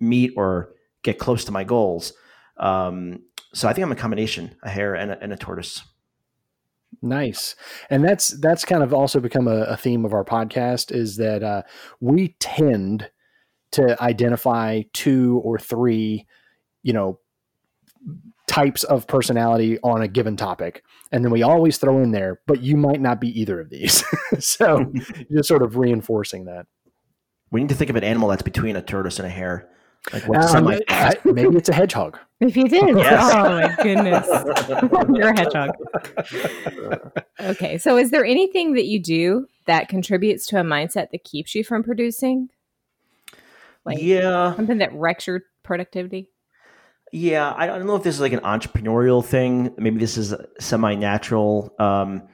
meet 0.00 0.32
or 0.36 0.74
get 1.02 1.18
close 1.18 1.44
to 1.44 1.52
my 1.52 1.64
goals. 1.64 2.12
Um, 2.56 3.22
so 3.52 3.68
I 3.68 3.72
think 3.72 3.84
I'm 3.84 3.92
a 3.92 3.96
combination, 3.96 4.56
a 4.62 4.68
hare 4.68 4.94
and 4.94 5.10
a, 5.10 5.22
and 5.22 5.32
a 5.32 5.36
tortoise. 5.36 5.82
Nice. 7.02 7.54
And 7.90 8.04
that's 8.04 8.28
that's 8.40 8.64
kind 8.64 8.82
of 8.82 8.92
also 8.92 9.20
become 9.20 9.46
a, 9.46 9.62
a 9.64 9.76
theme 9.76 10.04
of 10.04 10.14
our 10.14 10.24
podcast 10.24 10.90
is 10.90 11.16
that 11.16 11.42
uh, 11.42 11.62
we 12.00 12.34
tend 12.40 13.10
to 13.72 14.02
identify 14.02 14.82
two 14.94 15.40
or 15.44 15.58
three, 15.58 16.26
you 16.82 16.92
know, 16.92 17.20
types 18.46 18.84
of 18.84 19.06
personality 19.06 19.78
on 19.84 20.00
a 20.02 20.08
given 20.08 20.36
topic. 20.36 20.82
And 21.10 21.24
then 21.24 21.32
we 21.32 21.42
always 21.42 21.78
throw 21.78 22.02
in 22.02 22.10
there, 22.10 22.40
but 22.46 22.60
you 22.62 22.76
might 22.76 23.00
not 23.00 23.20
be 23.20 23.28
either 23.40 23.60
of 23.60 23.70
these. 23.70 24.04
so 24.38 24.92
just 25.32 25.48
sort 25.48 25.62
of 25.62 25.76
reinforcing 25.76 26.44
that. 26.44 26.66
We 27.50 27.60
need 27.60 27.70
to 27.70 27.74
think 27.74 27.88
of 27.90 27.96
an 27.96 28.04
animal 28.04 28.28
that's 28.28 28.42
between 28.42 28.76
a 28.76 28.82
tortoise 28.82 29.18
and 29.18 29.26
a 29.26 29.30
hare. 29.30 29.68
Like 30.12 30.28
what's 30.28 30.54
Um, 30.54 30.66
semi- 30.66 30.80
I- 30.88 31.16
maybe 31.24 31.56
it's 31.56 31.68
a 31.68 31.72
hedgehog. 31.74 32.18
If 32.40 32.56
you 32.56 32.68
did, 32.68 32.96
Yes. 32.96 33.32
oh 33.34 33.50
my 33.50 33.74
goodness, 33.82 34.28
you're 35.12 35.30
a 35.30 35.36
hedgehog. 35.36 35.70
Okay, 37.40 37.78
so 37.78 37.96
is 37.96 38.12
there 38.12 38.24
anything 38.24 38.74
that 38.74 38.84
you 38.86 39.02
do 39.02 39.48
that 39.66 39.88
contributes 39.88 40.46
to 40.48 40.60
a 40.60 40.62
mindset 40.62 41.10
that 41.10 41.24
keeps 41.24 41.54
you 41.56 41.64
from 41.64 41.82
producing? 41.82 42.48
Like 43.84 43.98
yeah, 44.00 44.54
something 44.54 44.78
that 44.78 44.92
wrecks 44.92 45.26
your 45.26 45.42
productivity? 45.64 46.30
Yeah. 47.12 47.52
I 47.56 47.66
don't 47.66 47.86
know 47.86 47.96
if 47.96 48.02
this 48.02 48.14
is 48.14 48.20
like 48.20 48.32
an 48.32 48.40
entrepreneurial 48.40 49.24
thing. 49.24 49.74
Maybe 49.78 49.98
this 49.98 50.16
is 50.16 50.34
semi-natural 50.60 51.74
um, 51.78 52.28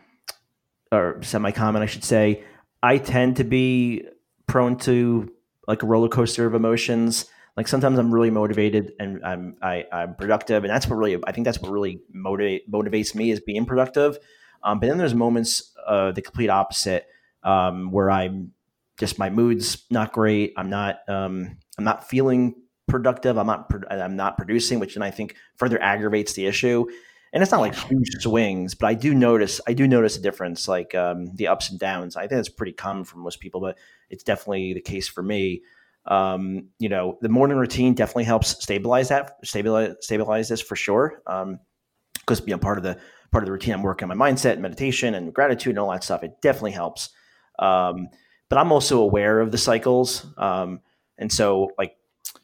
or 0.91 1.23
semi-common, 1.23 1.83
I 1.83 1.87
should 1.87 2.05
say. 2.05 2.45
I 2.83 2.99
tend 2.99 3.37
to 3.37 3.45
be 3.45 4.05
prone 4.47 4.77
to 4.79 5.33
like 5.67 5.83
a 5.83 5.87
roller 5.87 6.09
coaster 6.09 6.47
of 6.47 6.55
emotions. 6.55 7.27
Like 7.57 7.69
sometimes 7.69 7.99
I'm 7.99 8.13
really 8.13 8.31
motivated 8.31 8.93
and 8.99 9.25
I'm 9.25 9.57
I, 9.63 9.85
I'm 9.93 10.17
productive, 10.17 10.65
and 10.65 10.71
that's 10.71 10.89
what 10.89 10.97
really 10.97 11.19
I 11.25 11.33
think 11.33 11.45
that's 11.45 11.61
what 11.61 11.71
really 11.71 12.01
motivate 12.13 12.71
motivates 12.71 13.15
me 13.15 13.31
is 13.31 13.41
being 13.41 13.65
productive. 13.65 14.19
Um, 14.63 14.81
but 14.81 14.89
then 14.89 14.99
there's 14.99 15.15
moments 15.15 15.73
uh, 15.87 16.11
the 16.13 16.23
complete 16.23 16.49
opposite 16.49 17.07
um, 17.43 17.93
where 17.93 18.11
I'm 18.11 18.53
just 18.99 19.19
my 19.19 19.31
mood's 19.31 19.85
not 19.91 20.13
great. 20.13 20.53
I'm 20.57 20.69
not 20.69 21.09
um, 21.09 21.59
I'm 21.79 21.85
not 21.85 22.09
feeling 22.09 22.57
productive. 22.87 23.38
I'm 23.38 23.47
not 23.47 23.70
I'm 23.90 24.16
not 24.16 24.37
producing, 24.37 24.79
which 24.81 24.94
then 24.94 25.03
I 25.03 25.11
think 25.11 25.37
further 25.57 25.81
aggravates 25.81 26.35
the 26.35 26.47
issue. 26.47 26.87
and 27.33 27.42
it's 27.42 27.51
not 27.51 27.61
like 27.61 27.75
huge 27.75 28.23
swings, 28.23 28.75
but 28.75 28.87
I 28.87 28.94
do 28.94 29.12
notice 29.12 29.61
I 29.66 29.73
do 29.73 29.88
notice 29.88 30.16
a 30.16 30.23
difference, 30.23 30.68
like 30.68 30.94
um, 30.94 31.35
the 31.35 31.49
ups 31.49 31.70
and 31.70 31.81
downs. 31.81 32.16
I 32.16 32.23
think 32.23 32.33
that's 32.33 32.49
pretty 32.49 32.73
common 32.73 33.05
for 33.05 33.18
most 33.18 33.40
people, 33.40 33.61
but 33.61 33.77
it's 34.09 34.23
definitely 34.23 34.73
the 34.73 34.81
case 34.81 35.09
for 35.09 35.23
me. 35.23 35.62
Um, 36.07 36.68
you 36.79 36.88
know, 36.88 37.18
the 37.23 37.29
morning 37.29 37.57
routine 37.57 37.94
definitely 37.94 38.25
helps 38.25 38.62
stabilize 38.62 39.09
that, 39.09 39.38
stabilize 39.42 39.97
stabilize 40.01 40.49
this 40.49 40.61
for 40.61 40.77
sure. 40.77 41.20
Because 41.27 42.40
um, 42.40 42.47
you 42.47 42.55
know, 42.55 42.59
part 42.59 42.79
of 42.79 42.85
the 42.85 42.99
part 43.33 43.42
of 43.42 43.47
the 43.47 43.53
routine, 43.53 43.75
I'm 43.75 43.83
working 43.83 44.09
on 44.09 44.16
my 44.16 44.31
mindset, 44.31 44.59
meditation, 44.59 45.14
and 45.14 45.35
gratitude, 45.35 45.70
and 45.70 45.81
all 45.81 45.90
that 45.90 46.05
stuff. 46.05 46.23
It 46.23 46.40
definitely 46.40 46.73
helps. 46.73 47.11
Um, 47.59 48.09
but 48.49 48.59
I'm 48.59 48.70
also 48.70 49.01
aware 49.01 49.40
of 49.40 49.51
the 49.51 49.59
cycles, 49.59 50.25
um, 50.37 50.81
and 51.18 51.33
so 51.33 51.70
like 51.79 51.97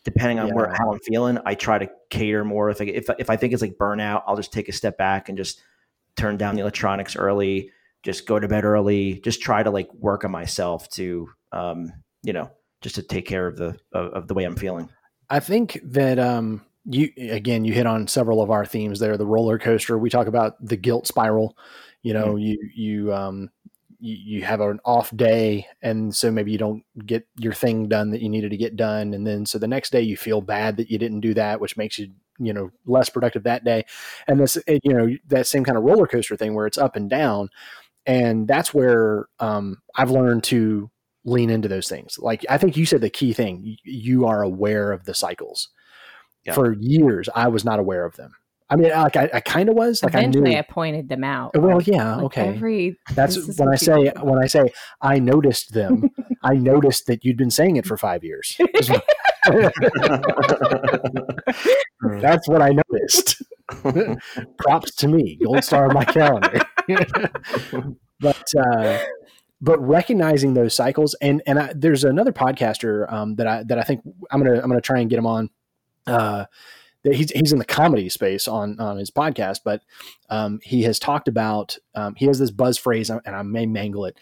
depending 0.04 0.38
on 0.38 0.48
yeah. 0.48 0.54
where 0.54 0.74
how 0.76 0.92
I'm 0.92 1.00
feeling, 1.00 1.38
I 1.44 1.54
try 1.54 1.78
to 1.78 1.88
cater 2.10 2.44
more. 2.44 2.70
If 2.70 2.80
I, 2.80 2.84
if 2.84 3.06
if 3.18 3.30
I 3.30 3.36
think 3.36 3.52
it's 3.52 3.62
like 3.62 3.74
burnout, 3.74 4.22
I'll 4.26 4.36
just 4.36 4.52
take 4.52 4.68
a 4.68 4.72
step 4.72 4.96
back 4.98 5.28
and 5.28 5.38
just 5.38 5.62
turn 6.16 6.36
down 6.36 6.54
the 6.54 6.62
electronics 6.62 7.16
early. 7.16 7.70
Just 8.02 8.26
go 8.26 8.38
to 8.38 8.48
bed 8.48 8.64
early. 8.64 9.20
Just 9.20 9.42
try 9.42 9.62
to 9.62 9.70
like 9.70 9.92
work 9.94 10.24
on 10.24 10.30
myself 10.30 10.88
to, 10.90 11.28
um, 11.52 11.92
you 12.22 12.32
know, 12.32 12.50
just 12.80 12.94
to 12.94 13.02
take 13.02 13.26
care 13.26 13.46
of 13.46 13.56
the 13.56 13.76
of, 13.92 14.12
of 14.12 14.28
the 14.28 14.34
way 14.34 14.44
I'm 14.44 14.56
feeling. 14.56 14.88
I 15.28 15.40
think 15.40 15.78
that 15.84 16.18
um, 16.18 16.64
you 16.84 17.10
again 17.18 17.64
you 17.64 17.72
hit 17.72 17.86
on 17.86 18.08
several 18.08 18.42
of 18.42 18.50
our 18.50 18.64
themes 18.64 19.00
there. 19.00 19.16
The 19.16 19.26
roller 19.26 19.58
coaster. 19.58 19.98
We 19.98 20.10
talk 20.10 20.26
about 20.26 20.56
the 20.64 20.76
guilt 20.76 21.06
spiral. 21.06 21.56
You 22.02 22.14
know, 22.14 22.34
mm-hmm. 22.34 22.38
you 22.38 22.70
you 22.74 23.14
um, 23.14 23.50
you, 24.00 24.38
you 24.38 24.42
have 24.42 24.60
an 24.60 24.80
off 24.84 25.14
day 25.16 25.66
and 25.82 26.14
so 26.14 26.30
maybe 26.30 26.52
you 26.52 26.58
don't 26.58 26.82
get 27.06 27.26
your 27.38 27.52
thing 27.52 27.88
done 27.88 28.10
that 28.10 28.20
you 28.20 28.28
needed 28.28 28.50
to 28.50 28.56
get 28.56 28.76
done 28.76 29.14
and 29.14 29.26
then 29.26 29.46
so 29.46 29.58
the 29.58 29.68
next 29.68 29.90
day 29.90 30.00
you 30.00 30.16
feel 30.16 30.40
bad 30.40 30.76
that 30.76 30.90
you 30.90 30.98
didn't 30.98 31.20
do 31.20 31.34
that 31.34 31.60
which 31.60 31.76
makes 31.76 31.98
you 31.98 32.10
you 32.40 32.52
know 32.52 32.70
less 32.86 33.08
productive 33.08 33.44
that 33.44 33.64
day. 33.64 33.84
And 34.26 34.40
this 34.40 34.58
you 34.66 34.92
know 34.92 35.08
that 35.28 35.46
same 35.46 35.64
kind 35.64 35.78
of 35.78 35.84
roller 35.84 36.06
coaster 36.06 36.36
thing 36.36 36.54
where 36.54 36.66
it's 36.66 36.78
up 36.78 36.96
and 36.96 37.08
down 37.08 37.50
and 38.06 38.48
that's 38.48 38.72
where 38.72 39.26
um, 39.38 39.76
i've 39.96 40.10
learned 40.10 40.42
to 40.44 40.90
lean 41.24 41.50
into 41.50 41.68
those 41.68 41.88
things. 41.88 42.18
Like 42.18 42.44
i 42.48 42.58
think 42.58 42.76
you 42.76 42.86
said 42.86 43.02
the 43.02 43.10
key 43.10 43.32
thing 43.32 43.76
you 43.84 44.26
are 44.26 44.42
aware 44.42 44.90
of 44.90 45.04
the 45.04 45.14
cycles. 45.14 45.68
Yeah. 46.44 46.54
for 46.54 46.72
years 46.72 47.28
i 47.34 47.48
was 47.48 47.66
not 47.66 47.78
aware 47.78 48.06
of 48.06 48.16
them 48.16 48.34
I 48.70 48.76
mean, 48.76 48.90
like 48.90 49.16
I, 49.16 49.28
I 49.34 49.40
kind 49.40 49.68
of 49.68 49.74
was 49.74 50.00
like 50.02 50.14
Eventually 50.14 50.50
I 50.50 50.52
knew. 50.52 50.58
I 50.58 50.62
pointed 50.62 51.08
them 51.08 51.24
out. 51.24 51.56
Well, 51.56 51.82
yeah, 51.82 52.14
like 52.14 52.24
okay. 52.26 52.48
Every, 52.48 52.96
That's 53.14 53.58
when 53.58 53.68
I 53.68 53.74
say 53.74 54.12
when 54.22 54.38
I 54.38 54.46
say 54.46 54.72
I 55.02 55.18
noticed 55.18 55.72
them. 55.74 56.10
I 56.42 56.54
noticed 56.54 57.06
that 57.06 57.24
you'd 57.24 57.36
been 57.36 57.50
saying 57.50 57.76
it 57.76 57.84
for 57.84 57.96
five 57.98 58.24
years. 58.24 58.56
That's 62.20 62.48
what 62.48 62.62
I 62.62 62.70
noticed. 62.70 63.42
Props 64.58 64.94
to 64.96 65.08
me, 65.08 65.38
gold 65.44 65.64
star 65.64 65.88
on 65.88 65.94
my 65.94 66.04
calendar. 66.04 66.60
but 68.20 68.54
uh, 68.56 68.98
but 69.60 69.78
recognizing 69.80 70.54
those 70.54 70.74
cycles, 70.74 71.14
and 71.20 71.42
and 71.46 71.58
I, 71.58 71.72
there's 71.74 72.04
another 72.04 72.32
podcaster 72.32 73.12
um, 73.12 73.34
that 73.34 73.46
I 73.46 73.64
that 73.64 73.78
I 73.78 73.82
think 73.82 74.00
I'm 74.30 74.42
gonna 74.42 74.60
I'm 74.60 74.68
gonna 74.68 74.80
try 74.80 75.00
and 75.00 75.10
get 75.10 75.18
him 75.18 75.26
on. 75.26 75.50
Uh, 76.06 76.46
he's 77.04 77.30
he's 77.30 77.52
in 77.52 77.58
the 77.58 77.64
comedy 77.64 78.08
space 78.08 78.46
on 78.46 78.78
on 78.78 78.98
his 78.98 79.10
podcast, 79.10 79.60
but 79.64 79.82
um, 80.28 80.60
he 80.62 80.82
has 80.82 80.98
talked 80.98 81.28
about 81.28 81.78
um, 81.94 82.14
he 82.16 82.26
has 82.26 82.38
this 82.38 82.50
buzz 82.50 82.78
phrase, 82.78 83.10
and 83.10 83.20
I 83.26 83.42
may 83.42 83.66
mangle 83.66 84.04
it. 84.04 84.18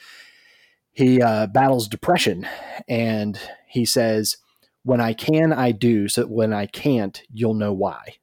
He 0.93 1.21
uh, 1.23 1.47
battles 1.49 1.89
depression, 1.89 2.47
and 2.89 3.39
he 3.69 3.85
says, 3.85 4.37
"When 4.85 5.01
I 5.01 5.13
can, 5.13 5.53
I 5.53 5.73
do. 5.73 6.09
So 6.09 6.27
when 6.27 6.53
I 6.53 6.67
can't, 6.67 7.21
you'll 7.33 7.55
know 7.55 7.73
why." 7.73 8.17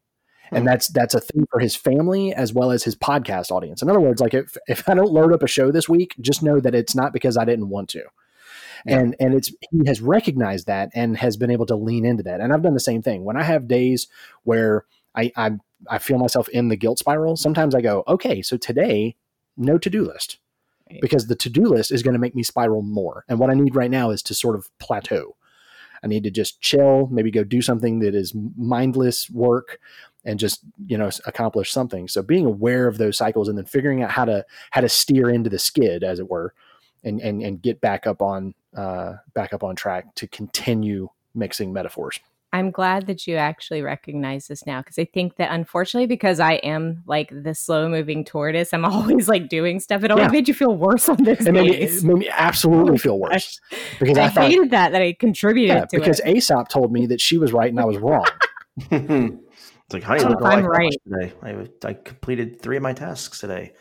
And 0.51 0.59
hmm. 0.59 0.67
that's 0.67 0.87
that's 0.87 1.15
a 1.15 1.21
thing 1.21 1.45
for 1.51 1.59
his 1.59 1.75
family 1.75 2.33
as 2.33 2.53
well 2.53 2.71
as 2.71 2.83
his 2.83 2.95
podcast 2.95 3.51
audience. 3.51 3.81
In 3.81 3.89
other 3.89 3.99
words, 3.99 4.21
like 4.21 4.33
if 4.33 4.55
if 4.67 4.87
I 4.87 4.93
don't 4.93 5.11
load 5.11 5.33
up 5.33 5.43
a 5.43 5.47
show 5.47 5.71
this 5.71 5.89
week, 5.89 6.15
just 6.21 6.43
know 6.43 6.59
that 6.59 6.75
it's 6.75 6.95
not 6.95 7.13
because 7.13 7.37
I 7.37 7.45
didn't 7.45 7.69
want 7.69 7.89
to 7.89 8.03
and 8.85 9.15
and 9.19 9.33
it's 9.33 9.51
he 9.71 9.81
has 9.87 10.01
recognized 10.01 10.67
that 10.67 10.89
and 10.93 11.17
has 11.17 11.37
been 11.37 11.51
able 11.51 11.65
to 11.65 11.75
lean 11.75 12.05
into 12.05 12.23
that. 12.23 12.39
And 12.39 12.53
i've 12.53 12.61
done 12.61 12.73
the 12.73 12.79
same 12.79 13.01
thing. 13.01 13.23
When 13.23 13.37
i 13.37 13.43
have 13.43 13.67
days 13.67 14.07
where 14.43 14.85
i 15.15 15.31
i, 15.35 15.51
I 15.89 15.97
feel 15.97 16.17
myself 16.17 16.47
in 16.49 16.69
the 16.69 16.75
guilt 16.75 16.99
spiral 16.99 17.35
sometimes 17.35 17.75
i 17.75 17.81
go 17.81 18.03
okay 18.07 18.41
so 18.41 18.57
today 18.57 19.15
no 19.57 19.77
to-do 19.77 20.05
list. 20.05 20.39
Right. 20.91 21.01
because 21.01 21.25
the 21.25 21.35
to-do 21.35 21.63
list 21.63 21.91
is 21.91 22.03
going 22.03 22.13
to 22.13 22.19
make 22.19 22.35
me 22.35 22.43
spiral 22.43 22.83
more. 22.83 23.25
And 23.27 23.39
what 23.39 23.49
i 23.49 23.55
need 23.55 23.75
right 23.75 23.89
now 23.89 24.11
is 24.11 24.21
to 24.23 24.35
sort 24.35 24.55
of 24.55 24.69
plateau. 24.79 25.35
I 26.03 26.07
need 26.07 26.23
to 26.25 26.31
just 26.31 26.61
chill 26.61 27.07
maybe 27.07 27.31
go 27.31 27.43
do 27.43 27.61
something 27.61 27.99
that 27.99 28.13
is 28.13 28.35
mindless 28.55 29.29
work 29.31 29.79
and 30.23 30.39
just 30.39 30.61
you 30.85 30.97
know 30.97 31.09
accomplish 31.25 31.71
something. 31.71 32.07
So 32.07 32.21
being 32.21 32.45
aware 32.45 32.87
of 32.87 32.97
those 32.97 33.17
cycles 33.17 33.47
and 33.47 33.57
then 33.57 33.65
figuring 33.65 34.03
out 34.03 34.11
how 34.11 34.25
to 34.25 34.45
how 34.71 34.81
to 34.81 34.89
steer 34.89 35.29
into 35.29 35.49
the 35.49 35.59
skid 35.59 36.03
as 36.03 36.19
it 36.19 36.29
were 36.29 36.53
and 37.05 37.21
and, 37.21 37.41
and 37.41 37.61
get 37.61 37.79
back 37.79 38.05
up 38.07 38.21
on 38.21 38.53
uh, 38.75 39.13
back 39.33 39.53
up 39.53 39.63
on 39.63 39.75
track 39.75 40.13
to 40.15 40.27
continue 40.27 41.09
mixing 41.33 41.71
metaphors. 41.71 42.19
I'm 42.55 42.71
glad 42.71 43.07
that 43.07 43.27
you 43.27 43.35
actually 43.35 43.81
recognize 43.81 44.47
this 44.47 44.65
now 44.65 44.79
because 44.79 44.97
I 44.97 45.03
think 45.03 45.35
that 45.35 45.51
unfortunately, 45.51 46.07
because 46.07 46.39
I 46.39 46.53
am 46.53 47.03
like 47.05 47.29
the 47.29 47.53
slow 47.53 47.89
moving 47.89 48.23
tortoise, 48.23 48.73
I'm 48.73 48.85
always 48.85 49.27
like 49.27 49.49
doing 49.49 49.81
stuff. 49.81 50.03
It 50.05 50.11
only 50.11 50.23
yeah. 50.23 50.29
made 50.29 50.47
you 50.47 50.53
feel 50.53 50.75
worse 50.75 51.09
on 51.09 51.21
this. 51.23 51.45
It 51.45 51.51
made, 51.51 51.69
me, 51.69 51.75
it 51.75 52.03
made 52.03 52.15
me 52.15 52.29
absolutely 52.29 52.97
feel 52.97 53.19
worse 53.19 53.59
because 53.99 54.17
I, 54.17 54.25
I 54.25 54.29
thought, 54.29 54.49
hated 54.49 54.71
that 54.71 54.93
that 54.93 55.01
I 55.01 55.13
contributed 55.13 55.75
yeah, 55.75 55.85
to 55.85 55.99
because 55.99 56.21
it. 56.21 56.37
Aesop 56.37 56.69
told 56.69 56.93
me 56.93 57.05
that 57.07 57.19
she 57.19 57.37
was 57.37 57.51
right 57.51 57.69
and 57.69 57.79
I 57.79 57.85
was 57.85 57.97
wrong. 57.97 58.27
it's 58.77 59.93
like, 59.93 60.03
honey, 60.03 60.23
look 60.23 60.41
I'm 60.41 60.65
right 60.65 60.95
today. 61.05 61.33
I, 61.43 61.67
I 61.85 61.93
completed 61.93 62.61
three 62.61 62.77
of 62.77 62.83
my 62.83 62.93
tasks 62.93 63.41
today. 63.41 63.73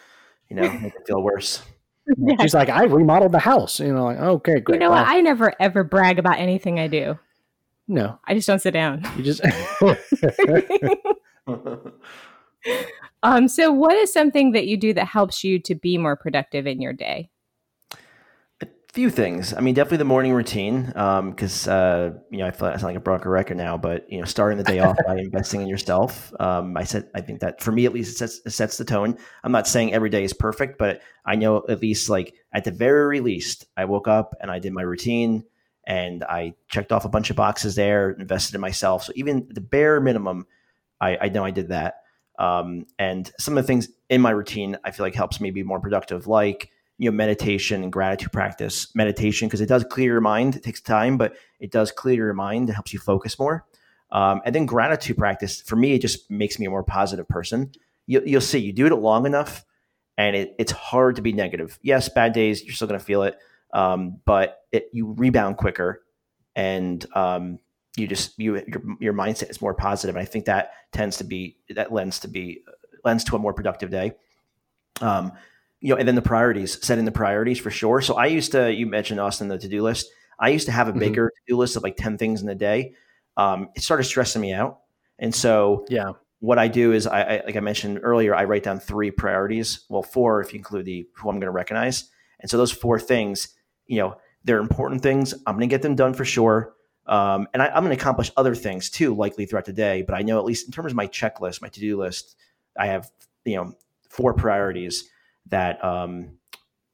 You 0.49 0.57
know, 0.57 0.73
make 0.73 0.95
it 0.95 1.07
feel 1.07 1.23
worse. 1.23 1.63
Yeah. 2.19 2.35
She's 2.43 2.53
like, 2.53 2.69
I 2.69 2.85
remodeled 2.85 3.33
the 3.33 3.39
house. 3.39 3.81
You 3.81 3.95
know, 3.95 4.05
like, 4.05 4.19
okay, 4.19 4.61
great. 4.61 4.77
You 4.77 4.81
know 4.81 4.91
what? 4.91 5.07
I 5.07 5.23
never 5.23 5.55
ever 5.59 5.85
brag 5.85 6.19
about 6.19 6.39
anything 6.39 6.79
I 6.79 6.87
do. 6.87 7.19
No. 7.89 8.19
I 8.27 8.35
just 8.35 8.47
don't 8.47 8.61
sit 8.61 8.73
down. 8.73 9.03
You 9.17 9.25
just 9.25 9.41
Um, 13.23 13.49
so 13.49 13.73
what 13.73 13.97
is 13.97 14.13
something 14.13 14.53
that 14.53 14.67
you 14.67 14.77
do 14.77 14.93
that 14.93 15.07
helps 15.07 15.43
you 15.43 15.59
to 15.61 15.75
be 15.75 15.97
more 15.97 16.15
productive 16.15 16.67
in 16.67 16.83
your 16.83 16.93
day? 16.93 17.31
Few 18.95 19.11
things. 19.11 19.53
I 19.53 19.59
mean, 19.59 19.75
definitely 19.75 19.99
the 19.99 20.05
morning 20.05 20.33
routine, 20.33 20.85
because 20.87 21.67
um, 21.67 21.75
uh, 21.75 22.11
you 22.31 22.39
know 22.39 22.47
I 22.47 22.53
feel 22.53 22.69
like 22.69 22.77
I 22.77 22.79
sound 22.79 22.91
like 22.91 22.97
a 22.97 23.01
broken 23.01 23.29
record 23.29 23.57
now, 23.57 23.77
but 23.77 24.11
you 24.11 24.21
know, 24.21 24.25
starting 24.25 24.57
the 24.57 24.63
day 24.63 24.79
off 24.79 24.97
by 25.05 25.17
investing 25.19 25.63
in 25.63 25.67
yourself. 25.67 26.33
Um, 26.39 26.77
I 26.77 26.85
said 26.85 27.11
I 27.13 27.21
think 27.21 27.41
that 27.41 27.61
for 27.61 27.73
me 27.73 27.87
at 27.87 27.93
least 27.93 28.13
it 28.13 28.19
sets 28.19 28.41
it 28.47 28.51
sets 28.51 28.79
the 28.79 28.85
tone. 28.85 29.19
I'm 29.43 29.51
not 29.51 29.67
saying 29.67 29.93
every 29.93 30.11
day 30.11 30.23
is 30.23 30.33
perfect, 30.33 30.79
but 30.79 31.03
I 31.27 31.35
know 31.35 31.65
at 31.69 31.83
least 31.83 32.09
like 32.09 32.35
at 32.53 32.63
the 32.63 32.71
very 32.71 33.19
least, 33.19 33.67
I 33.77 33.85
woke 33.85 34.07
up 34.07 34.37
and 34.41 34.49
I 34.49 34.61
did 34.61 34.73
my 34.73 34.83
routine 34.83 35.43
and 35.85 36.23
I 36.23 36.55
checked 36.69 36.93
off 36.93 37.05
a 37.05 37.09
bunch 37.09 37.31
of 37.31 37.37
boxes 37.37 37.75
there, 37.75 38.13
invested 38.13 38.55
in 38.55 38.61
myself. 38.61 39.03
So 39.03 39.13
even 39.17 39.49
the 39.51 39.61
bare 39.61 40.01
minimum, 40.01 40.47
I, 41.01 41.19
I 41.21 41.29
know 41.31 41.45
I 41.45 41.51
did 41.51 41.71
that. 41.71 41.97
Um, 42.39 42.87
and 42.97 43.31
some 43.41 43.59
of 43.59 43.65
the 43.65 43.67
things 43.67 43.89
in 44.09 44.21
my 44.21 44.31
routine 44.31 44.79
I 44.85 44.93
feel 44.93 45.05
like 45.05 45.17
helps 45.17 45.41
me 45.41 45.51
be 45.51 45.65
more 45.65 45.81
productive, 45.81 46.29
like 46.29 46.71
you 46.99 47.11
know 47.11 47.17
meditation 47.17 47.83
and 47.83 47.93
gratitude 47.93 48.33
practice. 48.33 48.95
Meditation 48.95 49.49
because 49.49 49.61
it 49.61 49.69
does 49.69 49.85
clear 49.85 50.13
your 50.13 50.21
mind 50.21 50.57
it 50.57 50.63
takes 50.63 50.81
time 50.81 51.17
but 51.17 51.35
it 51.61 51.71
does 51.71 51.93
clear 51.93 52.15
your 52.15 52.35
mind 52.35 52.69
it 52.69 52.75
helps 52.75 52.93
you 52.93 52.99
focus 52.99 53.39
more. 53.39 53.67
Um, 54.13 54.41
and 54.45 54.55
then 54.55 54.67
gratitude 54.67 55.17
practice 55.17 55.61
for 55.61 55.77
me 55.77 55.95
it 55.95 56.01
just 56.01 56.31
makes 56.31 56.59
me 56.59 56.67
a 56.67 56.71
more 56.71 56.85
positive 56.85 57.29
person. 57.29 57.73
You, 58.07 58.23
will 58.27 58.41
see 58.41 58.59
you 58.59 58.73
do 58.73 58.87
it 58.87 58.95
long 58.95 59.27
enough 59.27 59.65
and 60.17 60.37
it, 60.37 60.55
it's 60.59 60.73
hard 60.73 61.17
to 61.17 61.23
be 61.23 61.33
negative. 61.33 61.79
Yes 61.83 62.09
bad 62.09 62.33
days 62.33 62.63
you're 62.65 62.75
still 62.75 62.89
going 62.89 63.01
to 63.01 63.05
feel 63.05 63.23
it 63.23 63.39
um, 63.73 64.21
but 64.25 64.61
it, 64.73 64.89
you 64.93 65.13
rebound 65.13 65.57
quicker 65.57 66.03
and 66.55 67.05
um, 67.17 67.59
you 67.97 68.07
just 68.07 68.39
you 68.39 68.63
your, 68.67 68.83
your 69.01 69.13
mindset 69.13 69.51
is 69.51 69.61
more 69.61 69.73
positive 69.75 70.17
and 70.17 70.23
i 70.23 70.25
think 70.25 70.47
that 70.47 70.73
tends 70.91 71.17
to 71.17 71.25
be 71.25 71.57
that 71.71 71.93
lends 71.93 72.19
to 72.19 72.27
be 72.27 72.65
lends 73.05 73.25
to 73.25 73.37
a 73.37 73.39
more 73.39 73.53
productive 73.53 73.91
day. 73.91 74.13
Um, 75.01 75.33
you 75.85 75.91
know, 75.91 75.97
and 75.99 76.09
then 76.09 76.15
the 76.15 76.23
priorities, 76.23 76.83
setting 76.83 77.05
the 77.05 77.13
priorities 77.13 77.59
for 77.59 77.71
sure. 77.71 78.01
So 78.01 78.15
I 78.15 78.25
used 78.25 78.53
to, 78.53 78.73
you 78.73 78.87
mentioned 78.87 79.21
Austin, 79.21 79.49
the 79.49 79.59
to 79.59 79.69
do 79.69 79.83
list. 79.83 80.11
I 80.39 80.49
used 80.49 80.65
to 80.65 80.73
have 80.73 80.89
a 80.89 80.93
mm-hmm. 80.93 80.99
bigger 80.99 81.27
mm-hmm. 81.27 81.47
to 81.47 81.53
do 81.53 81.59
list 81.59 81.77
of 81.77 81.83
like 81.83 81.99
10 81.99 82.17
things 82.17 82.41
in 82.41 82.49
a 82.49 82.55
day. 82.55 82.95
Um, 83.37 83.69
it 83.77 83.83
started 83.83 84.05
stressing 84.05 84.41
me 84.41 84.55
out. 84.55 84.79
And 85.19 85.35
so, 85.35 85.85
yeah, 85.91 86.13
what 86.41 86.59
I 86.59 86.69
do 86.69 86.93
is 86.93 87.07
I, 87.07 87.21
I, 87.21 87.43
like 87.45 87.57
I 87.57 87.61
mentioned 87.61 88.01
earlier, 88.03 88.35
I 88.35 88.45
write 88.45 88.63
down 88.63 88.81
three 88.81 89.11
priorities. 89.11 89.81
Well, 89.91 90.03
four 90.03 90.41
if 90.41 90.55
you 90.55 90.59
include 90.59 90.87
the 90.87 91.07
who 91.17 91.29
I'm 91.29 91.35
going 91.35 91.49
to 91.49 91.51
recognize. 91.51 92.09
And 92.41 92.51
so 92.51 92.57
those 92.57 92.73
four 92.73 92.99
things, 92.99 93.49
you 93.87 93.99
know, 93.99 94.17
they're 94.43 94.61
important 94.61 95.03
things. 95.03 95.35
I'm 95.47 95.57
going 95.57 95.69
to 95.69 95.75
get 95.75 95.83
them 95.83 95.97
done 95.97 96.15
for 96.15 96.25
sure. 96.25 96.73
Um, 97.07 97.47
and 97.53 97.63
I, 97.63 97.67
am 97.67 97.85
going 97.85 97.95
to 97.95 98.01
accomplish 98.01 98.33
other 98.39 98.55
things 98.55 98.89
too, 98.89 99.15
likely 99.15 99.45
throughout 99.45 99.67
the 99.67 99.75
day. 99.75 100.01
But 100.01 100.15
I 100.15 100.23
know 100.23 100.39
at 100.39 100.47
least 100.47 100.65
in 100.65 100.73
terms 100.73 100.93
of 100.93 100.97
my 100.97 101.09
checklist, 101.09 101.61
my 101.61 101.69
to 101.69 101.81
do 101.81 101.99
list, 101.99 102.37
I 102.75 102.87
have 102.87 103.11
you 103.45 103.57
know 103.57 103.75
four 104.09 104.33
priorities 104.33 105.11
that 105.47 105.85
um, 105.85 106.39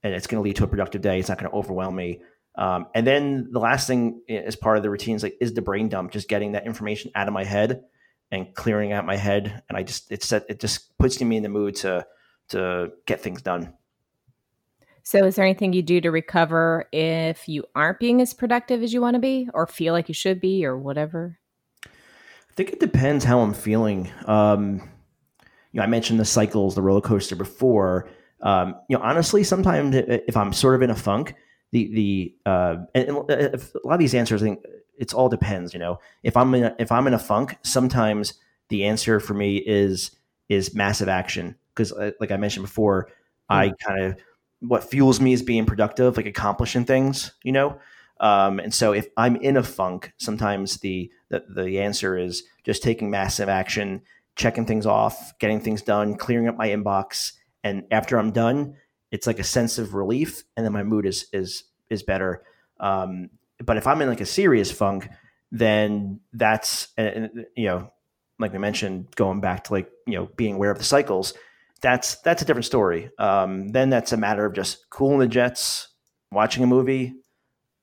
and 0.03 0.14
it's 0.14 0.26
going 0.26 0.42
to 0.42 0.44
lead 0.44 0.57
to 0.57 0.64
a 0.64 0.68
productive 0.68 1.03
day. 1.03 1.18
It's 1.18 1.28
not 1.28 1.38
going 1.38 1.51
to 1.51 1.57
overwhelm 1.57 1.94
me. 1.94 2.22
Um, 2.57 2.86
and 2.94 3.07
then 3.07 3.48
the 3.53 3.61
last 3.61 3.86
thing 3.86 4.22
as 4.28 4.57
part 4.57 4.76
of 4.76 4.82
the 4.82 4.90
routine 4.90 5.16
is 5.16 5.22
like 5.22 5.36
is 5.40 5.55
the 5.55 5.62
brain 5.62 5.88
dump, 5.88 6.12
just 6.12 6.28
getting 6.28 6.53
that 6.53 6.66
information 6.66 7.11
out 7.14 7.28
of 7.28 7.34
my 7.34 7.44
head 7.44 7.84
and 8.30 8.55
clearing 8.55 8.92
out 8.92 9.07
my 9.07 9.16
head. 9.16 9.62
And 9.68 9.78
I 9.78 9.82
just 9.82 10.11
it 10.11 10.22
set 10.22 10.46
it 10.48 10.61
just 10.61 10.96
puts 10.98 11.20
me 11.20 11.36
in 11.36 11.42
the 11.42 11.48
mood 11.48 11.76
to 11.76 12.07
to 12.48 12.92
get 13.07 13.20
things 13.20 13.42
done. 13.42 13.74
So, 15.03 15.24
is 15.24 15.36
there 15.36 15.44
anything 15.44 15.72
you 15.72 15.82
do 15.82 16.01
to 16.03 16.11
recover 16.11 16.86
if 16.92 17.48
you 17.48 17.64
aren't 17.74 17.98
being 17.98 18.20
as 18.20 18.34
productive 18.34 18.82
as 18.82 18.92
you 18.92 19.01
want 19.01 19.14
to 19.14 19.20
be, 19.20 19.48
or 19.55 19.66
feel 19.66 19.94
like 19.94 20.09
you 20.09 20.14
should 20.14 20.40
be, 20.40 20.64
or 20.64 20.78
whatever? 20.78 21.38
I 21.86 22.53
think 22.55 22.70
it 22.70 22.80
depends 22.80 23.24
how 23.24 23.40
I'm 23.40 23.55
feeling. 23.55 24.11
Um, 24.26 24.88
you 25.72 25.78
know, 25.78 25.82
I 25.82 25.86
mentioned 25.86 26.20
the 26.20 26.24
cycles, 26.24 26.74
the 26.74 26.82
roller 26.82 27.01
coaster 27.01 27.36
before. 27.36 28.09
Um, 28.43 28.76
you 28.88 28.97
know, 28.97 29.03
honestly, 29.03 29.45
sometimes 29.45 29.95
if 29.95 30.36
I'm 30.36 30.53
sort 30.53 30.74
of 30.74 30.82
in 30.82 30.91
a 30.91 30.97
funk, 30.97 31.34
the 31.72 31.95
the 31.95 32.51
uh, 32.51 32.76
and, 32.95 33.09
and 33.09 33.16
a 33.18 33.61
lot 33.84 33.95
of 33.95 33.99
these 33.99 34.14
answers, 34.14 34.43
I 34.43 34.47
think 34.47 34.64
it's 34.99 35.14
all 35.14 35.28
depends. 35.28 35.72
You 35.72 35.80
know, 35.80 35.99
if 36.22 36.36
I'm 36.36 36.55
in 36.55 36.64
a, 36.64 36.76
if 36.78 36.93
I'm 36.93 37.07
in 37.07 37.14
a 37.14 37.18
funk, 37.18 37.57
sometimes 37.62 38.34
the 38.68 38.84
answer 38.84 39.20
for 39.20 39.34
me 39.34 39.57
is 39.59 40.12
is 40.49 40.74
massive 40.74 41.09
action 41.09 41.57
because, 41.74 41.93
uh, 41.93 42.12
like 42.20 42.30
I 42.30 42.36
mentioned 42.36 42.64
before, 42.64 43.07
mm. 43.51 43.57
I 43.57 43.72
kind 43.84 44.05
of 44.05 44.16
what 44.61 44.84
fuels 44.84 45.20
me 45.20 45.32
is 45.32 45.43
being 45.43 45.64
productive, 45.64 46.16
like 46.16 46.26
accomplishing 46.26 46.84
things. 46.84 47.32
You 47.45 47.53
know, 47.53 47.80
um, 48.20 48.61
and 48.61 48.72
so 48.72 48.93
if 48.93 49.09
I'm 49.16 49.36
in 49.36 49.57
a 49.57 49.62
funk, 49.62 50.12
sometimes 50.18 50.78
the, 50.78 51.11
the 51.30 51.45
the 51.49 51.80
answer 51.80 52.18
is 52.18 52.45
just 52.64 52.82
taking 52.82 53.11
massive 53.11 53.49
action, 53.49 54.03
checking 54.36 54.66
things 54.66 54.86
off, 54.86 55.38
getting 55.38 55.61
things 55.61 55.82
done, 55.82 56.16
clearing 56.16 56.49
up 56.49 56.57
my 56.57 56.68
inbox, 56.68 57.32
and 57.62 57.84
after 57.90 58.18
I'm 58.18 58.32
done, 58.32 58.76
it's 59.11 59.26
like 59.26 59.38
a 59.38 59.44
sense 59.44 59.78
of 59.78 59.94
relief, 59.94 60.44
and 60.56 60.64
then 60.64 60.72
my 60.72 60.82
mood 60.82 61.06
is 61.06 61.26
is 61.32 61.64
is 61.88 62.02
better. 62.02 62.42
Um, 62.78 63.30
but 63.64 63.76
if 63.76 63.86
I'm 63.86 64.00
in 64.00 64.08
like 64.08 64.20
a 64.20 64.26
serious 64.26 64.70
funk, 64.70 65.08
then 65.52 66.20
that's 66.32 66.88
and, 66.96 67.46
you 67.56 67.66
know, 67.66 67.92
like 68.38 68.52
we 68.52 68.58
mentioned, 68.58 69.14
going 69.16 69.40
back 69.40 69.64
to 69.64 69.72
like 69.72 69.90
you 70.06 70.14
know 70.14 70.28
being 70.36 70.54
aware 70.54 70.70
of 70.70 70.78
the 70.78 70.84
cycles. 70.84 71.34
That's 71.82 72.16
that's 72.16 72.42
a 72.42 72.44
different 72.44 72.66
story. 72.66 73.11
Um, 73.18 73.68
then 73.68 73.88
that's 73.88 74.12
a 74.12 74.16
matter 74.16 74.44
of 74.44 74.54
just 74.54 74.90
cooling 74.90 75.18
the 75.18 75.26
jets, 75.26 75.88
watching 76.30 76.62
a 76.62 76.66
movie, 76.66 77.14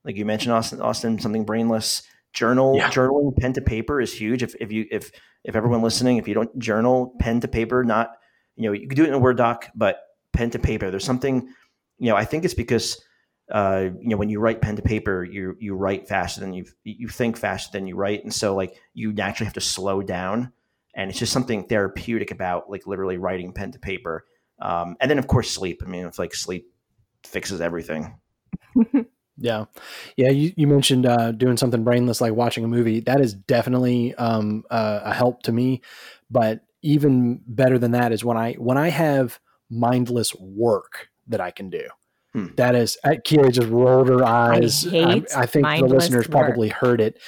like 0.07 0.15
you 0.15 0.25
mentioned, 0.25 0.53
Austin, 0.53 0.81
Austin, 0.81 1.19
something 1.19 1.43
brainless. 1.43 2.01
Journal, 2.33 2.75
yeah. 2.75 2.89
journaling, 2.89 3.35
pen 3.35 3.53
to 3.53 3.61
paper 3.61 3.99
is 3.99 4.13
huge. 4.13 4.41
If 4.41 4.55
if 4.59 4.71
you 4.71 4.85
if 4.89 5.11
if 5.43 5.55
everyone 5.55 5.81
listening, 5.81 6.17
if 6.17 6.27
you 6.27 6.33
don't 6.33 6.57
journal, 6.57 7.15
pen 7.19 7.41
to 7.41 7.47
paper, 7.47 7.83
not 7.83 8.16
you 8.57 8.63
know 8.67 8.73
you 8.73 8.87
can 8.87 8.95
do 8.95 9.03
it 9.03 9.07
in 9.07 9.13
a 9.13 9.19
Word 9.19 9.37
doc, 9.37 9.69
but 9.75 10.01
pen 10.33 10.49
to 10.51 10.59
paper. 10.59 10.91
There's 10.91 11.05
something, 11.05 11.47
you 11.97 12.09
know, 12.09 12.15
I 12.15 12.25
think 12.25 12.45
it's 12.45 12.53
because 12.53 13.01
uh, 13.51 13.89
you 14.01 14.09
know, 14.09 14.17
when 14.17 14.29
you 14.29 14.39
write 14.39 14.61
pen 14.61 14.75
to 14.75 14.81
paper, 14.81 15.23
you 15.23 15.55
you 15.59 15.73
write 15.73 16.07
faster 16.07 16.41
than 16.41 16.53
you 16.53 16.65
you 16.83 17.07
think 17.07 17.37
faster 17.37 17.71
than 17.71 17.87
you 17.87 17.95
write, 17.95 18.23
and 18.23 18.33
so 18.33 18.55
like 18.55 18.75
you 18.93 19.13
naturally 19.13 19.45
have 19.45 19.53
to 19.53 19.61
slow 19.61 20.01
down, 20.01 20.51
and 20.93 21.09
it's 21.09 21.19
just 21.19 21.31
something 21.31 21.67
therapeutic 21.67 22.31
about 22.31 22.69
like 22.69 22.85
literally 22.85 23.17
writing 23.17 23.53
pen 23.53 23.71
to 23.71 23.79
paper. 23.79 24.25
Um, 24.59 24.97
and 24.99 25.09
then 25.09 25.19
of 25.19 25.27
course 25.27 25.49
sleep. 25.49 25.81
I 25.85 25.89
mean, 25.89 26.05
it's 26.05 26.19
like 26.19 26.35
sleep 26.35 26.73
fixes 27.23 27.61
everything. 27.61 28.19
yeah, 29.37 29.65
yeah. 30.17 30.29
You, 30.29 30.51
you 30.57 30.67
mentioned 30.67 31.05
uh, 31.05 31.31
doing 31.31 31.55
something 31.55 31.85
brainless 31.85 32.19
like 32.19 32.33
watching 32.33 32.65
a 32.65 32.67
movie. 32.67 32.99
That 32.99 33.21
is 33.21 33.33
definitely 33.33 34.13
um, 34.15 34.65
uh, 34.69 35.01
a 35.03 35.13
help 35.13 35.43
to 35.43 35.53
me. 35.53 35.83
But 36.29 36.65
even 36.87 37.41
better 37.45 37.77
than 37.77 37.91
that 37.91 38.13
is 38.13 38.23
when 38.23 38.37
I 38.37 38.53
when 38.53 38.77
I 38.77 38.87
have 38.87 39.41
mindless 39.69 40.33
work 40.35 41.09
that 41.27 41.41
I 41.41 41.51
can 41.51 41.69
do. 41.69 41.83
Hmm. 42.31 42.47
That 42.55 42.75
is, 42.75 42.97
Keely 43.25 43.51
just 43.51 43.67
rolled 43.67 44.07
her 44.07 44.23
eyes. 44.23 44.87
I, 44.87 45.21
I 45.35 45.45
think 45.45 45.67
the 45.67 45.85
listeners 45.85 46.29
work. 46.29 46.31
probably 46.31 46.69
heard 46.69 47.01
it. 47.01 47.19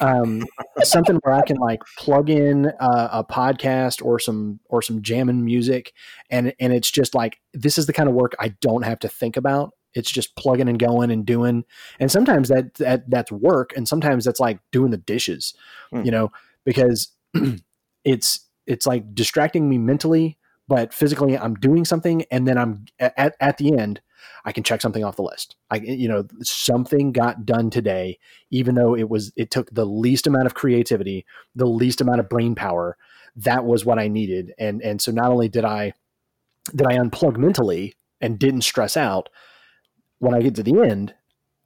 Um, 0.00 0.44
something 0.82 1.18
where 1.22 1.34
I 1.34 1.42
can 1.42 1.58
like 1.58 1.82
plug 1.98 2.30
in 2.30 2.66
uh, 2.80 3.08
a 3.12 3.24
podcast 3.24 4.02
or 4.04 4.18
some 4.18 4.60
or 4.64 4.80
some 4.80 5.02
jamming 5.02 5.44
music, 5.44 5.92
and 6.30 6.54
and 6.58 6.72
it's 6.72 6.90
just 6.90 7.14
like 7.14 7.38
this 7.52 7.76
is 7.76 7.84
the 7.84 7.92
kind 7.92 8.08
of 8.08 8.14
work 8.14 8.34
I 8.40 8.48
don't 8.60 8.82
have 8.82 8.98
to 9.00 9.08
think 9.08 9.36
about. 9.36 9.72
It's 9.94 10.10
just 10.10 10.34
plugging 10.36 10.70
and 10.70 10.78
going 10.78 11.10
and 11.10 11.26
doing. 11.26 11.64
And 12.00 12.10
sometimes 12.10 12.48
that 12.48 12.74
that 12.74 13.10
that's 13.10 13.30
work, 13.30 13.74
and 13.76 13.86
sometimes 13.86 14.24
that's 14.24 14.40
like 14.40 14.58
doing 14.70 14.90
the 14.90 14.96
dishes. 14.96 15.54
Hmm. 15.92 16.02
You 16.02 16.10
know, 16.12 16.32
because 16.64 17.10
it's 18.04 18.40
it's 18.66 18.86
like 18.86 19.14
distracting 19.14 19.68
me 19.68 19.78
mentally, 19.78 20.38
but 20.68 20.94
physically 20.94 21.36
I'm 21.36 21.54
doing 21.54 21.84
something, 21.84 22.24
and 22.30 22.46
then 22.46 22.58
I'm 22.58 22.84
at 22.98 23.36
at 23.40 23.58
the 23.58 23.76
end 23.76 24.00
I 24.44 24.52
can 24.52 24.64
check 24.64 24.80
something 24.80 25.04
off 25.04 25.16
the 25.16 25.22
list. 25.22 25.56
I, 25.70 25.76
you 25.76 26.08
know, 26.08 26.24
something 26.42 27.12
got 27.12 27.46
done 27.46 27.70
today, 27.70 28.18
even 28.50 28.74
though 28.74 28.96
it 28.96 29.08
was, 29.08 29.32
it 29.36 29.50
took 29.50 29.70
the 29.70 29.84
least 29.84 30.26
amount 30.26 30.46
of 30.46 30.54
creativity, 30.54 31.24
the 31.54 31.66
least 31.66 32.00
amount 32.00 32.20
of 32.20 32.28
brain 32.28 32.54
power. 32.54 32.96
That 33.36 33.64
was 33.64 33.84
what 33.84 33.98
I 33.98 34.08
needed. 34.08 34.52
And, 34.58 34.82
and 34.82 35.00
so 35.00 35.12
not 35.12 35.30
only 35.30 35.48
did 35.48 35.64
I, 35.64 35.92
did 36.74 36.86
I 36.86 36.96
unplug 36.96 37.36
mentally 37.36 37.94
and 38.20 38.38
didn't 38.38 38.62
stress 38.62 38.96
out 38.96 39.28
when 40.18 40.34
I 40.34 40.40
get 40.40 40.54
to 40.56 40.62
the 40.62 40.80
end, 40.80 41.14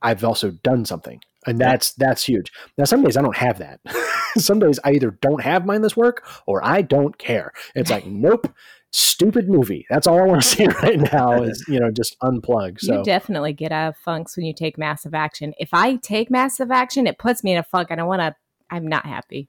I've 0.02 0.24
also 0.24 0.50
done 0.50 0.84
something. 0.84 1.20
And 1.46 1.58
that's, 1.58 1.92
that's 1.94 2.24
huge. 2.24 2.50
Now, 2.76 2.84
some 2.84 3.02
days 3.02 3.16
I 3.16 3.22
don't 3.22 3.36
have 3.36 3.58
that. 3.58 3.80
some 4.44 4.58
days 4.58 4.78
I 4.84 4.92
either 4.92 5.10
don't 5.20 5.42
have 5.42 5.66
mindless 5.66 5.96
work 5.96 6.26
or 6.46 6.64
I 6.64 6.82
don't 6.82 7.16
care. 7.18 7.52
It's 7.74 7.90
like, 7.90 8.06
nope, 8.06 8.52
stupid 8.92 9.48
movie. 9.48 9.86
That's 9.90 10.06
all 10.06 10.18
I 10.18 10.24
want 10.24 10.42
to 10.42 10.48
see 10.48 10.66
right 10.82 11.00
now 11.12 11.42
is, 11.42 11.64
you 11.68 11.80
know, 11.80 11.90
just 11.90 12.18
unplug. 12.20 12.80
So 12.80 12.98
you 12.98 13.04
definitely 13.04 13.52
get 13.52 13.72
out 13.72 13.90
of 13.90 13.96
funks 13.96 14.36
when 14.36 14.46
you 14.46 14.54
take 14.54 14.78
massive 14.78 15.14
action. 15.14 15.54
If 15.58 15.70
I 15.72 15.96
take 15.96 16.30
massive 16.30 16.70
action, 16.70 17.06
it 17.06 17.18
puts 17.18 17.44
me 17.44 17.52
in 17.52 17.58
a 17.58 17.62
funk 17.62 17.88
and 17.90 18.00
I 18.00 18.04
want 18.04 18.20
to, 18.20 18.34
I'm 18.70 18.86
not 18.86 19.06
happy. 19.06 19.48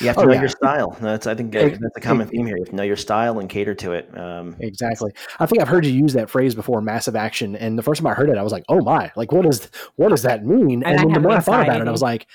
You 0.00 0.08
have 0.08 0.16
to 0.16 0.22
oh, 0.22 0.24
know 0.26 0.34
yeah. 0.34 0.40
your 0.40 0.48
style. 0.48 0.96
That's 1.00 1.26
I 1.26 1.34
think 1.34 1.52
that's 1.52 1.78
a 1.96 2.00
common 2.00 2.28
theme 2.28 2.46
here. 2.46 2.56
You 2.56 2.62
have 2.62 2.70
to 2.70 2.76
know 2.76 2.82
your 2.82 2.96
style 2.96 3.38
and 3.38 3.48
cater 3.48 3.74
to 3.76 3.92
it. 3.92 4.16
Um, 4.16 4.54
exactly. 4.60 5.12
I 5.40 5.46
think 5.46 5.62
I've 5.62 5.68
heard 5.68 5.86
you 5.86 5.92
use 5.92 6.12
that 6.12 6.28
phrase 6.28 6.54
before, 6.54 6.80
massive 6.82 7.16
action. 7.16 7.56
And 7.56 7.78
the 7.78 7.82
first 7.82 8.02
time 8.02 8.06
I 8.06 8.14
heard 8.14 8.28
it, 8.28 8.36
I 8.36 8.42
was 8.42 8.52
like, 8.52 8.64
"Oh 8.68 8.82
my! 8.82 9.10
Like, 9.16 9.32
what 9.32 9.46
is 9.46 9.68
what 9.96 10.10
does 10.10 10.22
that 10.22 10.44
mean?" 10.44 10.82
And, 10.84 11.00
and 11.00 11.16
the 11.16 11.20
more 11.20 11.32
I 11.32 11.40
thought 11.40 11.64
about 11.64 11.80
it, 11.80 11.88
I 11.88 11.90
was 11.90 12.02
like, 12.02 12.26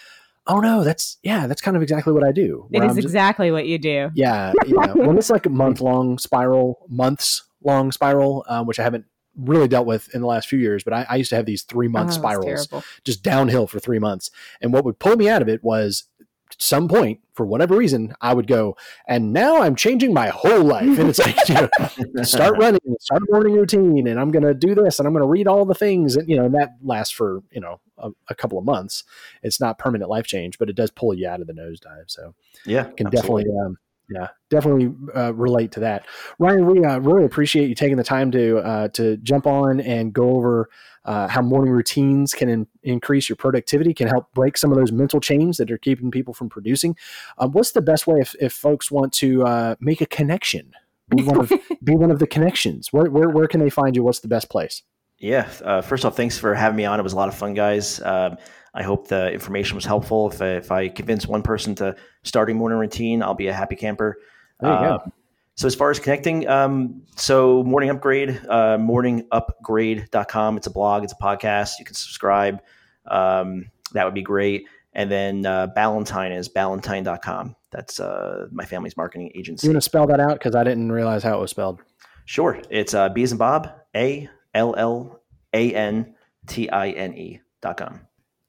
oh 0.47 0.59
no, 0.59 0.83
that's 0.83 1.17
yeah, 1.23 1.47
that's 1.47 1.61
kind 1.61 1.77
of 1.77 1.83
exactly 1.83 2.13
what 2.13 2.23
I 2.23 2.31
do. 2.31 2.67
It 2.71 2.83
is 2.83 2.97
exactly 2.97 3.51
what 3.51 3.67
you 3.67 3.77
do. 3.77 4.11
Yeah, 4.13 4.53
yeah. 4.65 4.93
when 4.93 5.17
it's 5.17 5.29
like 5.29 5.45
a 5.45 5.49
month 5.49 5.81
long 5.81 6.17
spiral, 6.17 6.85
months 6.89 7.43
long 7.63 7.91
spiral, 7.91 8.45
um, 8.47 8.67
which 8.67 8.79
I 8.79 8.83
haven't 8.83 9.05
really 9.35 9.67
dealt 9.67 9.87
with 9.87 10.13
in 10.13 10.21
the 10.21 10.27
last 10.27 10.47
few 10.47 10.59
years, 10.59 10.83
but 10.83 10.93
I, 10.93 11.05
I 11.09 11.15
used 11.15 11.29
to 11.29 11.35
have 11.35 11.45
these 11.45 11.63
three 11.63 11.87
month 11.87 12.11
oh, 12.11 12.13
spirals 12.13 12.67
just 13.03 13.23
downhill 13.23 13.67
for 13.67 13.79
three 13.79 13.99
months. 13.99 14.29
And 14.61 14.73
what 14.73 14.85
would 14.85 14.99
pull 14.99 15.15
me 15.15 15.27
out 15.29 15.41
of 15.41 15.49
it 15.49 15.63
was 15.63 16.03
some 16.59 16.87
point, 16.87 17.19
for 17.33 17.45
whatever 17.45 17.75
reason, 17.75 18.13
I 18.21 18.33
would 18.33 18.47
go, 18.47 18.77
and 19.07 19.33
now 19.33 19.61
I'm 19.61 19.75
changing 19.75 20.13
my 20.13 20.27
whole 20.27 20.63
life. 20.63 20.99
And 20.99 21.09
it's 21.09 21.19
like, 21.19 21.49
you 21.49 21.55
know, 21.55 22.23
start 22.23 22.57
running, 22.57 22.79
start 22.99 23.23
a 23.23 23.25
morning 23.31 23.53
routine, 23.53 24.07
and 24.07 24.19
I'm 24.19 24.31
going 24.31 24.43
to 24.43 24.53
do 24.53 24.75
this, 24.75 24.99
and 24.99 25.07
I'm 25.07 25.13
going 25.13 25.23
to 25.23 25.27
read 25.27 25.47
all 25.47 25.65
the 25.65 25.73
things. 25.73 26.15
And, 26.15 26.27
you 26.29 26.35
know, 26.35 26.45
and 26.45 26.53
that 26.55 26.75
lasts 26.81 27.13
for, 27.13 27.41
you 27.51 27.61
know, 27.61 27.79
a, 27.97 28.11
a, 28.29 28.35
couple 28.35 28.57
of 28.57 28.65
months. 28.65 29.03
It's 29.41 29.59
not 29.59 29.79
permanent 29.79 30.09
life 30.09 30.25
change, 30.25 30.57
but 30.57 30.69
it 30.69 30.75
does 30.75 30.91
pull 30.91 31.13
you 31.13 31.27
out 31.27 31.41
of 31.41 31.47
the 31.47 31.53
nosedive. 31.53 32.05
So, 32.07 32.35
yeah, 32.65 32.83
can 32.83 33.07
absolutely. 33.07 33.43
definitely, 33.43 33.65
um, 33.65 33.77
yeah, 34.13 34.27
definitely 34.49 34.93
uh, 35.15 35.33
relate 35.33 35.71
to 35.73 35.79
that. 35.79 36.05
Ryan, 36.39 36.65
we 36.67 36.85
uh, 36.85 36.99
really 36.99 37.25
appreciate 37.25 37.67
you 37.69 37.75
taking 37.75 37.97
the 37.97 38.03
time 38.03 38.31
to 38.31 38.57
uh, 38.59 38.87
to 38.89 39.17
jump 39.17 39.47
on 39.47 39.79
and 39.79 40.13
go 40.13 40.35
over 40.35 40.69
uh, 41.05 41.27
how 41.27 41.41
morning 41.41 41.71
routines 41.71 42.33
can 42.33 42.49
in- 42.49 42.67
increase 42.83 43.27
your 43.27 43.35
productivity, 43.35 43.93
can 43.93 44.07
help 44.07 44.31
break 44.33 44.57
some 44.57 44.71
of 44.71 44.77
those 44.77 44.91
mental 44.91 45.19
chains 45.19 45.57
that 45.57 45.71
are 45.71 45.77
keeping 45.77 46.11
people 46.11 46.33
from 46.33 46.49
producing. 46.49 46.95
Uh, 47.37 47.47
what's 47.47 47.71
the 47.71 47.81
best 47.81 48.07
way 48.07 48.19
if, 48.19 48.35
if 48.39 48.53
folks 48.53 48.91
want 48.91 49.11
to 49.13 49.43
uh, 49.43 49.75
make 49.79 50.01
a 50.01 50.05
connection? 50.05 50.71
Be 51.09 51.23
one 51.23 51.39
of 51.39 51.51
be 51.83 51.95
one 51.95 52.11
of 52.11 52.19
the 52.19 52.27
connections. 52.27 52.93
Where, 52.93 53.09
where 53.09 53.29
where 53.29 53.47
can 53.47 53.59
they 53.59 53.69
find 53.69 53.95
you? 53.95 54.03
What's 54.03 54.19
the 54.19 54.27
best 54.27 54.49
place? 54.49 54.83
Yeah. 55.19 55.81
first 55.81 56.03
off, 56.03 56.17
thanks 56.17 56.37
for 56.37 56.53
having 56.53 56.75
me 56.75 56.83
on. 56.83 56.99
It 56.99 57.03
was 57.03 57.13
a 57.13 57.15
lot 57.15 57.29
of 57.29 57.35
fun, 57.35 57.53
guys. 57.53 58.01
Um, 58.01 58.37
I 58.73 58.83
hope 58.83 59.07
the 59.07 59.31
information 59.31 59.75
was 59.75 59.85
helpful. 59.85 60.31
If 60.31 60.41
I, 60.41 60.47
if 60.53 60.71
I 60.71 60.89
convince 60.89 61.27
one 61.27 61.43
person 61.43 61.75
to 61.75 61.95
start 62.23 62.49
a 62.49 62.53
morning 62.53 62.79
routine, 62.79 63.21
I'll 63.21 63.35
be 63.35 63.47
a 63.47 63.53
happy 63.53 63.75
camper. 63.75 64.17
There 64.59 64.69
you 64.69 64.75
uh, 64.75 64.97
go. 64.97 65.11
So 65.55 65.67
as 65.67 65.75
far 65.75 65.91
as 65.91 65.99
connecting, 65.99 66.47
um, 66.47 67.03
so 67.15 67.63
Morning 67.63 67.91
Upgrade, 67.91 68.41
uh, 68.49 68.77
morningupgrade.com. 68.77 70.57
It's 70.57 70.67
a 70.67 70.71
blog, 70.71 71.03
it's 71.03 71.13
a 71.13 71.17
podcast. 71.17 71.73
You 71.77 71.85
can 71.85 71.93
subscribe. 71.93 72.61
Um, 73.05 73.69
that 73.93 74.05
would 74.05 74.15
be 74.15 74.23
great. 74.23 74.65
And 74.93 75.11
then 75.11 75.45
uh, 75.45 75.67
Ballantine 75.67 76.31
is 76.31 76.49
ballantine.com. 76.49 77.55
That's 77.71 77.99
uh, 77.99 78.47
my 78.51 78.65
family's 78.65 78.97
marketing 78.97 79.31
agency. 79.35 79.67
You 79.67 79.73
want 79.73 79.83
to 79.83 79.89
spell 79.89 80.07
that 80.07 80.19
out? 80.19 80.33
Because 80.33 80.55
I 80.55 80.63
didn't 80.63 80.91
realize 80.91 81.23
how 81.23 81.37
it 81.37 81.41
was 81.41 81.51
spelled. 81.51 81.81
Sure. 82.25 82.59
It's 82.69 82.93
uh, 82.93 83.09
B 83.09 83.23
as 83.23 83.31
in 83.31 83.37
Bob, 83.37 83.71
A 83.95 84.29
L 84.53 84.75
L 84.77 85.21
A 85.53 85.73
N 85.73 86.15
T 86.47 86.69
I 86.69 86.89
N 86.91 87.13
E 87.15 87.41
dot 87.61 87.77
com. 87.77 88.01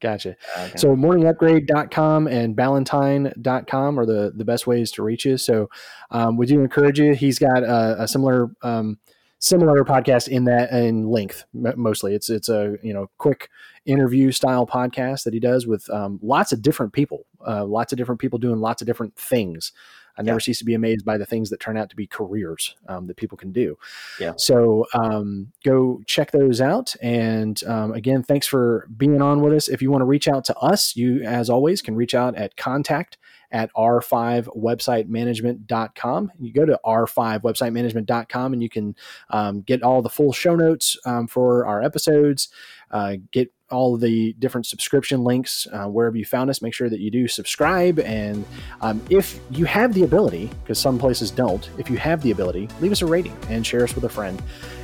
Gotcha. 0.05 0.37
Okay. 0.59 0.77
So 0.77 0.95
morningupgrade.com 0.95 2.27
and 2.27 2.55
ballantine.com 2.55 3.99
are 3.99 4.05
the, 4.05 4.35
the 4.37 4.45
best 4.45 4.67
ways 4.67 4.91
to 4.93 5.03
reach 5.03 5.25
you. 5.25 5.39
So 5.39 5.71
um, 6.11 6.37
we 6.37 6.45
do 6.45 6.61
encourage 6.61 7.01
you. 7.01 7.15
He's 7.15 7.39
got 7.39 7.63
a, 7.63 8.03
a 8.03 8.07
similar 8.07 8.51
um, 8.61 8.99
similar 9.39 9.83
podcast 9.83 10.29
in 10.29 10.45
that 10.45 10.71
in 10.73 11.09
length 11.09 11.45
mostly. 11.55 12.15
It's 12.15 12.29
it's 12.29 12.51
a 12.51 12.77
you 12.83 12.93
know 12.93 13.09
quick 13.17 13.49
interview 13.87 14.31
style 14.31 14.67
podcast 14.67 15.25
that 15.25 15.33
he 15.33 15.41
does 15.41 15.67
with 15.67 15.89
um, 15.89 16.21
lots 16.23 16.53
of 16.53 16.61
different 16.61 16.93
people 16.93 17.25
Uh, 17.47 17.65
lots 17.65 17.91
of 17.91 17.97
different 17.97 18.21
people 18.21 18.39
doing 18.39 18.61
lots 18.61 18.83
of 18.83 18.87
different 18.87 19.17
things. 19.17 19.73
I 20.17 20.23
never 20.23 20.37
Yeah. 20.37 20.43
cease 20.43 20.59
to 20.61 20.65
be 20.65 20.75
amazed 20.75 21.05
by 21.05 21.19
the 21.19 21.27
things 21.27 21.51
that 21.51 21.59
turn 21.61 21.77
out 21.77 21.91
to 21.91 21.97
be 21.97 22.07
careers 22.07 22.77
um, 22.89 23.07
that 23.09 23.17
people 23.17 23.37
can 23.37 23.51
do. 23.53 23.77
Yeah. 24.21 24.33
So 24.37 24.87
um, 24.95 25.53
go 25.65 26.01
check 26.07 26.31
those 26.31 26.61
out. 26.61 26.95
And 27.03 27.63
um, 27.65 27.93
again, 27.93 28.23
thanks 28.23 28.47
for 28.47 28.87
being 28.97 29.21
on 29.21 29.43
with 29.43 29.53
us. 29.53 29.69
If 29.69 29.83
you 29.83 29.91
want 29.91 30.03
to 30.03 30.07
reach 30.07 30.29
out 30.29 30.45
to 30.47 30.57
us, 30.59 30.95
you, 30.97 31.23
as 31.23 31.51
always, 31.51 31.83
can 31.83 31.97
reach 31.97 32.15
out 32.15 32.37
at 32.37 32.57
contact 32.57 33.19
at 33.51 33.71
r5websitemanagement.com. 33.75 36.33
You 36.41 36.53
go 36.53 36.67
to 36.67 36.79
r5websitemanagement.com 36.85 38.53
and 38.53 38.63
you 38.63 38.69
can 38.69 38.97
um, 39.31 39.63
get 39.63 39.83
all 39.83 40.03
the 40.03 40.09
full 40.09 40.33
show 40.33 40.55
notes 40.57 40.97
um, 41.07 41.27
for 41.27 41.67
our 41.67 41.83
episodes, 41.83 42.49
uh, 42.95 43.17
get 43.33 43.53
all 43.71 43.97
the 43.97 44.35
different 44.39 44.67
subscription 44.67 45.25
links 45.25 45.67
uh, 45.73 45.87
wherever 45.87 46.17
you 46.17 46.25
found 46.25 46.49
us. 46.49 46.63
Make 46.63 46.73
sure 46.73 46.89
that 46.89 47.01
you 47.01 47.11
do 47.11 47.27
subscribe. 47.27 47.99
And 47.99 48.45
um, 48.81 49.03
if 49.11 49.41
you 49.51 49.65
have 49.65 49.95
the 49.95 50.05
ability, 50.05 50.49
because 50.63 50.79
some 50.79 50.97
places 50.99 51.31
don't, 51.33 51.69
if 51.77 51.91
you 51.91 51.97
have 51.97 52.23
the 52.23 52.31
ability, 52.31 52.69
leave 52.81 52.93
us 52.93 53.03
a 53.03 53.07
rating 53.07 53.37
and 53.49 53.67
share 53.67 53.83
us 53.83 53.95
with 53.95 54.05
a 54.05 54.09
friend. 54.09 54.41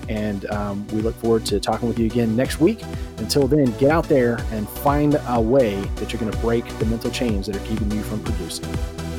And 0.08 0.50
um, 0.50 0.86
we 0.88 1.02
look 1.02 1.14
forward 1.16 1.46
to 1.46 1.60
talking 1.60 1.86
with 1.86 2.00
you 2.00 2.06
again 2.06 2.34
next 2.34 2.60
week. 2.60 2.82
Until 3.18 3.46
then, 3.46 3.70
get 3.78 3.92
out 3.92 4.08
there 4.08 4.38
and 4.50 4.68
find 4.68 5.20
a 5.28 5.40
way 5.40 5.80
that 5.96 6.12
you're 6.12 6.20
going 6.20 6.32
to 6.32 6.38
break 6.38 6.66
the 6.78 6.86
mental 6.86 7.12
chains 7.12 7.46
that 7.46 7.56
are 7.56 7.66
keeping 7.66 7.90
you 7.92 8.02
from 8.02 8.20
producing. 8.24 9.09